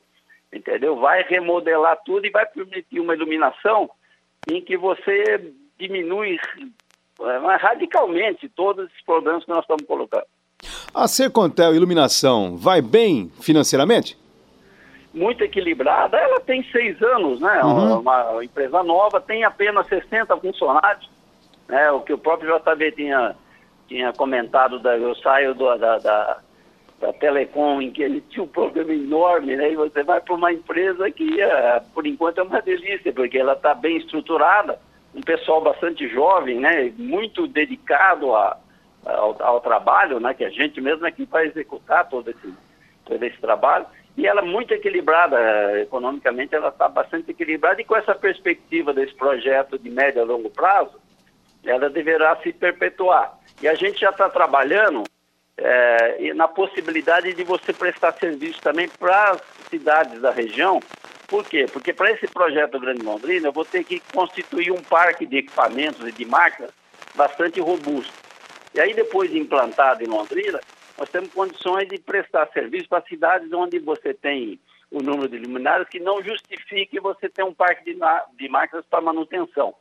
entendeu? 0.53 0.97
Vai 0.97 1.25
remodelar 1.25 1.99
tudo 2.05 2.27
e 2.27 2.31
vai 2.31 2.47
permitir 2.47 3.01
uma 3.01 3.15
iluminação 3.15 3.91
em 4.49 4.61
que 4.61 4.77
você 4.77 5.53
diminui 5.79 6.39
é, 7.21 7.57
radicalmente 7.57 8.49
todos 8.49 8.87
esses 8.87 9.05
problemas 9.05 9.45
que 9.45 9.51
nós 9.51 9.61
estamos 9.61 9.87
colocando. 9.87 10.27
A 10.95 11.07
Sercontel 11.07 11.75
Iluminação 11.75 12.57
vai 12.57 12.81
bem 12.81 13.31
financeiramente? 13.41 14.17
Muito 15.13 15.43
equilibrada. 15.43 16.17
Ela 16.17 16.41
tem 16.41 16.63
seis 16.71 17.01
anos, 17.03 17.41
né? 17.41 17.63
Uhum. 17.63 18.01
Uma, 18.01 18.31
uma, 18.31 18.45
empresa 18.45 18.83
nova, 18.83 19.21
tem 19.21 19.45
apenas 19.45 19.87
60 19.87 20.37
funcionários. 20.39 21.09
Né? 21.69 21.91
O 21.91 22.01
que 22.01 22.13
o 22.13 22.19
próprio 22.19 22.55
JB 22.59 22.93
tinha, 22.93 23.35
tinha 23.89 24.13
comentado, 24.13 24.79
da, 24.79 24.97
eu 24.97 25.15
saio 25.17 25.55
do, 25.55 25.77
da, 25.77 25.99
da, 25.99 26.39
da 27.01 27.13
Telecom, 27.15 27.81
em 27.81 27.91
que 27.91 28.03
ele 28.03 28.21
tinha 28.23 28.45
um 28.45 28.49
problema 28.49 28.93
enorme, 28.93 29.57
né? 29.57 29.73
E 29.73 29.77
você 29.77 30.03
vai 30.03 30.21
para 30.21 30.35
uma 30.35 30.53
empresa 30.53 31.11
que, 31.11 31.41
é, 31.41 31.81
por 31.95 32.07
enquanto, 32.07 32.39
é 32.39 32.43
uma 32.43 32.61
delícia, 32.61 33.13
porque 33.13 33.39
ela 33.39 33.55
está 33.55 33.75
bem 33.75 33.97
estruturada 33.97 34.79
um 35.17 35.23
pessoal 35.23 35.63
bastante 35.63 36.07
jovem, 36.09 36.61
né, 36.61 36.93
muito 36.99 37.47
dedicado 37.47 38.35
a, 38.35 38.59
ao, 39.05 39.43
ao, 39.43 39.61
trabalho, 39.61 40.21
né, 40.21 40.35
que 40.35 40.45
a 40.45 40.51
gente 40.51 40.79
mesmo 40.81 41.07
é 41.07 41.11
que 41.11 41.25
vai 41.25 41.47
executar 41.47 42.07
todo 42.09 42.31
esse, 42.31 42.55
todo 43.05 43.23
esse 43.23 43.39
trabalho, 43.39 43.87
e 44.15 44.27
ela 44.27 44.43
é 44.43 44.45
muito 44.45 44.73
equilibrada, 44.73 45.39
eh, 45.39 45.83
economicamente 45.83 46.55
ela 46.55 46.69
está 46.69 46.89
bastante 46.89 47.31
equilibrada, 47.31 47.81
e 47.81 47.85
com 47.85 47.97
essa 47.97 48.15
perspectiva 48.15 48.93
desse 48.93 49.15
projeto 49.15 49.79
de 49.79 49.91
médio 49.91 50.21
a 50.21 50.25
longo 50.25 50.51
prazo, 50.51 50.99
ela 51.65 51.91
deverá 51.91 52.37
se 52.37 52.53
perpetuar. 52.53 53.39
E 53.61 53.69
a 53.69 53.75
gente 53.75 54.01
já 54.01 54.11
está 54.11 54.29
trabalhando 54.29 55.03
é, 55.57 56.35
na 56.35 56.47
possibilidade 56.47 57.33
de 57.33 57.43
você 57.43 57.73
prestar 57.73 58.13
serviço 58.13 58.61
também 58.61 58.89
para 58.89 59.33
as 59.33 59.43
cidades 59.71 60.21
da 60.21 60.31
região. 60.31 60.81
Por 61.29 61.45
quê? 61.45 61.67
Porque 61.73 61.93
para 61.93 62.13
esse 62.13 62.27
projeto 62.29 62.79
Grande 62.79 63.03
Londrina, 63.03 63.49
eu 63.49 63.53
vou 63.53 63.65
ter 63.65 63.85
que 63.85 64.01
constituir 64.13 64.71
um 64.71 64.83
parque 64.83 65.27
de 65.27 65.39
equipamentos 65.39 66.07
e 66.07 66.13
de 66.13 66.25
máquinas 66.25 66.71
bastante 67.15 67.61
robusto. 67.61 68.15
E 68.75 68.81
aí, 68.81 68.95
depois 68.95 69.31
de 69.31 69.39
implantado 69.39 70.05
em 70.05 70.07
Londrina, 70.07 70.61
nós 70.99 71.09
temos 71.11 71.33
condições 71.33 71.89
de 71.89 71.99
prestar 71.99 72.49
serviço 72.53 72.89
para 72.89 73.03
cidades 73.07 73.53
onde 73.53 73.79
você 73.79 74.15
tem 74.15 74.61
o 74.91 75.03
número 75.03 75.29
de 75.29 75.39
luminárias 75.39 75.89
que 75.89 75.99
não 75.99 76.23
justifique 76.23 77.01
você 77.01 77.29
ter 77.29 77.43
um 77.43 77.53
parque 77.53 77.85
de, 77.85 77.99
de 78.39 78.49
máquinas 78.49 78.85
para 78.87 79.01
manutenção. 79.01 79.75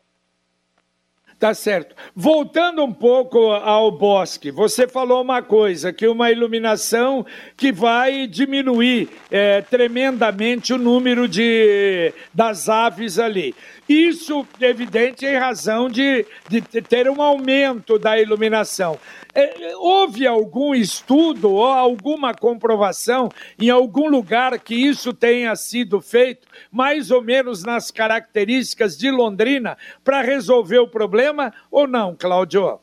Tá 1.38 1.54
certo. 1.54 1.94
Voltando 2.16 2.82
um 2.82 2.94
pouco 2.94 3.52
ao 3.52 3.92
bosque, 3.92 4.50
você 4.52 4.88
falou 4.88 5.22
uma 5.22 5.42
coisa, 5.42 5.92
que 5.92 6.08
uma 6.08 6.32
iluminação 6.32 7.26
que 7.58 7.74
vai 7.74 8.26
diminuir 8.26 9.10
é, 9.30 9.62
tremendamente 9.62 10.74
o 10.74 10.78
número 10.78 11.28
de, 11.28 12.14
das 12.34 12.70
aves 12.70 13.20
ali. 13.20 13.54
Isso, 13.88 14.48
evidente, 14.62 15.26
em 15.26 15.36
razão 15.38 15.90
de, 15.90 16.26
de 16.48 16.62
ter 16.62 17.10
um 17.10 17.22
aumento 17.22 18.00
da 18.00 18.18
iluminação. 18.18 18.98
É, 19.38 19.76
houve 19.76 20.26
algum 20.26 20.74
estudo 20.74 21.52
ou 21.52 21.66
alguma 21.66 22.34
comprovação 22.34 23.28
em 23.62 23.70
algum 23.70 24.08
lugar 24.10 24.58
que 24.58 24.74
isso 24.74 25.14
tenha 25.14 25.54
sido 25.58 26.00
feito, 26.00 26.48
mais 26.72 27.12
ou 27.12 27.22
menos 27.22 27.62
nas 27.62 27.92
características 27.92 28.98
de 28.98 29.12
Londrina, 29.12 29.78
para 30.06 30.22
resolver 30.22 30.80
o 30.80 30.88
problema 30.88 31.54
ou 31.70 31.86
não, 31.86 32.16
Cláudio? 32.16 32.80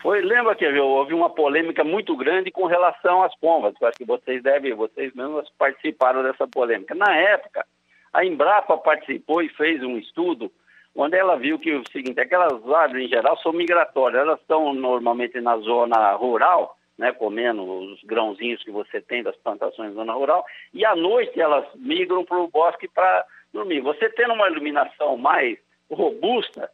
Foi, 0.00 0.22
lembra 0.22 0.54
que 0.54 0.66
houve 0.66 1.12
uma 1.12 1.28
polêmica 1.28 1.84
muito 1.84 2.16
grande 2.16 2.50
com 2.50 2.64
relação 2.64 3.22
às 3.22 3.36
pombas. 3.38 3.74
Eu 3.78 3.88
acho 3.88 3.98
que 3.98 4.04
vocês 4.06 4.42
devem, 4.42 4.72
vocês 4.72 5.12
mesmos 5.14 5.46
participaram 5.58 6.22
dessa 6.22 6.48
polêmica. 6.48 6.94
Na 6.94 7.14
época, 7.14 7.66
a 8.14 8.24
Embrapa 8.24 8.78
participou 8.78 9.42
e 9.42 9.50
fez 9.50 9.82
um 9.82 9.98
estudo 9.98 10.50
onde 10.96 11.16
ela 11.16 11.36
viu 11.36 11.58
que 11.58 11.72
o 11.74 11.82
seguinte, 11.90 12.18
aquelas 12.18 12.66
aves 12.68 13.02
em 13.02 13.08
geral 13.08 13.36
são 13.38 13.52
migratórias, 13.52 14.22
elas 14.22 14.40
estão 14.40 14.72
normalmente 14.72 15.40
na 15.40 15.58
zona 15.58 16.12
rural, 16.12 16.76
né, 16.96 17.12
comendo 17.12 17.62
os 17.62 18.02
grãozinhos 18.02 18.64
que 18.64 18.70
você 18.70 19.00
tem 19.02 19.22
das 19.22 19.36
plantações 19.36 19.90
na 19.90 19.96
zona 19.96 20.14
rural, 20.14 20.44
e 20.72 20.84
à 20.84 20.96
noite 20.96 21.38
elas 21.38 21.66
migram 21.74 22.24
para 22.24 22.38
o 22.38 22.48
bosque 22.48 22.88
para 22.88 23.26
dormir. 23.52 23.80
Você 23.82 24.08
tendo 24.08 24.32
uma 24.32 24.48
iluminação 24.48 25.16
mais 25.18 25.58
robusta, 25.90 26.70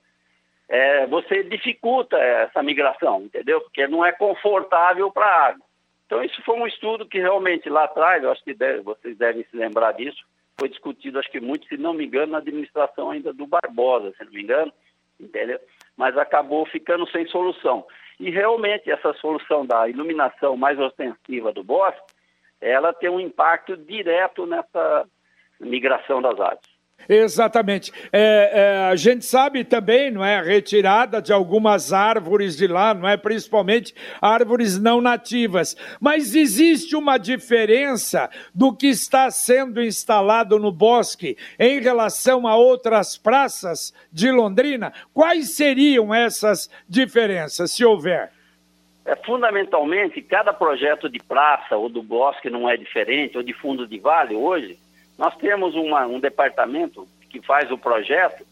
é, 0.68 1.06
você 1.06 1.42
dificulta 1.42 2.16
essa 2.16 2.62
migração, 2.62 3.22
entendeu? 3.22 3.60
Porque 3.60 3.86
não 3.88 4.06
é 4.06 4.12
confortável 4.12 5.10
para 5.10 5.26
a 5.26 5.46
água. 5.48 5.66
Então 6.06 6.22
isso 6.22 6.40
foi 6.44 6.56
um 6.56 6.66
estudo 6.66 7.06
que 7.06 7.18
realmente 7.18 7.68
lá 7.68 7.84
atrás, 7.84 8.22
eu 8.22 8.30
acho 8.30 8.44
que 8.44 8.54
deve, 8.54 8.82
vocês 8.82 9.16
devem 9.18 9.44
se 9.50 9.56
lembrar 9.56 9.92
disso, 9.92 10.22
foi 10.58 10.68
discutido, 10.68 11.18
acho 11.18 11.30
que 11.30 11.40
muito, 11.40 11.66
se 11.66 11.76
não 11.76 11.94
me 11.94 12.04
engano, 12.04 12.32
na 12.32 12.38
administração 12.38 13.10
ainda 13.10 13.32
do 13.32 13.46
Barbosa, 13.46 14.12
se 14.16 14.24
não 14.24 14.32
me 14.32 14.42
engano, 14.42 14.72
entendeu? 15.18 15.58
Mas 15.96 16.16
acabou 16.16 16.66
ficando 16.66 17.08
sem 17.10 17.26
solução. 17.26 17.86
E 18.20 18.30
realmente 18.30 18.90
essa 18.90 19.12
solução 19.14 19.66
da 19.66 19.88
iluminação 19.88 20.56
mais 20.56 20.78
ostensiva 20.78 21.52
do 21.52 21.64
bosque, 21.64 22.12
ela 22.60 22.92
tem 22.92 23.10
um 23.10 23.20
impacto 23.20 23.76
direto 23.76 24.46
nessa 24.46 25.06
migração 25.58 26.22
das 26.22 26.38
aves. 26.38 26.71
Exatamente. 27.08 27.92
É, 28.12 28.50
é, 28.52 28.76
a 28.90 28.96
gente 28.96 29.24
sabe 29.24 29.64
também, 29.64 30.10
não 30.10 30.24
é, 30.24 30.38
a 30.38 30.42
retirada 30.42 31.20
de 31.20 31.32
algumas 31.32 31.92
árvores 31.92 32.56
de 32.56 32.66
lá, 32.66 32.94
não 32.94 33.08
é, 33.08 33.16
principalmente 33.16 33.94
árvores 34.20 34.78
não 34.78 35.00
nativas. 35.00 35.76
Mas 36.00 36.34
existe 36.34 36.94
uma 36.96 37.18
diferença 37.18 38.30
do 38.54 38.74
que 38.74 38.86
está 38.86 39.30
sendo 39.30 39.82
instalado 39.82 40.58
no 40.58 40.72
bosque 40.72 41.36
em 41.58 41.80
relação 41.80 42.46
a 42.46 42.56
outras 42.56 43.16
praças 43.16 43.92
de 44.12 44.30
Londrina? 44.30 44.92
Quais 45.12 45.54
seriam 45.54 46.14
essas 46.14 46.70
diferenças, 46.88 47.72
se 47.72 47.84
houver? 47.84 48.30
É, 49.04 49.16
fundamentalmente, 49.16 50.22
cada 50.22 50.52
projeto 50.52 51.08
de 51.08 51.18
praça 51.18 51.76
ou 51.76 51.88
do 51.88 52.02
bosque 52.02 52.48
não 52.48 52.70
é 52.70 52.76
diferente, 52.76 53.36
ou 53.36 53.42
de 53.42 53.52
fundo 53.52 53.86
de 53.86 53.98
vale 53.98 54.34
hoje, 54.34 54.78
nós 55.22 55.36
temos 55.36 55.76
uma, 55.76 56.04
um 56.04 56.18
departamento 56.18 57.06
que 57.30 57.40
faz 57.42 57.70
o 57.70 57.78
projeto, 57.78 58.44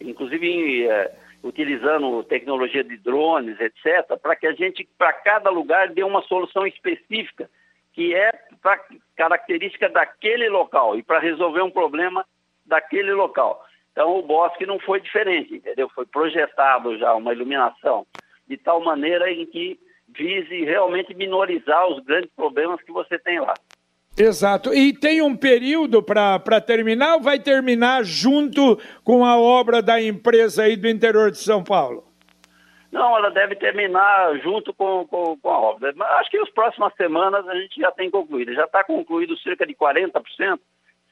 inclusive 0.00 0.88
é, 0.88 1.14
utilizando 1.42 2.24
tecnologia 2.24 2.82
de 2.82 2.96
drones, 2.96 3.60
etc., 3.60 4.18
para 4.22 4.34
que 4.34 4.46
a 4.46 4.54
gente, 4.54 4.88
para 4.96 5.12
cada 5.12 5.50
lugar, 5.50 5.90
dê 5.90 6.02
uma 6.02 6.22
solução 6.22 6.66
específica, 6.66 7.50
que 7.92 8.14
é 8.14 8.32
para 8.62 8.82
característica 9.14 9.86
daquele 9.90 10.48
local 10.48 10.96
e 10.96 11.02
para 11.02 11.18
resolver 11.18 11.60
um 11.60 11.70
problema 11.70 12.24
daquele 12.64 13.12
local. 13.12 13.62
Então, 13.92 14.18
o 14.18 14.22
bosque 14.22 14.64
não 14.64 14.78
foi 14.78 15.02
diferente, 15.02 15.56
entendeu? 15.56 15.90
Foi 15.90 16.06
projetado 16.06 16.96
já 16.96 17.14
uma 17.14 17.34
iluminação 17.34 18.06
de 18.48 18.56
tal 18.56 18.82
maneira 18.82 19.30
em 19.30 19.44
que 19.44 19.78
vise 20.08 20.64
realmente 20.64 21.12
minorizar 21.12 21.86
os 21.86 22.02
grandes 22.02 22.30
problemas 22.34 22.80
que 22.80 22.92
você 22.92 23.18
tem 23.18 23.40
lá. 23.40 23.52
Exato. 24.16 24.72
E 24.72 24.92
tem 24.92 25.20
um 25.20 25.36
período 25.36 26.02
para 26.02 26.60
terminar 26.60 27.14
ou 27.14 27.20
vai 27.20 27.38
terminar 27.38 28.04
junto 28.04 28.78
com 29.02 29.24
a 29.24 29.36
obra 29.36 29.82
da 29.82 30.00
empresa 30.00 30.64
aí 30.64 30.76
do 30.76 30.88
interior 30.88 31.30
de 31.30 31.38
São 31.38 31.64
Paulo? 31.64 32.04
Não, 32.92 33.16
ela 33.16 33.28
deve 33.30 33.56
terminar 33.56 34.38
junto 34.38 34.72
com, 34.72 35.04
com, 35.08 35.36
com 35.36 35.50
a 35.50 35.58
obra. 35.58 35.92
Acho 36.18 36.30
que 36.30 36.38
nas 36.38 36.50
próximas 36.50 36.94
semanas 36.94 37.46
a 37.48 37.54
gente 37.56 37.80
já 37.80 37.90
tem 37.90 38.08
concluído. 38.08 38.54
Já 38.54 38.66
está 38.66 38.84
concluído 38.84 39.36
cerca 39.38 39.66
de 39.66 39.74
40%. 39.74 40.60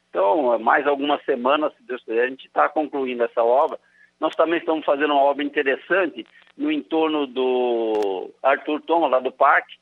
Então, 0.09 0.57
mais 0.61 0.87
algumas 0.87 1.25
semanas, 1.25 1.73
se 1.77 1.83
Deus 1.83 2.05
quiser, 2.05 2.25
a 2.25 2.29
gente 2.29 2.47
está 2.47 2.69
concluindo 2.69 3.25
essa 3.25 3.43
obra. 3.43 3.81
Nós 4.21 4.37
também 4.37 4.61
estamos 4.61 4.85
fazendo 4.85 5.13
uma 5.13 5.23
obra 5.25 5.43
interessante 5.43 6.25
no 6.57 6.71
entorno 6.71 7.27
do 7.27 8.31
Arthur 8.41 8.81
Thomas, 8.83 9.11
lá 9.11 9.19
do 9.19 9.33
parque, 9.33 9.75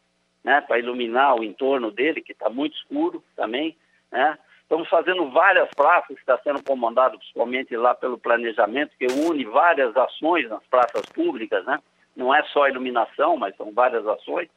né, 0.43 0.61
para 0.61 0.79
iluminar 0.79 1.39
o 1.39 1.45
entorno 1.45 1.91
dele, 1.91 2.23
que 2.23 2.33
está 2.33 2.49
muito 2.49 2.77
escuro 2.77 3.23
também. 3.37 3.77
Né? 4.11 4.39
Estamos 4.63 4.89
fazendo 4.89 5.29
várias 5.31 5.69
praças, 5.75 6.17
que 6.17 6.23
está 6.23 6.39
sendo 6.39 6.63
comandado 6.63 7.19
principalmente 7.19 7.77
lá 7.77 7.95
pelo 7.95 8.19
planejamento, 8.19 8.97
que 8.99 9.07
une 9.07 9.45
várias 9.45 9.97
ações 9.97 10.49
nas 10.49 10.65
praças 10.67 11.03
públicas, 11.13 11.65
né? 11.65 11.79
não 12.17 12.35
é 12.35 12.43
só 12.45 12.69
iluminação, 12.69 13.37
mas 13.37 13.57
são 13.57 13.73
várias 13.73 14.07
ações, 14.07 14.49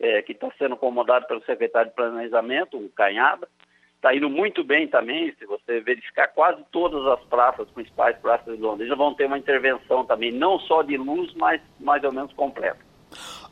é, 0.00 0.22
que 0.22 0.32
está 0.32 0.50
sendo 0.58 0.76
comandado 0.76 1.26
pelo 1.26 1.44
secretário 1.44 1.90
de 1.90 1.96
Planejamento, 1.96 2.76
o 2.76 2.88
Canhada. 2.90 3.48
Está 3.96 4.14
indo 4.14 4.28
muito 4.28 4.62
bem 4.62 4.86
também, 4.86 5.32
se 5.38 5.46
você 5.46 5.80
verificar, 5.80 6.28
quase 6.28 6.62
todas 6.70 7.06
as 7.06 7.24
praças, 7.24 7.70
principais 7.70 8.18
praças 8.18 8.56
de 8.56 8.60
Londrina, 8.60 8.94
vão 8.94 9.14
ter 9.14 9.24
uma 9.24 9.38
intervenção 9.38 10.04
também, 10.04 10.30
não 10.30 10.58
só 10.58 10.82
de 10.82 10.96
luz, 10.96 11.32
mas 11.34 11.60
mais 11.80 12.04
ou 12.04 12.12
menos 12.12 12.32
completa. 12.34 12.83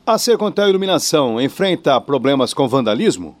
A 0.05 0.17
Sercontel 0.17 0.67
Iluminação 0.67 1.39
enfrenta 1.39 1.99
problemas 2.01 2.53
com 2.53 2.67
vandalismo? 2.67 3.39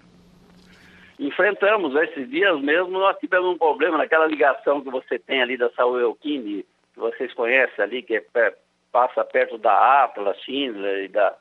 Enfrentamos. 1.19 1.93
Esses 1.93 2.29
dias 2.29 2.57
mesmo 2.61 2.99
nós 2.99 3.17
tivemos 3.17 3.53
um 3.53 3.57
problema 3.57 3.97
naquela 3.97 4.25
ligação 4.25 4.79
que 4.79 4.89
você 4.89 5.19
tem 5.19 5.41
ali 5.41 5.57
da 5.57 5.69
Saúl 5.71 5.99
Elquini, 5.99 6.65
que 6.93 6.99
vocês 7.01 7.33
conhecem 7.33 7.83
ali, 7.83 8.01
que 8.01 8.15
é, 8.15 8.55
passa 8.93 9.25
perto 9.25 9.57
da 9.57 10.05
Atlas, 10.05 10.39
Schindler 10.39 11.03
e 11.03 11.07
da 11.09 11.35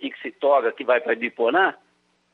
Dixitoga, 0.00 0.70
que 0.70 0.84
vai 0.84 1.00
para 1.00 1.14
Ibiporã. 1.14 1.74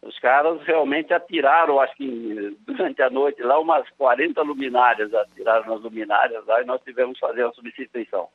Os 0.03 0.19
caras 0.19 0.61
realmente 0.65 1.15
atiraram, 1.15 1.81
acho 1.81 1.97
que 1.97 2.55
durante 2.67 3.01
a 3.01 3.09
noite 3.09 3.43
lá, 3.43 3.59
umas 3.59 3.89
40 3.97 4.43
luminárias, 4.43 5.15
atiraram 5.15 5.65
nas 5.65 5.81
luminárias 5.81 6.45
lá 6.45 6.61
e 6.61 6.67
nós 6.67 6.83
tivemos 6.83 7.15
que 7.15 7.21
fazer 7.21 7.47
a 7.47 7.53
substituição. 7.53 8.29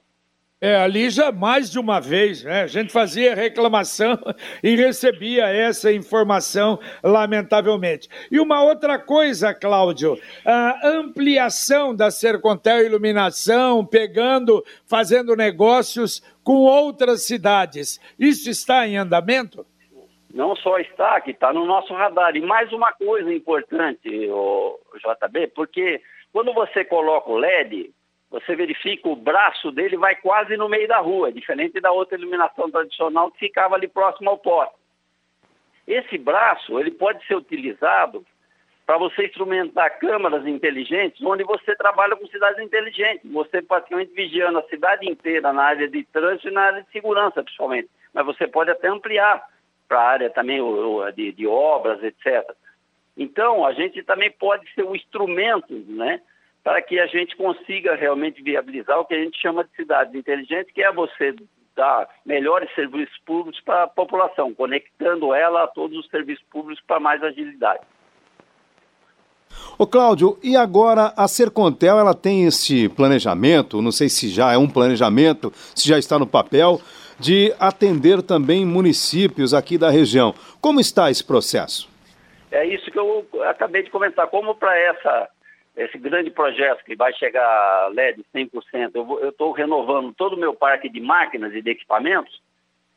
É, 0.59 0.75
ali 0.75 1.11
já 1.11 1.31
mais 1.31 1.69
de 1.69 1.77
uma 1.77 1.99
vez, 1.99 2.43
né? 2.43 2.63
A 2.63 2.67
gente 2.67 2.91
fazia 2.91 3.35
reclamação 3.35 4.17
e 4.63 4.75
recebia 4.75 5.45
essa 5.45 5.91
informação, 5.91 6.79
lamentavelmente. 7.03 8.09
E 8.31 8.39
uma 8.39 8.63
outra 8.63 8.97
coisa, 8.97 9.53
Cláudio, 9.53 10.17
a 10.43 10.79
ampliação 10.83 11.95
da 11.95 12.09
Sercontel 12.09 12.83
Iluminação, 12.83 13.85
pegando, 13.85 14.65
fazendo 14.89 15.35
negócios 15.35 16.23
com 16.43 16.63
outras 16.63 17.21
cidades. 17.21 17.99
Isso 18.17 18.49
está 18.49 18.87
em 18.87 18.97
andamento? 18.97 19.63
Não 20.33 20.55
só 20.55 20.79
está, 20.79 21.21
que 21.21 21.31
está 21.31 21.53
no 21.53 21.65
nosso 21.65 21.93
radar. 21.93 22.35
E 22.35 22.41
mais 22.41 22.73
uma 22.73 22.91
coisa 22.93 23.31
importante, 23.31 24.09
JB, 24.09 25.47
porque 25.53 26.01
quando 26.33 26.51
você 26.51 26.83
coloca 26.83 27.29
o 27.29 27.37
LED, 27.37 27.91
você 28.29 28.55
verifica 28.55 29.07
o 29.07 29.15
braço 29.15 29.71
dele 29.71 29.97
vai 29.97 30.15
quase 30.15 30.57
no 30.57 30.67
meio 30.67 30.87
da 30.87 30.99
rua, 30.99 31.31
diferente 31.31 31.79
da 31.79 31.91
outra 31.91 32.17
iluminação 32.17 32.69
tradicional 32.69 33.31
que 33.31 33.39
ficava 33.39 33.75
ali 33.75 33.87
próximo 33.87 34.29
ao 34.29 34.37
poste. 34.37 34.75
Esse 35.87 36.17
braço 36.17 36.79
ele 36.79 36.91
pode 36.91 37.25
ser 37.25 37.35
utilizado 37.35 38.25
para 38.85 38.97
você 38.97 39.25
instrumentar 39.25 39.99
câmaras 39.99 40.47
inteligentes, 40.47 41.21
onde 41.21 41.43
você 41.43 41.75
trabalha 41.75 42.15
com 42.15 42.25
cidades 42.27 42.63
inteligentes. 42.63 43.29
Você 43.31 43.61
praticamente 43.61 44.13
vigiando 44.13 44.59
a 44.59 44.67
cidade 44.69 45.09
inteira 45.09 45.51
na 45.51 45.63
área 45.63 45.89
de 45.89 46.05
trânsito 46.05 46.47
e 46.47 46.51
na 46.51 46.61
área 46.61 46.81
de 46.81 46.91
segurança, 46.91 47.43
principalmente. 47.43 47.89
Mas 48.13 48.25
você 48.25 48.47
pode 48.47 48.71
até 48.71 48.87
ampliar 48.87 49.45
para 49.89 49.99
a 49.99 50.07
área 50.07 50.29
também 50.29 50.61
de, 51.15 51.33
de 51.33 51.45
obras, 51.45 52.01
etc. 52.01 52.49
Então, 53.17 53.65
a 53.65 53.73
gente 53.73 54.01
também 54.03 54.31
pode 54.31 54.71
ser 54.73 54.83
um 54.83 54.95
instrumento, 54.95 55.73
né? 55.87 56.21
Para 56.67 56.81
que 56.81 56.99
a 56.99 57.07
gente 57.07 57.33
consiga 57.37 57.95
realmente 57.95 58.43
viabilizar 58.43 58.99
o 58.99 59.05
que 59.05 59.13
a 59.13 59.23
gente 59.23 59.41
chama 59.41 59.63
de 59.63 59.73
cidades 59.73 60.13
inteligentes, 60.13 60.73
que 60.73 60.83
é 60.83 60.91
você 60.91 61.33
dar 61.73 62.09
melhores 62.25 62.69
serviços 62.75 63.17
públicos 63.25 63.61
para 63.61 63.83
a 63.83 63.87
população, 63.87 64.53
conectando 64.53 65.33
ela 65.33 65.63
a 65.63 65.67
todos 65.67 65.97
os 65.97 66.09
serviços 66.09 66.43
públicos 66.51 66.83
para 66.85 66.99
mais 66.99 67.23
agilidade. 67.23 67.79
Ô 69.77 69.87
Cláudio, 69.87 70.37
e 70.43 70.57
agora 70.57 71.13
a 71.15 71.25
Sercontel 71.29 71.99
ela 71.99 72.13
tem 72.13 72.45
esse 72.45 72.89
planejamento, 72.89 73.81
não 73.81 73.93
sei 73.93 74.09
se 74.09 74.27
já 74.27 74.51
é 74.51 74.57
um 74.57 74.67
planejamento, 74.67 75.53
se 75.73 75.87
já 75.87 75.97
está 75.97 76.19
no 76.19 76.27
papel, 76.27 76.81
de 77.17 77.55
atender 77.61 78.21
também 78.21 78.65
municípios 78.65 79.53
aqui 79.53 79.77
da 79.77 79.89
região. 79.89 80.35
Como 80.59 80.81
está 80.81 81.09
esse 81.09 81.23
processo? 81.23 81.89
É 82.51 82.65
isso 82.65 82.91
que 82.91 82.99
eu 82.99 83.25
acabei 83.45 83.83
de 83.83 83.89
comentar. 83.89 84.27
Como 84.27 84.53
para 84.53 84.77
essa 84.77 85.29
esse 85.77 85.97
grande 85.97 86.31
projeto 86.31 86.83
que 86.83 86.95
vai 86.95 87.13
chegar 87.13 87.45
a 87.45 87.87
LED 87.93 88.25
100%, 88.35 88.91
eu 88.95 89.29
estou 89.29 89.51
renovando 89.51 90.13
todo 90.13 90.33
o 90.33 90.39
meu 90.39 90.53
parque 90.53 90.89
de 90.89 90.99
máquinas 90.99 91.53
e 91.53 91.61
de 91.61 91.69
equipamentos, 91.69 92.41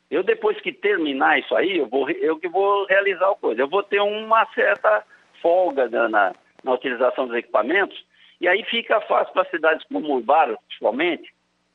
eu 0.09 0.23
depois 0.23 0.59
que 0.59 0.73
terminar 0.73 1.39
isso 1.39 1.55
aí, 1.55 1.77
eu, 1.77 1.87
vou, 1.87 2.09
eu 2.09 2.37
que 2.37 2.49
vou 2.49 2.85
realizar 2.85 3.29
a 3.29 3.35
coisa. 3.35 3.61
Eu 3.61 3.69
vou 3.69 3.81
ter 3.81 4.01
uma 4.01 4.45
certa 4.53 5.03
folga 5.41 5.87
na, 5.87 6.09
na, 6.09 6.35
na 6.63 6.73
utilização 6.73 7.27
dos 7.27 7.37
equipamentos, 7.37 8.03
e 8.41 8.47
aí 8.47 8.63
fica 8.65 8.99
fácil 9.01 9.31
para 9.31 9.49
cidades 9.49 9.85
como 9.87 10.13
Urbara, 10.15 10.57
principalmente, 10.67 11.31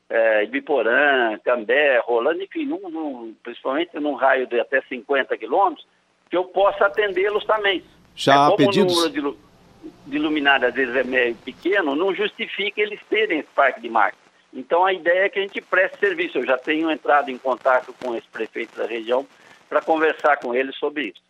é, 0.09 0.43
Ibiporã, 0.43 1.37
Cambé, 1.43 1.99
Rolando, 1.99 2.43
enfim, 2.43 2.65
num, 2.65 2.89
num, 2.89 3.35
principalmente 3.41 3.97
num 3.99 4.13
raio 4.13 4.45
de 4.45 4.59
até 4.59 4.81
50 4.81 5.37
quilômetros, 5.37 5.87
que 6.29 6.35
eu 6.35 6.43
possa 6.45 6.85
atendê-los 6.85 7.45
também. 7.45 7.83
Já 8.15 8.51
é, 8.51 8.55
pedidos? 8.55 8.93
O 8.93 9.07
número 9.07 9.31
de, 9.31 9.46
de 10.07 10.17
luminária 10.17 10.69
às 10.69 10.73
vezes 10.73 10.95
é 10.95 11.03
meio 11.03 11.35
pequeno, 11.35 11.95
não 11.95 12.15
justifica 12.15 12.81
eles 12.81 12.99
terem 13.09 13.39
esse 13.39 13.49
parque 13.53 13.81
de 13.81 13.89
máquinas. 13.89 14.25
Então 14.53 14.85
a 14.85 14.93
ideia 14.93 15.25
é 15.25 15.29
que 15.29 15.39
a 15.39 15.41
gente 15.41 15.61
preste 15.61 15.99
serviço. 15.99 16.37
Eu 16.39 16.45
já 16.45 16.57
tenho 16.57 16.89
entrado 16.89 17.29
em 17.29 17.37
contato 17.37 17.93
com 18.01 18.15
esse 18.15 18.27
prefeito 18.27 18.77
da 18.77 18.85
região 18.85 19.27
para 19.69 19.81
conversar 19.81 20.37
com 20.37 20.55
ele 20.55 20.71
sobre 20.73 21.07
isso. 21.09 21.27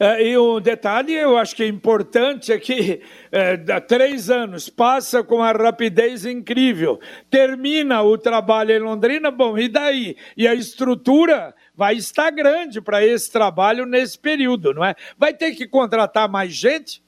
É, 0.00 0.22
e 0.26 0.38
um 0.38 0.58
detalhe, 0.60 1.12
eu 1.12 1.36
acho 1.36 1.54
que 1.54 1.62
é 1.62 1.66
importante 1.66 2.50
é 2.50 2.58
que 2.58 3.02
é, 3.30 3.52
há 3.70 3.80
três 3.80 4.30
anos 4.30 4.70
passa 4.70 5.22
com 5.22 5.36
uma 5.36 5.52
rapidez 5.52 6.24
incrível, 6.24 6.98
termina 7.30 8.02
o 8.02 8.16
trabalho 8.16 8.72
em 8.72 8.78
Londrina, 8.78 9.30
bom, 9.30 9.58
e 9.58 9.68
daí? 9.68 10.16
E 10.34 10.48
a 10.48 10.54
estrutura 10.54 11.54
vai 11.74 11.96
estar 11.96 12.30
grande 12.30 12.80
para 12.80 13.04
esse 13.04 13.30
trabalho 13.30 13.84
nesse 13.84 14.18
período, 14.18 14.72
não 14.72 14.82
é? 14.82 14.94
Vai 15.18 15.34
ter 15.34 15.52
que 15.52 15.66
contratar 15.66 16.30
mais 16.30 16.54
gente? 16.54 17.02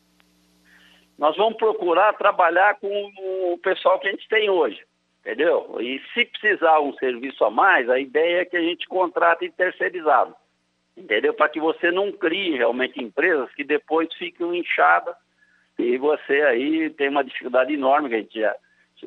Nós 1.21 1.37
vamos 1.37 1.59
procurar 1.59 2.15
trabalhar 2.15 2.77
com 2.77 2.89
o 3.53 3.59
pessoal 3.59 4.01
que 4.01 4.09
a 4.09 4.11
gente 4.11 4.27
tem 4.27 4.49
hoje, 4.49 4.83
entendeu? 5.21 5.77
E 5.79 6.01
se 6.15 6.25
precisar 6.25 6.81
um 6.81 6.95
serviço 6.95 7.45
a 7.45 7.51
mais, 7.51 7.91
a 7.91 8.01
ideia 8.01 8.41
é 8.41 8.45
que 8.47 8.57
a 8.57 8.63
gente 8.63 8.89
contrate 8.89 9.51
terceirizado, 9.51 10.35
entendeu? 10.97 11.35
Para 11.35 11.51
que 11.51 11.61
você 11.61 11.91
não 11.91 12.11
crie 12.11 12.57
realmente 12.57 13.05
empresas 13.05 13.53
que 13.53 13.63
depois 13.63 14.09
ficam 14.15 14.55
inchadas 14.55 15.15
e 15.79 15.99
você 15.99 16.41
aí 16.41 16.89
tem 16.89 17.11
uma 17.11 17.23
dificuldade 17.23 17.75
enorme, 17.75 18.09
que 18.09 18.15
a 18.15 18.21
gente 18.21 18.41
já 18.41 18.57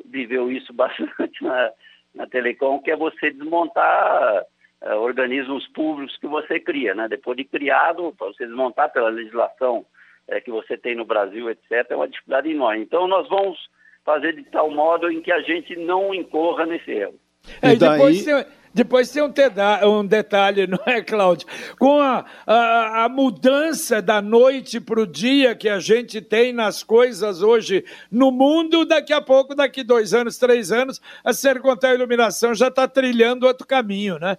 viveu 0.06 0.52
isso 0.52 0.70
bastante 0.72 1.42
na, 1.42 1.72
na 2.14 2.26
Telecom, 2.28 2.78
que 2.78 2.92
é 2.92 2.96
você 2.96 3.32
desmontar 3.32 4.44
uh, 4.82 4.94
organismos 5.00 5.66
públicos 5.66 6.16
que 6.18 6.28
você 6.28 6.60
cria, 6.60 6.94
né? 6.94 7.08
Depois 7.08 7.36
de 7.36 7.44
criado, 7.44 8.14
para 8.16 8.28
você 8.28 8.46
desmontar 8.46 8.92
pela 8.92 9.08
legislação 9.08 9.84
é, 10.28 10.40
que 10.40 10.50
você 10.50 10.76
tem 10.76 10.94
no 10.94 11.04
Brasil, 11.04 11.50
etc., 11.50 11.86
é 11.90 11.96
uma 11.96 12.08
dificuldade 12.08 12.50
enorme. 12.50 12.82
Então, 12.82 13.06
nós 13.06 13.28
vamos 13.28 13.58
fazer 14.04 14.34
de 14.34 14.44
tal 14.44 14.70
modo 14.70 15.10
em 15.10 15.20
que 15.20 15.32
a 15.32 15.40
gente 15.40 15.76
não 15.76 16.14
incorra 16.14 16.66
nesse 16.66 16.90
erro. 16.90 17.18
É, 17.60 17.72
e 17.72 17.76
depois, 17.76 18.24
tem, 18.24 18.46
depois 18.72 19.10
tem 19.10 19.22
um, 19.22 19.30
teda, 19.30 19.86
um 19.88 20.04
detalhe, 20.04 20.66
não 20.68 20.78
é, 20.86 21.02
Cláudio? 21.02 21.46
Com 21.78 22.00
a, 22.00 22.24
a, 22.46 23.04
a 23.04 23.08
mudança 23.08 24.00
da 24.00 24.22
noite 24.22 24.80
para 24.80 25.00
o 25.00 25.06
dia 25.06 25.54
que 25.54 25.68
a 25.68 25.78
gente 25.78 26.20
tem 26.20 26.52
nas 26.52 26.82
coisas 26.82 27.42
hoje 27.42 27.84
no 28.10 28.30
mundo, 28.30 28.84
daqui 28.84 29.12
a 29.12 29.20
pouco, 29.20 29.54
daqui 29.54 29.82
dois 29.82 30.14
anos, 30.14 30.38
três 30.38 30.72
anos, 30.72 31.00
a 31.22 31.32
Sercontel 31.32 31.94
Iluminação 31.94 32.54
já 32.54 32.68
está 32.68 32.88
trilhando 32.88 33.46
outro 33.46 33.66
caminho, 33.66 34.18
né? 34.18 34.38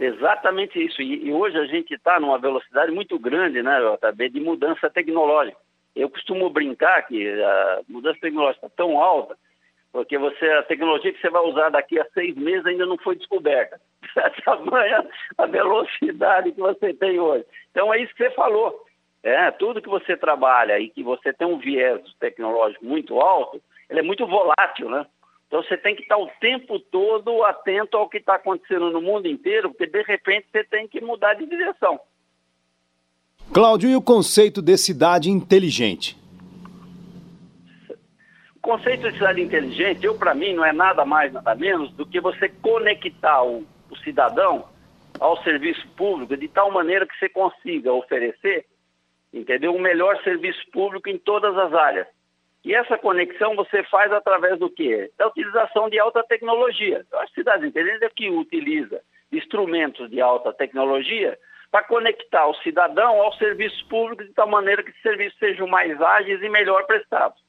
Exatamente 0.00 0.82
isso. 0.82 1.02
E, 1.02 1.26
e 1.26 1.32
hoje 1.32 1.58
a 1.58 1.66
gente 1.66 1.92
está 1.92 2.18
numa 2.18 2.38
velocidade 2.38 2.90
muito 2.90 3.18
grande, 3.18 3.62
né, 3.62 3.78
JB, 3.80 4.30
de 4.30 4.40
mudança 4.40 4.88
tecnológica. 4.88 5.58
Eu 5.94 6.08
costumo 6.08 6.48
brincar 6.48 7.02
que 7.06 7.28
a 7.42 7.80
mudança 7.86 8.18
tecnológica 8.18 8.64
está 8.64 8.82
tão 8.82 8.98
alta, 8.98 9.36
porque 9.92 10.16
você, 10.16 10.46
a 10.52 10.62
tecnologia 10.62 11.12
que 11.12 11.20
você 11.20 11.28
vai 11.28 11.42
usar 11.42 11.68
daqui 11.68 12.00
a 12.00 12.06
seis 12.14 12.34
meses 12.34 12.64
ainda 12.64 12.86
não 12.86 12.96
foi 12.96 13.14
descoberta. 13.14 13.78
Tamanha 14.42 15.06
a 15.36 15.46
velocidade 15.46 16.52
que 16.52 16.60
você 16.60 16.94
tem 16.94 17.20
hoje. 17.20 17.44
Então 17.70 17.92
é 17.92 18.00
isso 18.00 18.14
que 18.14 18.24
você 18.24 18.30
falou. 18.30 18.82
É, 19.22 19.50
tudo 19.50 19.82
que 19.82 19.88
você 19.88 20.16
trabalha 20.16 20.78
e 20.78 20.88
que 20.88 21.02
você 21.02 21.30
tem 21.30 21.46
um 21.46 21.58
viés 21.58 22.00
tecnológico 22.18 22.86
muito 22.86 23.20
alto, 23.20 23.60
ele 23.90 24.00
é 24.00 24.02
muito 24.02 24.26
volátil, 24.26 24.88
né? 24.88 25.04
Então 25.50 25.64
você 25.64 25.76
tem 25.76 25.96
que 25.96 26.02
estar 26.02 26.16
o 26.16 26.30
tempo 26.40 26.78
todo 26.78 27.42
atento 27.42 27.96
ao 27.96 28.08
que 28.08 28.18
está 28.18 28.36
acontecendo 28.36 28.88
no 28.92 29.02
mundo 29.02 29.26
inteiro, 29.26 29.70
porque 29.70 29.84
de 29.84 30.00
repente 30.04 30.46
você 30.48 30.62
tem 30.62 30.86
que 30.86 31.00
mudar 31.00 31.34
de 31.34 31.44
direção. 31.44 31.98
Cláudio, 33.52 33.90
e 33.90 33.96
o 33.96 34.00
conceito 34.00 34.62
de 34.62 34.78
cidade 34.78 35.28
inteligente? 35.28 36.16
O 38.54 38.60
conceito 38.60 39.10
de 39.10 39.18
cidade 39.18 39.40
inteligente, 39.40 40.06
eu 40.06 40.16
para 40.16 40.34
mim, 40.34 40.54
não 40.54 40.64
é 40.64 40.72
nada 40.72 41.04
mais, 41.04 41.32
nada 41.32 41.52
menos 41.56 41.90
do 41.94 42.06
que 42.06 42.20
você 42.20 42.48
conectar 42.48 43.42
o, 43.42 43.66
o 43.90 43.96
cidadão 44.04 44.68
ao 45.18 45.42
serviço 45.42 45.84
público 45.96 46.36
de 46.36 46.46
tal 46.46 46.70
maneira 46.70 47.04
que 47.04 47.18
você 47.18 47.28
consiga 47.28 47.92
oferecer, 47.92 48.66
entendeu, 49.34 49.74
um 49.74 49.80
melhor 49.80 50.22
serviço 50.22 50.60
público 50.70 51.08
em 51.08 51.18
todas 51.18 51.58
as 51.58 51.74
áreas. 51.74 52.06
E 52.64 52.74
essa 52.74 52.98
conexão 52.98 53.56
você 53.56 53.82
faz 53.84 54.12
através 54.12 54.58
do 54.58 54.70
quê? 54.70 55.10
Da 55.16 55.28
utilização 55.28 55.88
de 55.88 55.98
alta 55.98 56.22
tecnologia. 56.24 57.04
As 57.14 57.32
cidades 57.32 57.66
inteligentes 57.66 58.02
é 58.02 58.10
que 58.10 58.28
utiliza 58.28 59.00
instrumentos 59.32 60.10
de 60.10 60.20
alta 60.20 60.52
tecnologia 60.52 61.38
para 61.70 61.84
conectar 61.84 62.46
o 62.46 62.54
cidadão 62.56 63.22
aos 63.22 63.38
serviços 63.38 63.80
públicos 63.84 64.26
de 64.26 64.34
tal 64.34 64.48
maneira 64.48 64.82
que 64.82 64.90
os 64.90 65.02
serviços 65.02 65.38
sejam 65.38 65.66
mais 65.66 66.00
ágeis 66.00 66.42
e 66.42 66.48
melhor 66.48 66.84
prestados. 66.86 67.40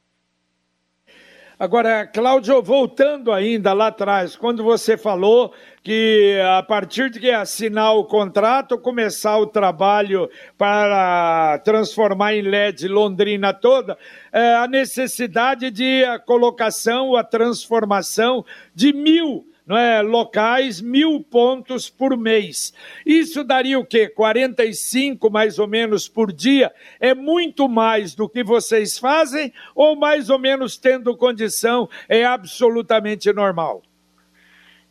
Agora, 1.61 2.07
Cláudio, 2.07 2.59
voltando 2.59 3.31
ainda 3.31 3.71
lá 3.71 3.89
atrás, 3.89 4.35
quando 4.35 4.63
você 4.63 4.97
falou 4.97 5.53
que 5.83 6.39
a 6.57 6.63
partir 6.63 7.11
de 7.11 7.19
que 7.19 7.29
assinar 7.29 7.95
o 7.95 8.03
contrato, 8.03 8.79
começar 8.79 9.37
o 9.37 9.45
trabalho 9.45 10.27
para 10.57 11.61
transformar 11.63 12.33
em 12.33 12.41
LED 12.41 12.87
Londrina 12.87 13.53
toda, 13.53 13.95
é, 14.33 14.55
a 14.55 14.65
necessidade 14.65 15.69
de 15.69 16.03
a 16.03 16.17
colocação, 16.17 17.15
a 17.15 17.23
transformação 17.23 18.43
de 18.73 18.91
mil 18.91 19.45
é, 19.77 20.01
locais, 20.01 20.81
mil 20.81 21.23
pontos 21.23 21.89
por 21.89 22.17
mês. 22.17 22.73
Isso 23.05 23.43
daria 23.43 23.79
o 23.79 23.85
quê? 23.85 24.09
45 24.09 25.29
mais 25.29 25.59
ou 25.59 25.67
menos 25.67 26.07
por 26.07 26.31
dia? 26.31 26.71
É 26.99 27.13
muito 27.13 27.67
mais 27.67 28.15
do 28.15 28.29
que 28.29 28.43
vocês 28.43 28.97
fazem 28.97 29.53
ou 29.75 29.95
mais 29.95 30.29
ou 30.29 30.39
menos 30.39 30.77
tendo 30.77 31.15
condição 31.17 31.89
é 32.07 32.23
absolutamente 32.23 33.31
normal? 33.33 33.81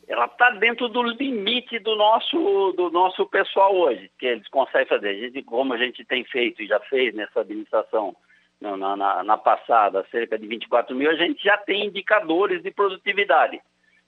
Ela 0.08 0.24
está 0.24 0.50
dentro 0.50 0.88
do 0.88 1.04
limite 1.04 1.78
do 1.78 1.94
nosso, 1.94 2.72
do 2.72 2.90
nosso 2.90 3.24
pessoal 3.26 3.76
hoje, 3.76 4.10
que 4.18 4.26
eles 4.26 4.48
conseguem 4.48 4.88
fazer. 4.88 5.10
A 5.10 5.14
gente, 5.14 5.42
como 5.44 5.72
a 5.72 5.78
gente 5.78 6.04
tem 6.04 6.24
feito 6.24 6.60
e 6.62 6.66
já 6.66 6.80
fez 6.80 7.14
nessa 7.14 7.40
administração 7.40 8.16
na, 8.60 8.96
na, 8.96 9.22
na 9.22 9.38
passada, 9.38 10.04
cerca 10.10 10.36
de 10.36 10.48
24 10.48 10.94
mil, 10.96 11.10
a 11.10 11.14
gente 11.14 11.42
já 11.42 11.56
tem 11.56 11.86
indicadores 11.86 12.60
de 12.60 12.72
produtividade. 12.72 13.60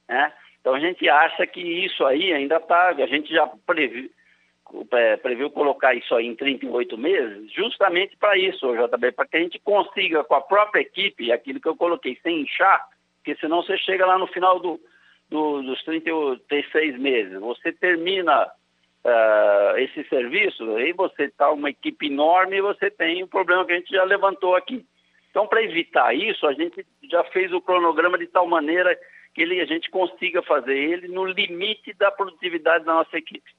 Né? 0.09 0.33
Então 0.63 0.75
a 0.75 0.81
gente 0.81 1.09
acha 1.09 1.45
que 1.45 1.61
isso 1.61 2.07
aí 2.07 2.33
ainda 2.33 2.57
está, 2.57 2.91
a 2.91 3.07
gente 3.07 3.35
já 3.35 3.49
previu, 3.67 4.09
é, 4.93 5.17
previu 5.17 5.51
colocar 5.51 5.93
isso 5.93 6.15
aí 6.15 6.25
em 6.25 6.37
38 6.37 6.97
meses, 6.97 7.53
justamente 7.53 8.17
para 8.17 8.39
isso, 8.39 8.73
JB, 8.73 9.11
para 9.11 9.27
que 9.27 9.37
a 9.37 9.41
gente 9.41 9.59
consiga 9.59 10.23
com 10.23 10.37
a 10.37 10.41
própria 10.41 10.81
equipe, 10.81 11.33
aquilo 11.33 11.61
que 11.61 11.69
eu 11.69 11.77
coloquei, 11.77 12.17
sem 12.23 12.43
inchar, 12.43 12.81
porque 13.17 13.35
senão 13.41 13.61
você 13.63 13.77
chega 13.77 14.07
lá 14.07 14.17
no 14.17 14.29
final 14.29 14.61
do, 14.61 14.81
do, 15.29 15.63
dos 15.63 15.83
36 15.83 16.97
meses, 16.97 17.41
você 17.41 17.73
termina 17.73 18.45
uh, 18.45 19.79
esse 19.79 20.05
serviço, 20.09 20.77
aí 20.77 20.93
você 20.93 21.25
está 21.25 21.51
uma 21.51 21.71
equipe 21.71 22.07
enorme 22.07 22.59
e 22.59 22.63
você 22.63 22.89
tem 22.89 23.25
um 23.25 23.29
problema 23.29 23.67
que 23.67 23.73
a 23.73 23.77
gente 23.77 23.91
já 23.91 24.05
levantou 24.05 24.55
aqui. 24.55 24.87
Então, 25.31 25.47
para 25.47 25.63
evitar 25.63 26.15
isso, 26.15 26.47
a 26.47 26.53
gente 26.53 26.87
já 27.11 27.25
fez 27.25 27.53
o 27.53 27.61
cronograma 27.61 28.17
de 28.17 28.27
tal 28.27 28.47
maneira 28.47 28.97
que 29.35 29.43
ele, 29.43 29.61
a 29.61 29.67
gente 29.67 29.91
consiga 29.91 30.43
fazer 30.43 30.77
ele 30.77 31.09
no 31.09 31.25
limite 31.25 31.95
da 31.99 32.11
produtividade 32.11 32.85
da 32.85 32.95
nossa 32.95 33.17
equipe. 33.17 33.51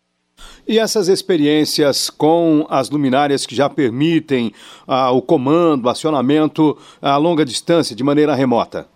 E 0.67 0.79
essas 0.79 1.07
experiências 1.07 2.09
com 2.09 2.65
as 2.69 2.89
luminárias 2.89 3.45
que 3.45 3.55
já 3.55 3.69
permitem 3.69 4.51
ah, 4.87 5.11
o 5.11 5.21
comando, 5.21 5.85
o 5.85 5.89
acionamento 5.89 6.77
a 7.01 7.17
longa 7.17 7.45
distância, 7.45 7.95
de 7.95 8.03
maneira 8.03 8.33
remota? 8.33 8.87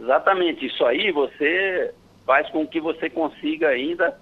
Exatamente, 0.00 0.66
isso 0.66 0.84
aí 0.84 1.10
você 1.10 1.92
faz 2.24 2.48
com 2.50 2.66
que 2.66 2.80
você 2.80 3.08
consiga 3.08 3.68
ainda 3.68 4.18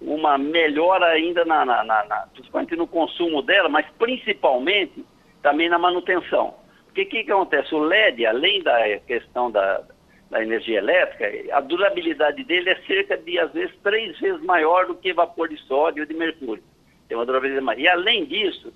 uma 0.00 0.36
melhora 0.36 1.06
ainda 1.06 1.44
na, 1.44 1.64
na, 1.64 1.82
na, 1.84 2.04
na 2.04 2.16
principalmente 2.32 2.76
no 2.76 2.86
consumo 2.86 3.42
dela, 3.42 3.68
mas 3.68 3.86
principalmente 3.98 5.04
também 5.42 5.68
na 5.68 5.78
manutenção. 5.78 6.54
Porque 6.86 7.02
o 7.02 7.08
que, 7.08 7.24
que 7.24 7.32
acontece? 7.32 7.74
O 7.74 7.78
LED, 7.78 8.24
além 8.26 8.62
da 8.62 8.98
questão 9.06 9.50
da, 9.50 9.82
da 10.30 10.42
energia 10.42 10.78
elétrica, 10.78 11.56
a 11.56 11.60
durabilidade 11.60 12.42
dele 12.44 12.70
é 12.70 12.76
cerca 12.86 13.16
de, 13.16 13.38
às 13.38 13.52
vezes, 13.52 13.74
três 13.82 14.18
vezes 14.18 14.42
maior 14.42 14.86
do 14.86 14.94
que 14.94 15.12
vapor 15.12 15.48
de 15.48 15.56
sódio 15.58 16.02
ou 16.02 16.06
de 16.06 16.14
mercúrio. 16.14 16.62
Tem 17.08 17.16
uma 17.16 17.26
durabilidade 17.26 17.64
maior. 17.64 17.80
E, 17.80 17.88
além 17.88 18.24
disso, 18.24 18.72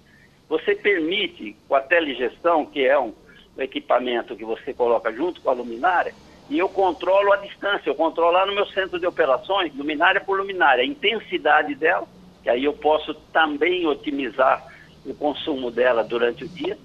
você 0.49 0.75
permite, 0.75 1.57
com 1.67 1.75
a 1.75 1.81
telegestão, 1.81 2.65
que 2.65 2.87
é 2.87 2.99
um, 2.99 3.13
um 3.57 3.63
equipamento 3.63 4.37
que 4.37 4.45
você 4.45 4.73
coloca 4.73 5.13
junto 5.13 5.41
com 5.41 5.51
a 5.51 5.55
luminária, 5.55 6.15
e 6.49 6.59
eu 6.59 6.69
controlo 6.69 7.33
a 7.33 7.37
distância, 7.37 7.89
eu 7.91 7.95
controlo 7.95 8.33
lá 8.33 8.47
no 8.47 8.55
meu 8.55 8.67
centro 8.67 8.99
de 8.99 9.07
operações, 9.07 9.75
luminária 9.75 10.21
por 10.21 10.39
luminária, 10.39 10.83
a 10.83 10.87
intensidade 10.87 11.75
dela, 11.75 12.07
que 12.43 12.51
aí 12.51 12.65
eu 12.65 12.73
posso 12.73 13.15
também 13.33 13.87
otimizar 13.87 14.67
o 15.07 15.15
consumo 15.15 15.71
dela 15.71 16.03
durante 16.03 16.45
o 16.45 16.49
dia, 16.49 16.77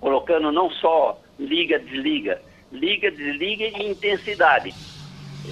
colocando 0.00 0.50
não 0.50 0.70
só 0.70 1.18
liga, 1.38 1.78
desliga, 1.78 2.40
liga, 2.72 3.10
desliga 3.10 3.64
e 3.64 3.90
intensidade. 3.90 4.72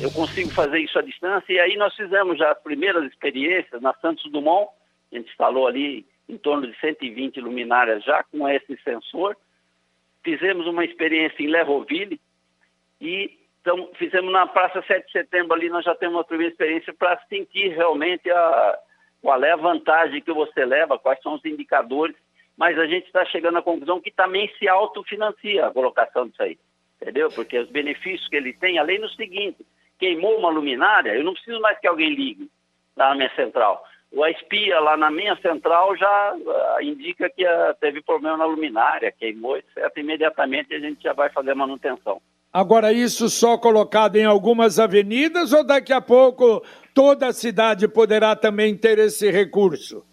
Eu 0.00 0.10
consigo 0.10 0.50
fazer 0.50 0.78
isso 0.78 0.98
à 0.98 1.02
distância 1.02 1.52
e 1.52 1.60
aí 1.60 1.76
nós 1.76 1.94
fizemos 1.94 2.38
já 2.38 2.52
as 2.52 2.62
primeiras 2.62 3.04
experiências 3.04 3.80
na 3.82 3.92
Santos 3.94 4.30
Dumont, 4.30 4.70
a 5.12 5.16
gente 5.16 5.30
instalou 5.30 5.66
ali 5.66 6.06
em 6.28 6.38
torno 6.38 6.66
de 6.66 6.78
120 6.80 7.40
luminárias 7.40 8.02
já 8.02 8.22
com 8.24 8.48
esse 8.48 8.76
sensor. 8.82 9.36
Fizemos 10.24 10.66
uma 10.66 10.84
experiência 10.84 11.42
em 11.42 11.48
Lerroville 11.48 12.20
e 13.00 13.38
então, 13.60 13.90
fizemos 13.94 14.32
na 14.32 14.44
Praça 14.44 14.82
7 14.82 15.06
de 15.06 15.12
Setembro 15.12 15.54
ali, 15.54 15.68
nós 15.68 15.84
já 15.84 15.94
temos 15.94 16.16
uma 16.16 16.24
primeira 16.24 16.50
experiência 16.50 16.92
para 16.92 17.16
sentir 17.28 17.68
realmente 17.68 18.28
a, 18.28 18.78
qual 19.20 19.44
é 19.44 19.52
a 19.52 19.56
vantagem 19.56 20.20
que 20.20 20.32
você 20.32 20.64
leva, 20.64 20.98
quais 20.98 21.22
são 21.22 21.34
os 21.34 21.44
indicadores, 21.44 22.16
mas 22.56 22.76
a 22.76 22.86
gente 22.86 23.06
está 23.06 23.24
chegando 23.24 23.58
à 23.58 23.62
conclusão 23.62 24.00
que 24.00 24.10
também 24.10 24.52
se 24.58 24.66
autofinancia 24.66 25.66
a 25.66 25.70
colocação 25.70 26.26
disso 26.26 26.42
aí 26.42 26.58
entendeu? 27.02 27.28
Porque 27.30 27.58
os 27.58 27.68
benefícios 27.68 28.28
que 28.28 28.36
ele 28.36 28.52
tem, 28.52 28.78
além 28.78 29.00
do 29.00 29.08
seguinte, 29.10 29.66
queimou 29.98 30.38
uma 30.38 30.50
luminária, 30.50 31.14
eu 31.14 31.24
não 31.24 31.34
preciso 31.34 31.60
mais 31.60 31.78
que 31.78 31.86
alguém 31.86 32.14
ligue 32.14 32.48
na 32.96 33.14
minha 33.14 33.30
central. 33.34 33.84
O 34.12 34.24
espia 34.26 34.78
lá 34.78 34.96
na 34.96 35.10
minha 35.10 35.34
central 35.36 35.96
já 35.96 36.34
uh, 36.34 36.82
indica 36.82 37.30
que 37.30 37.44
uh, 37.44 37.74
teve 37.80 38.02
problema 38.02 38.36
na 38.36 38.44
luminária, 38.44 39.12
queimou, 39.18 39.56
etc. 39.56 39.90
Imediatamente 39.96 40.74
a 40.74 40.78
gente 40.78 41.02
já 41.02 41.12
vai 41.12 41.30
fazer 41.30 41.52
a 41.52 41.54
manutenção. 41.54 42.20
Agora, 42.52 42.92
isso 42.92 43.30
só 43.30 43.56
colocado 43.56 44.16
em 44.16 44.26
algumas 44.26 44.78
avenidas 44.78 45.54
ou 45.54 45.64
daqui 45.64 45.92
a 45.92 46.02
pouco 46.02 46.62
toda 46.94 47.28
a 47.28 47.32
cidade 47.32 47.88
poderá 47.88 48.36
também 48.36 48.76
ter 48.76 48.98
esse 48.98 49.30
recurso? 49.30 50.04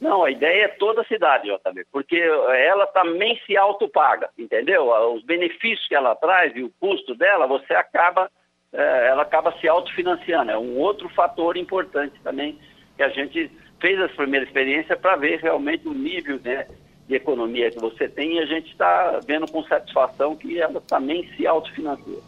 Não, 0.00 0.24
a 0.24 0.30
ideia 0.30 0.64
é 0.64 0.68
toda 0.68 1.00
a 1.00 1.06
cidade, 1.06 1.48
JB, 1.48 1.86
porque 1.90 2.16
ela 2.16 2.86
também 2.88 3.40
se 3.46 3.56
autopaga, 3.56 4.28
entendeu? 4.36 4.90
Os 5.14 5.22
benefícios 5.24 5.88
que 5.88 5.94
ela 5.94 6.14
traz 6.14 6.54
e 6.54 6.62
o 6.62 6.72
custo 6.78 7.14
dela, 7.14 7.46
você 7.46 7.72
acaba, 7.72 8.30
é, 8.72 9.08
ela 9.08 9.22
acaba 9.22 9.52
se 9.58 9.66
autofinanciando. 9.66 10.50
É 10.50 10.58
um 10.58 10.78
outro 10.78 11.08
fator 11.08 11.56
importante 11.56 12.14
também 12.22 12.58
que 12.94 13.02
a 13.02 13.08
gente 13.08 13.50
fez 13.80 13.98
essa 13.98 14.14
primeira 14.14 14.44
experiência 14.44 14.96
para 14.96 15.16
ver 15.16 15.40
realmente 15.40 15.88
o 15.88 15.94
nível 15.94 16.38
né, 16.44 16.66
de 17.08 17.14
economia 17.14 17.70
que 17.70 17.78
você 17.78 18.08
tem 18.08 18.36
e 18.36 18.40
a 18.40 18.46
gente 18.46 18.70
está 18.72 19.20
vendo 19.26 19.50
com 19.50 19.62
satisfação 19.64 20.36
que 20.36 20.60
ela 20.60 20.80
também 20.80 21.26
se 21.36 21.46
autofinancia. 21.46 22.18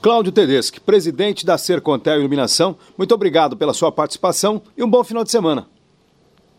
Cláudio 0.00 0.30
Tedeschi, 0.30 0.80
presidente 0.80 1.44
da 1.44 1.58
Sercontel 1.58 2.20
Iluminação, 2.20 2.78
muito 2.96 3.12
obrigado 3.12 3.56
pela 3.56 3.74
sua 3.74 3.90
participação 3.90 4.62
e 4.76 4.84
um 4.84 4.90
bom 4.90 5.02
final 5.02 5.24
de 5.24 5.30
semana. 5.30 5.66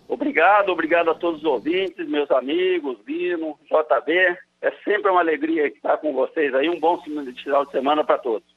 Obrigado, 0.08 0.72
obrigado 0.72 1.10
a 1.10 1.16
todos 1.16 1.42
os 1.42 1.46
ouvintes, 1.46 2.08
meus 2.08 2.32
amigos, 2.32 2.98
Lino, 3.06 3.58
JB. 3.66 4.38
É 4.62 4.72
sempre 4.84 5.12
uma 5.12 5.20
alegria 5.20 5.68
estar 5.68 5.98
com 5.98 6.14
vocês 6.14 6.54
aí. 6.56 6.70
Um 6.70 6.80
bom 6.80 6.98
final 7.02 7.66
de 7.66 7.72
semana 7.72 8.04
para 8.04 8.18
todos. 8.18 8.57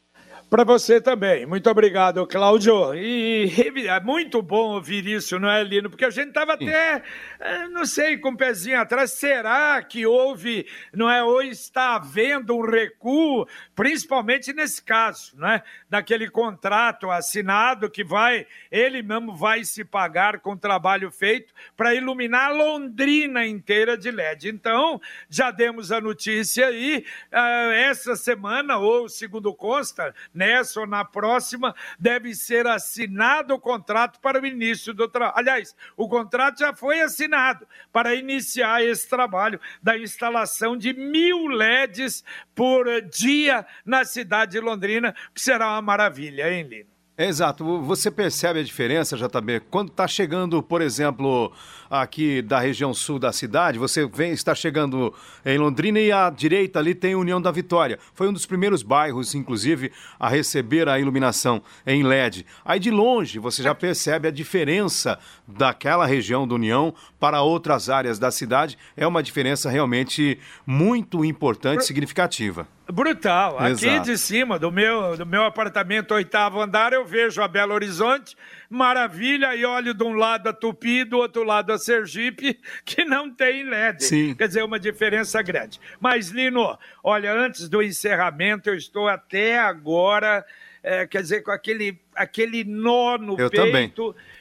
Para 0.50 0.64
você 0.64 1.00
também. 1.00 1.46
Muito 1.46 1.70
obrigado, 1.70 2.26
Cláudio. 2.26 2.92
E 2.92 3.48
é 3.86 4.00
muito 4.00 4.42
bom 4.42 4.74
ouvir 4.74 5.06
isso, 5.06 5.38
não 5.38 5.48
é, 5.48 5.62
Lino? 5.62 5.88
Porque 5.88 6.04
a 6.04 6.10
gente 6.10 6.30
estava 6.30 6.54
até, 6.54 7.04
eh, 7.38 7.68
não 7.68 7.86
sei, 7.86 8.18
com 8.18 8.30
o 8.30 8.32
um 8.32 8.36
pezinho 8.36 8.80
atrás. 8.80 9.12
Será 9.12 9.80
que 9.80 10.04
houve, 10.04 10.66
não 10.92 11.08
é? 11.08 11.22
Ou 11.22 11.40
está 11.40 11.94
havendo 11.94 12.56
um 12.56 12.68
recuo, 12.68 13.46
principalmente 13.76 14.52
nesse 14.52 14.82
caso, 14.82 15.36
não 15.36 15.46
é? 15.46 15.62
Daquele 15.88 16.28
contrato 16.28 17.12
assinado 17.12 17.88
que 17.88 18.02
vai, 18.02 18.44
ele 18.72 19.04
mesmo 19.04 19.36
vai 19.36 19.64
se 19.64 19.84
pagar 19.84 20.40
com 20.40 20.54
o 20.54 20.58
trabalho 20.58 21.12
feito 21.12 21.54
para 21.76 21.94
iluminar 21.94 22.52
Londrina 22.52 23.46
inteira 23.46 23.96
de 23.96 24.10
LED. 24.10 24.48
Então, 24.48 25.00
já 25.28 25.52
demos 25.52 25.92
a 25.92 26.00
notícia 26.00 26.66
aí, 26.66 27.04
uh, 27.32 27.70
essa 27.70 28.16
semana, 28.16 28.78
ou 28.78 29.08
segundo 29.08 29.54
consta, 29.54 30.12
nessa 30.40 30.80
ou 30.80 30.86
na 30.86 31.04
próxima, 31.04 31.74
deve 31.98 32.34
ser 32.34 32.66
assinado 32.66 33.52
o 33.52 33.60
contrato 33.60 34.18
para 34.20 34.40
o 34.40 34.46
início 34.46 34.94
do 34.94 35.06
trabalho. 35.06 35.38
Aliás, 35.38 35.76
o 35.94 36.08
contrato 36.08 36.60
já 36.60 36.74
foi 36.74 37.02
assinado 37.02 37.68
para 37.92 38.14
iniciar 38.14 38.82
esse 38.82 39.06
trabalho 39.06 39.60
da 39.82 39.98
instalação 39.98 40.78
de 40.78 40.94
mil 40.94 41.46
LEDs 41.46 42.24
por 42.54 42.86
dia 43.02 43.66
na 43.84 44.02
cidade 44.06 44.52
de 44.52 44.60
Londrina, 44.60 45.14
que 45.34 45.42
será 45.42 45.72
uma 45.72 45.82
maravilha, 45.82 46.50
hein, 46.50 46.62
Lino? 46.62 46.89
Exato. 47.22 47.82
Você 47.82 48.10
percebe 48.10 48.60
a 48.60 48.62
diferença, 48.62 49.14
JB? 49.14 49.60
Quando 49.70 49.90
está 49.90 50.08
chegando, 50.08 50.62
por 50.62 50.80
exemplo, 50.80 51.52
aqui 51.90 52.40
da 52.40 52.58
região 52.58 52.94
sul 52.94 53.18
da 53.18 53.30
cidade, 53.30 53.78
você 53.78 54.06
vem, 54.06 54.32
está 54.32 54.54
chegando 54.54 55.12
em 55.44 55.58
Londrina 55.58 56.00
e 56.00 56.10
à 56.10 56.30
direita 56.30 56.78
ali 56.78 56.94
tem 56.94 57.14
União 57.14 57.38
da 57.38 57.50
Vitória. 57.50 57.98
Foi 58.14 58.26
um 58.26 58.32
dos 58.32 58.46
primeiros 58.46 58.82
bairros, 58.82 59.34
inclusive, 59.34 59.92
a 60.18 60.30
receber 60.30 60.88
a 60.88 60.98
iluminação 60.98 61.62
em 61.86 62.02
LED. 62.02 62.46
Aí 62.64 62.80
de 62.80 62.90
longe 62.90 63.38
você 63.38 63.62
já 63.62 63.74
percebe 63.74 64.26
a 64.26 64.30
diferença 64.30 65.18
daquela 65.46 66.06
região 66.06 66.48
do 66.48 66.54
União 66.54 66.94
para 67.18 67.42
outras 67.42 67.90
áreas 67.90 68.18
da 68.18 68.30
cidade. 68.30 68.78
É 68.96 69.06
uma 69.06 69.22
diferença 69.22 69.68
realmente 69.68 70.38
muito 70.66 71.22
importante, 71.22 71.84
significativa. 71.84 72.66
Brutal. 72.92 73.58
Aqui 73.58 73.86
Exato. 73.86 74.04
de 74.04 74.18
cima 74.18 74.58
do 74.58 74.70
meu, 74.70 75.16
do 75.16 75.26
meu 75.26 75.44
apartamento, 75.44 76.14
oitavo 76.14 76.60
andar, 76.60 76.92
eu 76.92 77.04
vejo 77.04 77.42
a 77.42 77.48
Belo 77.48 77.74
Horizonte, 77.74 78.36
maravilha, 78.68 79.54
e 79.54 79.64
olho 79.64 79.92
de 79.94 80.02
um 80.02 80.14
lado 80.14 80.48
a 80.48 80.52
Tupi, 80.52 81.04
do 81.04 81.18
outro 81.18 81.42
lado 81.44 81.72
a 81.72 81.78
Sergipe, 81.78 82.58
que 82.84 83.04
não 83.04 83.30
tem 83.30 83.64
LED. 83.64 84.04
Sim. 84.04 84.34
Quer 84.34 84.48
dizer, 84.48 84.64
uma 84.64 84.78
diferença 84.78 85.42
grande. 85.42 85.80
Mas, 86.00 86.28
Lino, 86.28 86.78
olha, 87.02 87.32
antes 87.32 87.68
do 87.68 87.82
encerramento, 87.82 88.70
eu 88.70 88.74
estou 88.74 89.08
até 89.08 89.58
agora, 89.58 90.44
é, 90.82 91.06
quer 91.06 91.22
dizer, 91.22 91.42
com 91.42 91.50
aquele, 91.50 92.00
aquele 92.14 92.64
nó 92.64 93.18
no 93.18 93.38
eu 93.38 93.50
peito 93.50 93.66
também. 93.66 93.92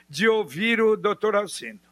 de 0.09 0.27
ouvir 0.27 0.81
o 0.81 0.95
doutor 0.95 1.35
Alcindo. 1.35 1.88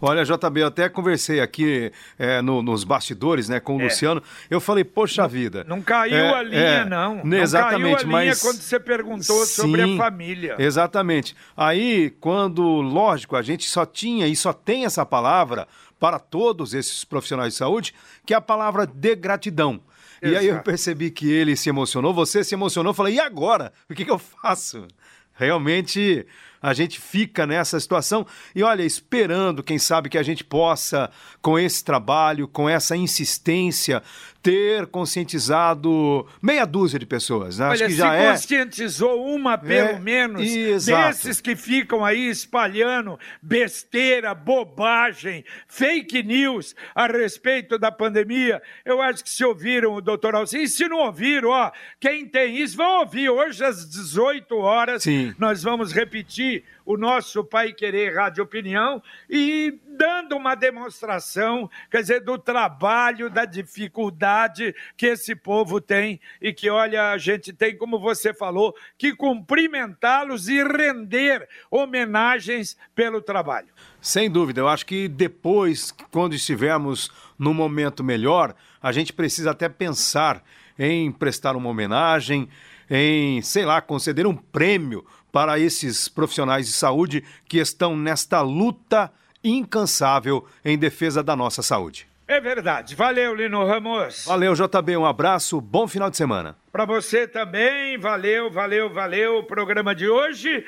Olha, 0.00 0.24
JB, 0.24 0.62
eu 0.62 0.66
até 0.66 0.88
conversei 0.88 1.40
aqui 1.40 1.92
é, 2.18 2.40
no, 2.42 2.62
nos 2.62 2.84
bastidores 2.84 3.48
né, 3.48 3.60
com 3.60 3.76
o 3.76 3.80
é. 3.80 3.84
Luciano. 3.84 4.22
Eu 4.50 4.60
falei, 4.60 4.84
poxa 4.84 5.26
vida. 5.28 5.64
Não 5.68 5.80
caiu 5.82 6.16
é, 6.16 6.34
a 6.34 6.42
linha, 6.42 6.58
é, 6.58 6.84
não. 6.84 7.20
Não 7.24 7.36
exatamente, 7.38 8.04
caiu 8.04 8.16
a 8.16 8.20
linha 8.20 8.30
mas... 8.30 8.42
quando 8.42 8.60
você 8.60 8.80
perguntou 8.80 9.44
Sim, 9.46 9.62
sobre 9.62 9.82
a 9.82 9.96
família. 9.96 10.56
Exatamente. 10.58 11.36
Aí, 11.56 12.10
quando, 12.20 12.62
lógico, 12.62 13.36
a 13.36 13.42
gente 13.42 13.68
só 13.68 13.86
tinha 13.86 14.26
e 14.26 14.36
só 14.36 14.52
tem 14.52 14.84
essa 14.84 15.04
palavra 15.04 15.66
para 15.98 16.18
todos 16.18 16.74
esses 16.74 17.04
profissionais 17.04 17.52
de 17.52 17.58
saúde, 17.58 17.94
que 18.26 18.34
é 18.34 18.36
a 18.36 18.40
palavra 18.40 18.86
de 18.86 19.14
gratidão. 19.14 19.80
Exato. 20.20 20.34
E 20.34 20.36
aí 20.36 20.46
eu 20.48 20.60
percebi 20.60 21.10
que 21.10 21.30
ele 21.30 21.56
se 21.56 21.68
emocionou, 21.68 22.12
você 22.12 22.42
se 22.42 22.54
emocionou, 22.54 22.92
falei, 22.92 23.14
e 23.14 23.20
agora? 23.20 23.72
O 23.88 23.94
que, 23.94 24.04
que 24.04 24.10
eu 24.10 24.18
faço? 24.18 24.86
Realmente 25.34 26.26
a 26.62 26.72
gente 26.72 27.00
fica 27.00 27.46
nessa 27.46 27.78
situação 27.80 28.24
e 28.54 28.62
olha, 28.62 28.82
esperando, 28.84 29.62
quem 29.62 29.78
sabe, 29.78 30.08
que 30.08 30.16
a 30.18 30.22
gente 30.22 30.44
possa, 30.44 31.10
com 31.40 31.58
esse 31.58 31.84
trabalho, 31.84 32.46
com 32.46 32.68
essa 32.68 32.96
insistência, 32.96 34.02
ter 34.42 34.86
conscientizado 34.88 36.26
meia 36.42 36.64
dúzia 36.64 36.98
de 36.98 37.06
pessoas. 37.06 37.58
Né? 37.58 37.66
Olha, 37.66 37.74
Acho 37.74 37.84
que 37.84 37.90
se 37.92 37.96
já 37.98 38.14
é. 38.14 38.30
conscientizou 38.32 39.24
uma 39.24 39.56
pelo 39.56 39.90
É, 39.90 39.98
menos 40.00 40.42
exato. 40.42 41.08
desses 41.08 41.40
que 41.40 41.54
ficam 41.54 42.04
aí 42.04 42.28
espalhando 42.28 43.16
besteira, 43.40 44.34
bobagem, 44.34 45.44
fake 45.68 46.22
news 46.24 46.74
a 46.94 47.06
respeito 47.06 47.78
da 47.78 47.92
pandemia. 47.92 48.60
Eu 48.84 49.00
acho 49.00 49.22
que 49.22 49.30
se 49.30 49.44
ouviram 49.44 49.94
o 49.94 50.00
doutor 50.00 50.34
Alcim, 50.34 50.62
e 50.62 50.68
se 50.68 50.88
não 50.88 50.98
ouviram, 50.98 51.50
ó, 51.50 51.70
quem 52.00 52.26
tem 52.26 52.56
isso, 52.58 52.76
vão 52.76 53.00
ouvir. 53.00 53.30
Hoje 53.30 53.64
às 53.64 53.88
18 53.88 54.56
horas 54.56 55.04
Sim. 55.04 55.32
nós 55.38 55.62
vamos 55.62 55.92
repetir 55.92 56.51
o 56.84 56.96
nosso 56.96 57.44
Pai 57.44 57.72
Querer 57.72 58.14
Rádio 58.14 58.42
Opinião 58.42 59.02
e 59.28 59.78
dando 59.96 60.36
uma 60.36 60.54
demonstração, 60.54 61.70
quer 61.90 62.02
dizer, 62.02 62.20
do 62.20 62.36
trabalho, 62.38 63.30
da 63.30 63.44
dificuldade 63.44 64.74
que 64.96 65.06
esse 65.06 65.34
povo 65.34 65.80
tem 65.80 66.20
e 66.40 66.52
que, 66.52 66.68
olha, 66.68 67.10
a 67.10 67.18
gente 67.18 67.52
tem, 67.52 67.76
como 67.76 67.98
você 67.98 68.34
falou, 68.34 68.74
que 68.98 69.14
cumprimentá-los 69.14 70.48
e 70.48 70.62
render 70.62 71.48
homenagens 71.70 72.76
pelo 72.94 73.20
trabalho. 73.20 73.68
Sem 74.00 74.30
dúvida, 74.30 74.60
eu 74.60 74.68
acho 74.68 74.84
que 74.84 75.06
depois, 75.06 75.92
quando 76.10 76.34
estivermos 76.34 77.10
num 77.38 77.54
momento 77.54 78.02
melhor, 78.02 78.54
a 78.82 78.90
gente 78.90 79.12
precisa 79.12 79.52
até 79.52 79.68
pensar 79.68 80.42
em 80.78 81.12
prestar 81.12 81.54
uma 81.54 81.68
homenagem, 81.68 82.48
em, 82.90 83.40
sei 83.42 83.64
lá, 83.64 83.80
conceder 83.80 84.26
um 84.26 84.34
prêmio 84.34 85.06
para 85.32 85.58
esses 85.58 86.08
profissionais 86.08 86.66
de 86.66 86.72
saúde 86.72 87.24
que 87.48 87.58
estão 87.58 87.96
nesta 87.96 88.42
luta 88.42 89.10
incansável 89.42 90.46
em 90.64 90.78
defesa 90.78 91.22
da 91.22 91.34
nossa 91.34 91.62
saúde. 91.62 92.06
É 92.28 92.40
verdade. 92.40 92.94
Valeu, 92.94 93.34
Lino 93.34 93.66
Ramos. 93.66 94.24
Valeu, 94.26 94.54
JB, 94.54 94.96
um 94.96 95.04
abraço, 95.04 95.60
bom 95.60 95.88
final 95.88 96.08
de 96.08 96.16
semana. 96.16 96.54
Para 96.70 96.84
você 96.84 97.26
também, 97.26 97.98
valeu, 97.98 98.50
valeu, 98.50 98.88
valeu 98.88 99.38
o 99.38 99.42
programa 99.42 99.94
de 99.94 100.08
hoje. 100.08 100.64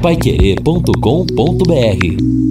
Paiquerê.com.br 0.00 2.43